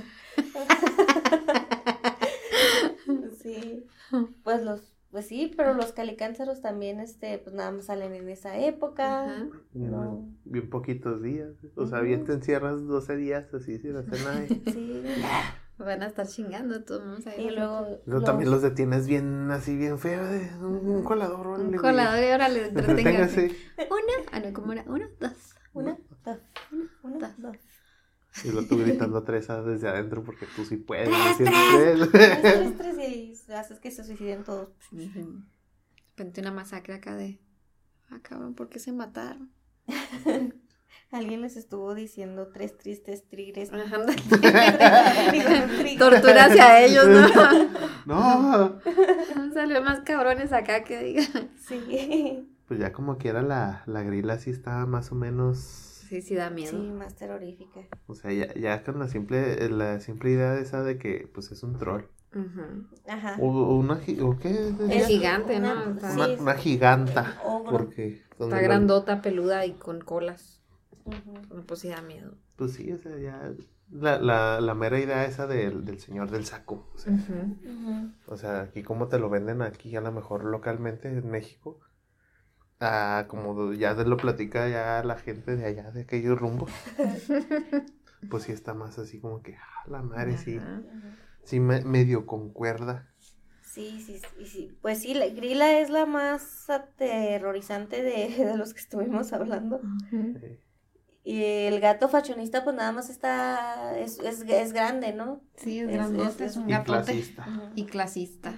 Sí. 3.42 3.84
Pues 4.44 4.62
los, 4.62 4.92
pues 5.10 5.26
sí, 5.26 5.52
pero 5.56 5.74
los 5.74 5.92
calicánzaros 5.92 6.60
también, 6.60 7.00
este, 7.00 7.38
pues 7.38 7.54
nada 7.54 7.72
más 7.72 7.86
salen 7.86 8.12
en 8.14 8.28
esa 8.28 8.56
época. 8.58 9.48
No. 9.72 10.28
Bien 10.44 10.68
poquitos 10.68 11.22
días. 11.22 11.50
O 11.76 11.86
sea, 11.86 12.00
bien 12.00 12.24
te 12.24 12.32
encierras 12.32 12.86
12 12.86 13.16
días 13.16 13.52
así 13.54 13.78
sin 13.78 13.96
hacer 13.96 14.18
nada. 14.24 14.46
Sí. 14.72 15.02
Van 15.84 16.02
a 16.02 16.06
estar 16.08 16.26
chingando, 16.26 16.84
todos 16.84 17.02
vamos 17.04 17.26
a 17.26 17.34
ir. 17.36 17.50
Y 17.50 17.54
luego. 17.54 18.00
Luego 18.06 18.24
también 18.24 18.50
los 18.50 18.60
detienes 18.62 19.06
bien, 19.06 19.50
así 19.50 19.74
bien 19.76 19.98
feo, 19.98 20.24
de 20.26 20.54
un, 20.58 20.86
un 20.88 21.02
colador. 21.04 21.46
órale, 21.46 21.64
Un 21.64 21.68
güey. 21.70 21.80
colador 21.80 22.22
y 22.22 22.28
ahora 22.28 22.48
le 22.50 22.66
entreténgase. 22.66 23.56
Una, 23.78 24.28
ah, 24.32 24.40
no, 24.40 24.52
¿cómo 24.52 24.72
era? 24.72 24.84
Una, 24.86 25.08
dos. 25.18 25.32
Una, 25.72 25.98
dos, 26.24 26.38
una, 27.02 27.18
dos. 27.18 27.36
dos. 27.38 27.56
Y 28.44 28.52
lo 28.52 28.64
tú 28.64 28.78
gritando 28.78 29.22
tres 29.24 29.50
A 29.50 29.62
desde 29.62 29.88
adentro 29.88 30.22
porque 30.22 30.46
tú 30.54 30.64
sí 30.64 30.76
puedes. 30.76 31.08
Tres, 31.08 31.36
Tres, 31.38 32.10
tres. 32.12 32.40
tres, 32.42 32.76
tres, 32.76 32.98
y 33.48 33.52
haces 33.52 33.80
que 33.80 33.90
se 33.90 34.04
suiciden 34.04 34.44
todos. 34.44 34.68
De 34.92 35.08
repente 36.16 36.40
una 36.40 36.52
masacre 36.52 36.94
acá 36.94 37.16
de. 37.16 37.40
Ah, 38.10 38.20
cabrón, 38.22 38.54
¿por 38.54 38.68
qué 38.68 38.78
se 38.78 38.92
mataron? 38.92 39.50
Alguien 41.12 41.40
les 41.42 41.56
estuvo 41.56 41.94
diciendo 41.94 42.48
tres 42.52 42.76
tristes 42.78 43.24
tigres. 43.26 43.72
Ajá. 43.72 43.98
Digo, 45.32 45.48
un 45.64 45.78
trigo. 45.78 46.08
Tortura 46.10 46.44
hacia 46.44 46.84
ellos, 46.84 47.06
¿no? 47.08 47.26
No. 48.06 48.78
Salió 49.54 49.82
más 49.82 50.00
cabrones 50.00 50.52
acá 50.52 50.84
que 50.84 50.98
digan. 51.02 51.50
Sí. 51.66 52.48
Pues 52.66 52.78
ya 52.80 52.92
como 52.92 53.18
quiera 53.18 53.42
la, 53.42 53.82
la 53.86 54.02
grila 54.02 54.38
sí 54.38 54.50
está 54.50 54.86
más 54.86 55.10
o 55.12 55.14
menos. 55.16 55.58
Sí, 56.08 56.22
sí, 56.22 56.34
da 56.34 56.50
miedo. 56.50 56.70
Sí, 56.70 56.90
más 56.90 57.14
terrorífica. 57.16 57.80
O 58.06 58.14
sea, 58.14 58.32
ya, 58.32 58.52
ya 58.54 58.82
con 58.82 58.98
la 58.98 59.08
simple, 59.08 59.68
la 59.70 60.00
simple 60.00 60.30
idea 60.30 60.58
esa 60.58 60.82
de 60.82 60.98
que 60.98 61.28
pues 61.32 61.50
es 61.52 61.62
un 61.62 61.76
troll. 61.78 62.02
Ujú. 62.34 62.86
Ajá. 63.08 63.36
O, 63.40 63.46
o 63.48 63.76
una 63.76 64.00
o 64.22 64.38
qué 64.38 64.72
Es 64.90 65.06
gigante, 65.08 65.58
¿no? 65.60 65.72
Una- 65.72 65.90
Está, 65.94 66.12
Una, 66.14 66.26
sí. 66.26 66.36
una 66.40 66.54
giganta. 66.54 67.40
Ogro. 67.44 67.70
Porque 67.72 68.22
está 68.38 68.60
grandota, 68.60 69.20
peluda 69.22 69.66
y 69.66 69.72
con 69.74 70.00
colas. 70.00 70.59
Ujú. 71.10 71.64
Pues 71.66 71.80
sí 71.80 71.88
da 71.88 72.00
miedo. 72.02 72.34
Pues 72.56 72.72
sí, 72.72 72.92
o 72.92 72.98
sea, 72.98 73.16
ya. 73.18 73.52
La, 73.90 74.18
la, 74.20 74.60
la 74.60 74.74
mera 74.74 75.00
idea 75.00 75.24
esa 75.24 75.46
del, 75.46 75.84
del 75.84 75.98
señor 75.98 76.30
del 76.30 76.44
saco. 76.44 76.88
O 78.26 78.36
sea, 78.36 78.60
o 78.60 78.62
aquí 78.62 78.82
como 78.82 79.08
te 79.08 79.18
lo 79.18 79.28
venden 79.30 79.62
aquí, 79.62 79.96
a 79.96 80.00
lo 80.00 80.12
mejor 80.12 80.44
localmente 80.44 81.08
en 81.08 81.28
México. 81.28 81.80
Ah, 82.78 83.26
como 83.28 83.72
ya 83.74 83.94
te 83.94 84.04
lo 84.04 84.16
platica 84.16 84.68
ya 84.68 85.02
la 85.04 85.16
gente 85.16 85.56
de 85.56 85.66
allá, 85.66 85.90
de 85.90 86.02
aquellos 86.02 86.38
rumbos. 86.38 86.70
pues 88.30 88.44
sí 88.44 88.52
está 88.52 88.74
más 88.74 88.98
así 88.98 89.20
como 89.20 89.42
que, 89.42 89.56
ah, 89.56 89.88
la 89.88 90.02
madre, 90.02 90.38
sí. 90.38 90.56
Ajá. 90.56 90.82
Sí, 91.42 91.58
me- 91.60 91.82
medio 91.82 92.26
concuerda. 92.26 93.08
Sí, 93.62 94.02
sí, 94.04 94.18
sí, 94.36 94.46
sí. 94.46 94.78
Pues 94.82 95.00
sí, 95.00 95.14
la 95.14 95.26
grila 95.28 95.78
es 95.80 95.90
la 95.90 96.06
más 96.06 96.68
aterrorizante 96.70 98.02
de, 98.02 98.28
de 98.46 98.56
los 98.56 98.72
que 98.74 98.80
estuvimos 98.80 99.32
hablando. 99.32 99.76
Ujú. 99.76 100.38
Y 101.22 101.42
el 101.44 101.80
gato 101.80 102.08
fashionista, 102.08 102.64
pues 102.64 102.74
nada 102.76 102.92
más 102.92 103.10
está, 103.10 103.98
es, 103.98 104.18
es, 104.20 104.40
es 104.48 104.72
grande, 104.72 105.12
¿no? 105.12 105.42
Sí, 105.56 105.78
es 105.80 105.88
Es- 105.88 105.92
grandote, 105.94 106.44
es- 106.46 106.50
es 106.52 106.56
un 106.56 106.68
y 106.68 106.72
gatote. 106.72 107.02
clasista. 107.12 107.46
Y 107.74 107.84
clasista. 107.86 108.54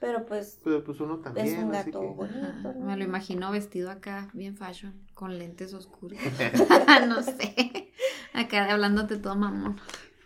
Pero 0.00 0.26
pues 0.26 0.60
Pero 0.64 0.82
pues 0.82 0.98
uno 0.98 1.20
también. 1.20 1.46
es 1.46 1.58
un 1.62 1.72
así 1.74 1.92
gato 1.92 2.16
que-. 2.18 2.78
Me 2.80 2.96
lo 2.96 3.04
imagino 3.04 3.52
vestido 3.52 3.88
acá, 3.90 4.30
bien 4.34 4.56
fashion, 4.56 5.00
con 5.14 5.38
lentes 5.38 5.72
oscuros. 5.74 6.18
no 7.08 7.22
sé. 7.22 7.92
Acá 8.34 8.72
hablándote 8.72 9.16
todo 9.18 9.36
mamón. 9.36 9.76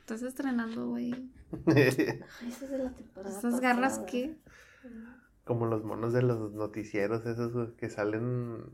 Estás 0.00 0.22
estrenando, 0.22 0.88
güey. 0.88 1.12
Ay, 1.66 1.76
esa 2.48 2.64
es 2.64 2.70
de 2.70 2.78
la 2.78 2.90
temporada 2.90 3.38
¿Esas 3.38 3.60
garras 3.60 3.98
qué? 4.06 4.36
Como 5.44 5.66
los 5.66 5.84
monos 5.84 6.12
de 6.14 6.22
los 6.22 6.52
noticieros, 6.54 7.26
esos 7.26 7.72
que 7.74 7.90
salen 7.90 8.64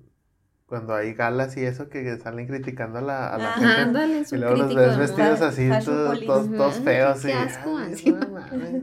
cuando 0.73 0.95
hay 0.95 1.13
galas 1.13 1.55
y 1.59 1.67
eso, 1.67 1.91
que 1.91 2.17
salen 2.17 2.47
criticando 2.47 3.01
a 3.01 3.03
la, 3.03 3.35
a 3.35 3.37
la 3.37 3.51
Ajá, 3.51 3.61
gente. 3.61 3.83
Ándale, 3.83 4.21
es 4.21 4.33
Y 4.33 4.39
luego 4.39 4.57
los 4.57 4.75
ves 4.75 4.93
de 4.93 4.97
vestidos 4.97 5.43
así, 5.43 5.69
todos, 5.85 6.19
todos, 6.25 6.51
todos 6.51 6.75
feos. 6.77 7.21
qué 7.21 7.29
y, 7.29 7.33
asco, 7.33 7.77
ay, 7.77 7.93
así. 7.93 8.11
no 8.11 8.29
mames. 8.31 8.83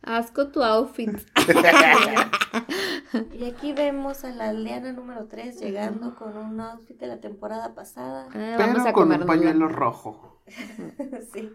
Asco 0.00 0.48
tu 0.48 0.62
outfit. 0.62 1.10
Y 3.34 3.44
aquí 3.44 3.74
vemos 3.74 4.24
a 4.24 4.30
la 4.30 4.48
aldeana 4.48 4.92
número 4.92 5.26
3 5.26 5.60
llegando 5.60 6.14
con 6.14 6.34
un 6.34 6.58
outfit 6.60 6.98
de 6.98 7.08
la 7.08 7.20
temporada 7.20 7.74
pasada. 7.74 8.28
Ah, 8.30 8.54
Pero 8.56 8.58
vamos 8.58 8.86
a 8.86 8.94
con 8.94 9.12
un 9.12 9.26
pañuelo 9.26 9.68
rojo. 9.68 10.42
sí. 11.34 11.52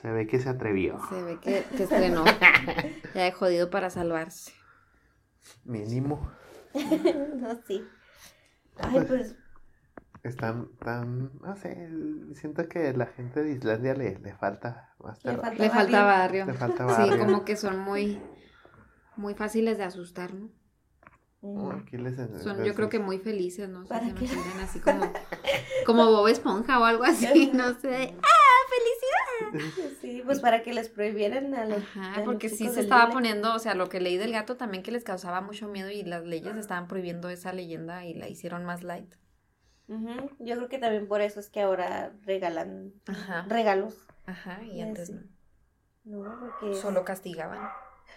Se 0.00 0.08
ve 0.08 0.28
que 0.28 0.38
se 0.38 0.48
atrevió. 0.48 1.00
Se 1.08 1.20
ve 1.20 1.40
que, 1.40 1.64
que 1.76 1.82
estrenó. 1.82 2.24
Ya 3.12 3.26
he 3.26 3.32
jodido 3.32 3.70
para 3.70 3.90
salvarse. 3.90 4.52
Mínimo. 5.64 6.30
no, 6.74 7.58
sí. 7.66 7.84
Ay, 8.78 9.00
pues 9.06 9.34
Están 10.22 10.68
tan, 10.78 11.32
no 11.40 11.56
sé, 11.56 11.88
siento 12.34 12.68
que 12.68 12.92
la 12.92 13.06
gente 13.06 13.42
de 13.42 13.52
Islandia 13.52 13.94
le, 13.94 14.18
le 14.18 14.34
falta 14.34 14.94
más 15.00 15.18
Le 15.24 15.30
terror. 15.32 15.42
falta 15.44 15.62
Le 15.62 15.70
falta 15.70 16.02
barrio. 16.04 16.46
Le 16.46 16.54
falta 16.54 16.84
Sí, 16.86 16.90
barrio. 17.10 17.18
como 17.18 17.44
que 17.44 17.56
son 17.56 17.78
muy, 17.78 18.20
muy 19.16 19.34
fáciles 19.34 19.78
de 19.78 19.84
asustar, 19.84 20.32
¿no? 20.34 20.50
Mm, 21.40 21.70
aquí 21.72 21.96
les- 21.98 22.14
Son, 22.44 22.62
yo 22.64 22.72
creo 22.74 22.88
que 22.88 23.00
muy 23.00 23.18
felices, 23.18 23.68
no 23.68 23.82
sé, 23.84 23.88
¿Para 23.94 24.06
se 24.06 24.14
qué? 24.14 24.24
imaginan 24.26 24.60
así 24.60 24.78
como, 24.78 25.12
como 25.84 26.06
Bob 26.12 26.28
Esponja 26.28 26.78
o 26.78 26.84
algo 26.84 27.02
así, 27.02 27.50
no 27.52 27.74
sé. 27.80 28.14
Sí, 30.00 30.22
pues 30.24 30.40
para 30.40 30.62
que 30.62 30.72
les 30.72 30.88
prohibieran 30.88 31.54
a 31.54 31.64
los. 31.64 31.78
Ajá, 31.78 32.14
a 32.14 32.16
los 32.18 32.24
porque 32.26 32.48
sí 32.48 32.68
se 32.68 32.80
estaba 32.80 33.10
poniendo, 33.10 33.54
o 33.54 33.58
sea, 33.58 33.74
lo 33.74 33.88
que 33.88 34.00
leí 34.00 34.16
del 34.16 34.32
gato 34.32 34.56
también 34.56 34.82
que 34.82 34.90
les 34.92 35.04
causaba 35.04 35.40
mucho 35.40 35.68
miedo 35.68 35.90
y 35.90 36.02
las 36.02 36.24
leyes 36.24 36.56
estaban 36.56 36.88
prohibiendo 36.88 37.28
esa 37.28 37.52
leyenda 37.52 38.04
y 38.04 38.14
la 38.14 38.28
hicieron 38.28 38.64
más 38.64 38.82
light. 38.82 39.14
Ujú, 39.88 40.30
Yo 40.38 40.56
creo 40.56 40.68
que 40.68 40.78
también 40.78 41.06
por 41.08 41.20
eso 41.20 41.40
es 41.40 41.50
que 41.50 41.60
ahora 41.60 42.12
regalan 42.24 42.92
Ajá. 43.06 43.44
regalos. 43.48 43.96
Ajá, 44.26 44.62
y 44.62 44.80
antes 44.80 45.10
no. 45.10 45.22
No, 46.04 46.38
porque. 46.40 46.74
Solo 46.74 47.04
castigaban. 47.04 47.68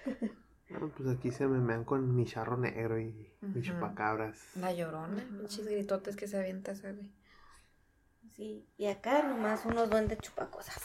No, 0.68 0.90
pues 0.90 1.08
aquí 1.16 1.30
se 1.30 1.46
me 1.46 1.60
mean 1.60 1.84
con 1.84 2.16
mi 2.16 2.26
charro 2.26 2.58
negro 2.58 3.00
y 3.00 3.14
mi 3.42 3.50
Ujú. 3.50 3.62
chupacabras. 3.62 4.40
La 4.56 4.74
llorona, 4.74 5.24
pinches 5.38 5.68
gritotes 5.68 6.16
que 6.16 6.28
se 6.28 6.40
avienta 6.40 6.74
güey. 6.74 7.08
Sí, 8.36 8.66
y 8.78 8.88
acá 8.88 9.24
nomás 9.24 9.66
unos 9.66 9.90
duendes 9.90 10.20
chupacosas. 10.20 10.76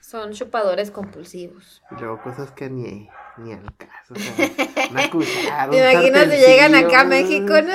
Son 0.00 0.32
chupadores 0.32 0.90
compulsivos. 0.90 1.80
Y 1.92 1.94
luego 2.00 2.20
cosas 2.22 2.50
que 2.50 2.68
ni, 2.68 3.08
ni 3.38 3.52
al 3.52 3.74
caso. 3.76 4.14
O 4.14 4.16
sea, 4.16 4.34
una 4.90 5.10
cuchara, 5.10 5.70
¿Te 5.70 5.76
un 5.82 5.90
imaginas 5.92 6.24
si 6.30 6.36
llegan 6.36 6.74
acá 6.74 7.00
a 7.00 7.04
México, 7.04 7.52
no? 7.62 7.72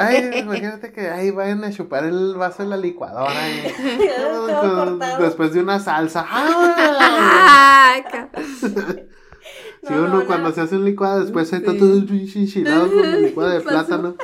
Ay, 0.00 0.30
imagínate 0.38 0.92
que 0.92 1.08
ahí 1.10 1.30
vayan 1.30 1.62
a 1.64 1.72
chupar 1.72 2.04
el 2.04 2.34
vaso 2.36 2.62
de 2.62 2.68
la 2.70 2.76
licuadora. 2.76 3.48
y- 3.50 3.72
Todo 4.16 4.46
con- 4.60 4.98
cortado. 4.98 5.22
después 5.24 5.52
de 5.52 5.60
una 5.60 5.78
salsa. 5.80 6.24
¡Ah! 6.28 7.96
Si 9.82 9.92
No, 9.92 9.98
uno 10.04 10.08
no, 10.20 10.26
cuando 10.26 10.48
no. 10.48 10.54
se 10.54 10.60
hace 10.62 10.76
un 10.76 10.84
licuado, 10.84 11.20
después 11.20 11.48
se 11.48 11.56
está 11.56 11.76
todo 11.76 11.92
enchilado 11.98 12.90
con 12.90 13.04
el 13.04 13.22
licuado 13.24 13.50
de 13.50 13.60
plátano. 13.60 14.14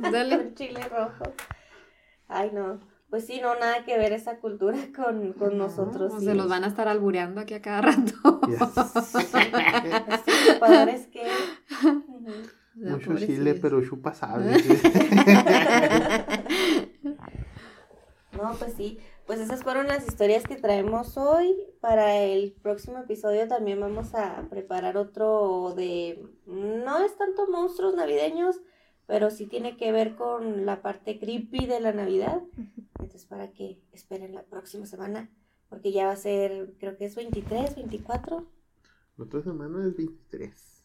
Dale. 0.00 0.36
Con 0.38 0.54
chile 0.54 0.80
rojo. 0.90 1.34
Ay, 2.28 2.50
no. 2.52 2.80
Pues 3.10 3.26
sí, 3.26 3.40
no, 3.40 3.54
nada 3.54 3.84
que 3.84 3.96
ver 3.96 4.12
esa 4.12 4.38
cultura 4.38 4.76
con, 4.96 5.32
con 5.32 5.58
nosotros. 5.58 6.12
Sí. 6.18 6.26
Se 6.26 6.34
los 6.34 6.48
van 6.48 6.64
a 6.64 6.68
estar 6.68 6.88
albureando 6.88 7.40
aquí 7.40 7.54
a 7.54 7.62
cada 7.62 7.82
rato. 7.82 8.40
Estos 8.48 9.12
chupadores 10.46 11.06
que. 11.06 11.22
Ujú. 11.86 12.32
Ya, 12.76 12.90
Mucho 12.90 13.18
chile, 13.18 13.54
pero 13.54 13.84
chupa 13.84 14.14
sable. 14.14 14.56
No, 18.38 18.54
pues 18.56 18.74
sí. 18.74 19.00
Pues 19.26 19.40
esas 19.40 19.64
fueron 19.64 19.88
las 19.88 20.06
historias 20.06 20.44
que 20.44 20.54
traemos 20.54 21.18
hoy. 21.18 21.56
Para 21.80 22.18
el 22.18 22.52
próximo 22.62 22.98
episodio 22.98 23.48
también 23.48 23.80
vamos 23.80 24.14
a 24.14 24.46
preparar 24.48 24.96
otro 24.96 25.74
de... 25.74 26.24
No 26.46 27.04
es 27.04 27.16
tanto 27.16 27.50
monstruos 27.50 27.96
navideños, 27.96 28.60
pero 29.08 29.30
sí 29.30 29.46
tiene 29.46 29.76
que 29.76 29.90
ver 29.90 30.14
con 30.14 30.64
la 30.66 30.80
parte 30.82 31.18
creepy 31.18 31.66
de 31.66 31.80
la 31.80 31.92
Navidad. 31.92 32.40
Entonces 33.00 33.24
para 33.24 33.50
que 33.50 33.80
esperen 33.92 34.34
la 34.34 34.44
próxima 34.44 34.86
semana, 34.86 35.28
porque 35.68 35.90
ya 35.92 36.06
va 36.06 36.12
a 36.12 36.16
ser, 36.16 36.74
creo 36.78 36.96
que 36.96 37.06
es 37.06 37.16
23, 37.16 37.74
24. 37.74 38.46
La 39.16 39.24
otra 39.24 39.42
semana 39.42 39.84
es 39.84 39.96
23. 39.96 40.84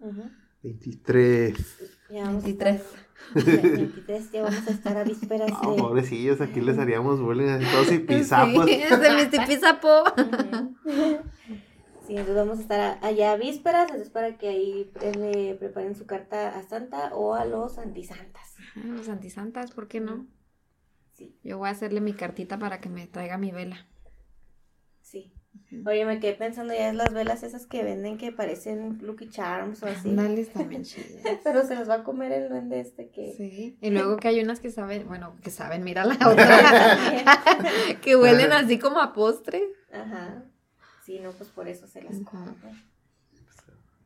Ujú. 0.00 0.22
23. 0.64 1.54
Ya 2.10 2.24
vamos 2.24 2.42
a 2.42 2.46
23. 2.46 2.80
estar- 3.34 3.62
23, 3.62 4.30
ya 4.32 4.42
vamos 4.44 4.66
a 4.66 4.70
estar 4.70 4.96
a 4.96 5.04
vísperas 5.04 5.50
No, 5.62 5.72
de... 5.74 5.78
pobrecillos, 5.82 6.40
aquí 6.40 6.60
les 6.60 6.78
haríamos 6.78 7.20
bullying 7.20 7.48
así 7.48 7.64
todos 7.72 7.92
y 7.92 7.98
pisapos. 8.06 8.64
Sí, 8.66 8.72
es 8.82 9.00
de 9.00 9.10
mis 9.14 9.30
tipizapo. 9.30 9.88
Sí, 12.06 12.12
entonces 12.16 12.34
vamos 12.34 12.58
a 12.58 12.62
estar 12.62 12.98
allá 13.02 13.32
a 13.32 13.36
vísperas, 13.36 13.82
entonces 13.84 14.10
para 14.10 14.36
que 14.36 14.48
ahí 14.48 14.90
eh, 15.00 15.12
le 15.14 15.54
preparen 15.54 15.94
su 15.94 16.04
carta 16.06 16.56
a 16.58 16.62
Santa 16.64 17.14
o 17.14 17.34
a 17.34 17.44
los 17.44 17.78
antisantas. 17.78 18.54
Los 18.74 19.08
antisantas, 19.08 19.70
¿por 19.70 19.86
qué 19.88 20.00
no? 20.00 20.26
Sí, 21.12 21.38
Yo 21.44 21.58
voy 21.58 21.68
a 21.68 21.72
hacerle 21.72 22.00
mi 22.00 22.14
cartita 22.14 22.58
para 22.58 22.80
que 22.80 22.88
me 22.88 23.06
traiga 23.06 23.38
mi 23.38 23.52
vela. 23.52 23.86
sí. 25.00 25.32
Oye, 25.86 26.04
me 26.04 26.18
quedé 26.20 26.34
pensando 26.34 26.74
ya 26.74 26.88
en 26.88 26.96
las 26.98 27.12
velas 27.14 27.42
esas 27.42 27.66
que 27.66 27.82
venden 27.82 28.18
que 28.18 28.30
parecen 28.30 28.98
Lucky 29.02 29.28
Charms 29.28 29.82
o 29.82 29.86
así. 29.86 30.10
Ándale, 30.10 30.42
están 30.42 30.68
bien 30.68 30.82
chidas. 30.82 31.22
Pero 31.44 31.66
se 31.66 31.74
las 31.74 31.88
va 31.88 31.96
a 31.96 32.04
comer 32.04 32.32
el 32.32 32.48
duende 32.50 32.80
este 32.80 33.10
que... 33.10 33.32
Sí. 33.36 33.78
Y 33.80 33.90
luego 33.90 34.16
que 34.16 34.28
hay 34.28 34.40
unas 34.40 34.60
que 34.60 34.70
saben, 34.70 35.06
bueno, 35.08 35.36
que 35.42 35.50
saben, 35.50 35.82
mira 35.82 36.04
la 36.04 36.14
otra, 36.28 36.98
que 38.02 38.16
huelen 38.16 38.52
así 38.52 38.78
como 38.78 39.00
a 39.00 39.12
postre. 39.14 39.62
Ajá. 39.92 40.44
Sí, 41.04 41.18
no, 41.20 41.32
pues 41.32 41.50
por 41.50 41.68
eso 41.68 41.86
se 41.86 42.02
las 42.02 42.18
comen. 42.20 42.56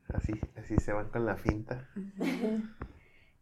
Así, 0.08 0.32
así 0.56 0.76
se 0.78 0.92
van 0.92 1.10
con 1.10 1.26
la 1.26 1.36
finta. 1.36 1.88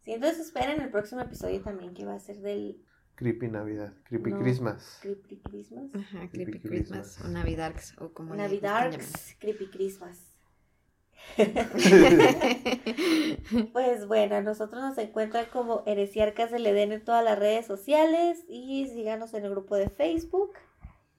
Sí, 0.03 0.11
entonces 0.13 0.39
esperen 0.47 0.81
el 0.81 0.89
próximo 0.91 1.21
episodio 1.21 1.61
también 1.61 1.93
que 1.93 2.05
va 2.05 2.15
a 2.15 2.19
ser 2.19 2.37
del 2.41 2.83
Creepy 3.15 3.47
Navidad, 3.47 3.93
Creepy 4.03 4.31
No. 4.31 4.39
Christmas. 4.39 4.99
Creepy 5.01 5.39
Christmas. 5.41 5.89
Ajá, 5.95 6.29
Creepy 6.29 6.51
Creepy 6.51 6.59
Christmas 6.67 7.07
Christmas. 7.15 7.25
o 7.25 7.27
Navidarks 7.29 7.95
o 7.99 8.13
como 8.13 8.35
Navidarks, 8.35 9.35
Creepy 9.39 9.67
Christmas. 9.69 10.31
Pues 13.71 14.07
bueno, 14.07 14.35
a 14.35 14.41
nosotros 14.41 14.81
nos 14.81 14.97
encuentran 14.97 15.45
como 15.51 15.83
Heresiarcas 15.85 16.51
del 16.51 16.65
Edén 16.65 16.91
en 16.91 17.03
todas 17.03 17.23
las 17.23 17.37
redes 17.39 17.65
sociales 17.65 18.43
y 18.49 18.87
síganos 18.87 19.33
en 19.33 19.45
el 19.45 19.51
grupo 19.51 19.75
de 19.75 19.89
Facebook. 19.89 20.51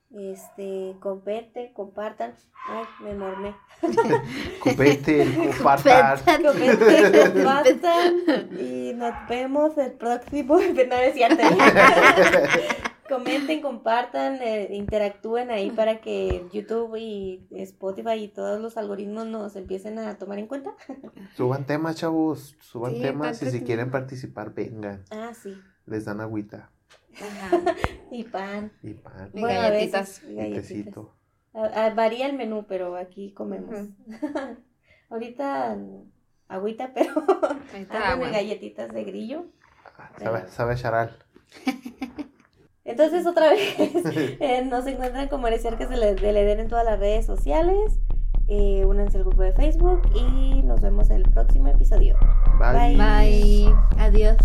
Este, 0.09 0.95
comenten, 1.01 1.73
compartan. 1.73 2.33
Ay, 2.69 2.85
me 3.03 3.13
mormé. 3.13 3.55
Comenten, 4.63 5.51
compartan. 5.57 6.19
Compartan 6.23 8.13
y 8.57 8.93
nos 8.93 9.13
vemos 9.27 9.77
el 9.77 9.91
próximo. 9.93 10.57
No, 10.87 10.95
es 10.95 11.13
cierto. 11.13 11.43
Comenten, 13.09 13.61
compartan, 13.61 14.39
eh, 14.41 14.69
interactúen 14.71 15.51
ahí 15.51 15.71
para 15.71 15.99
que 15.99 16.45
YouTube 16.53 16.95
y 16.97 17.45
Spotify 17.51 18.13
y 18.15 18.27
todos 18.29 18.61
los 18.61 18.77
algoritmos 18.77 19.27
nos 19.27 19.55
empiecen 19.55 19.99
a 19.99 20.17
tomar 20.17 20.39
en 20.39 20.47
cuenta. 20.47 20.73
Suban 21.35 21.65
temas, 21.65 21.97
chavos. 21.97 22.55
Suban 22.59 22.95
Sí, 22.95 23.01
temas 23.01 23.41
y 23.41 23.51
si 23.51 23.61
quieren 23.61 23.91
participar, 23.91 24.53
vengan. 24.53 25.03
Ah, 25.11 25.33
sí. 25.33 25.57
Les 25.85 26.05
dan 26.05 26.21
agüita 26.21 26.69
Ajá. 27.21 27.75
Y 28.11 28.23
pan. 28.23 28.71
y 28.83 28.93
pan 28.93 29.31
Y 29.33 29.41
Bueno, 29.41 29.59
a 29.59 29.69
galletitas. 29.69 30.21
veces, 30.21 30.23
y 30.29 30.31
y 30.33 30.35
galletitas. 30.35 30.67
tecito. 30.67 31.13
A- 31.53 31.85
a- 31.85 31.93
varía 31.93 32.25
el 32.27 32.33
menú, 32.37 32.65
pero 32.67 32.95
aquí 32.95 33.33
comemos. 33.33 33.75
Ahorita 35.09 35.77
agüita, 36.47 36.91
pero 36.95 37.11
agua. 38.03 38.29
galletitas 38.29 38.93
de 38.93 39.03
grillo. 39.03 39.45
Ah, 39.97 40.11
Sabe, 40.17 40.47
sabe 40.49 40.75
charal. 40.75 41.17
Entonces, 42.85 43.25
otra 43.25 43.49
vez, 43.49 43.75
eh, 44.39 44.63
nos 44.65 44.85
encuentran 44.87 45.27
como 45.27 45.47
Heresiarcas 45.47 45.89
del, 45.89 46.15
del 46.15 46.37
Edén 46.37 46.59
en 46.61 46.67
todas 46.69 46.85
las 46.85 46.99
redes 46.99 47.25
sociales. 47.25 47.99
Eh, 48.47 48.85
únanse 48.85 49.17
al 49.17 49.23
grupo 49.25 49.41
de 49.41 49.51
Facebook 49.51 50.01
y 50.15 50.61
nos 50.63 50.79
vemos 50.79 51.09
en 51.09 51.17
el 51.17 51.23
próximo 51.23 51.67
episodio. 51.67 52.15
Bye. 52.59 52.95
Bye. 52.95 53.75
Adiós. 53.97 54.37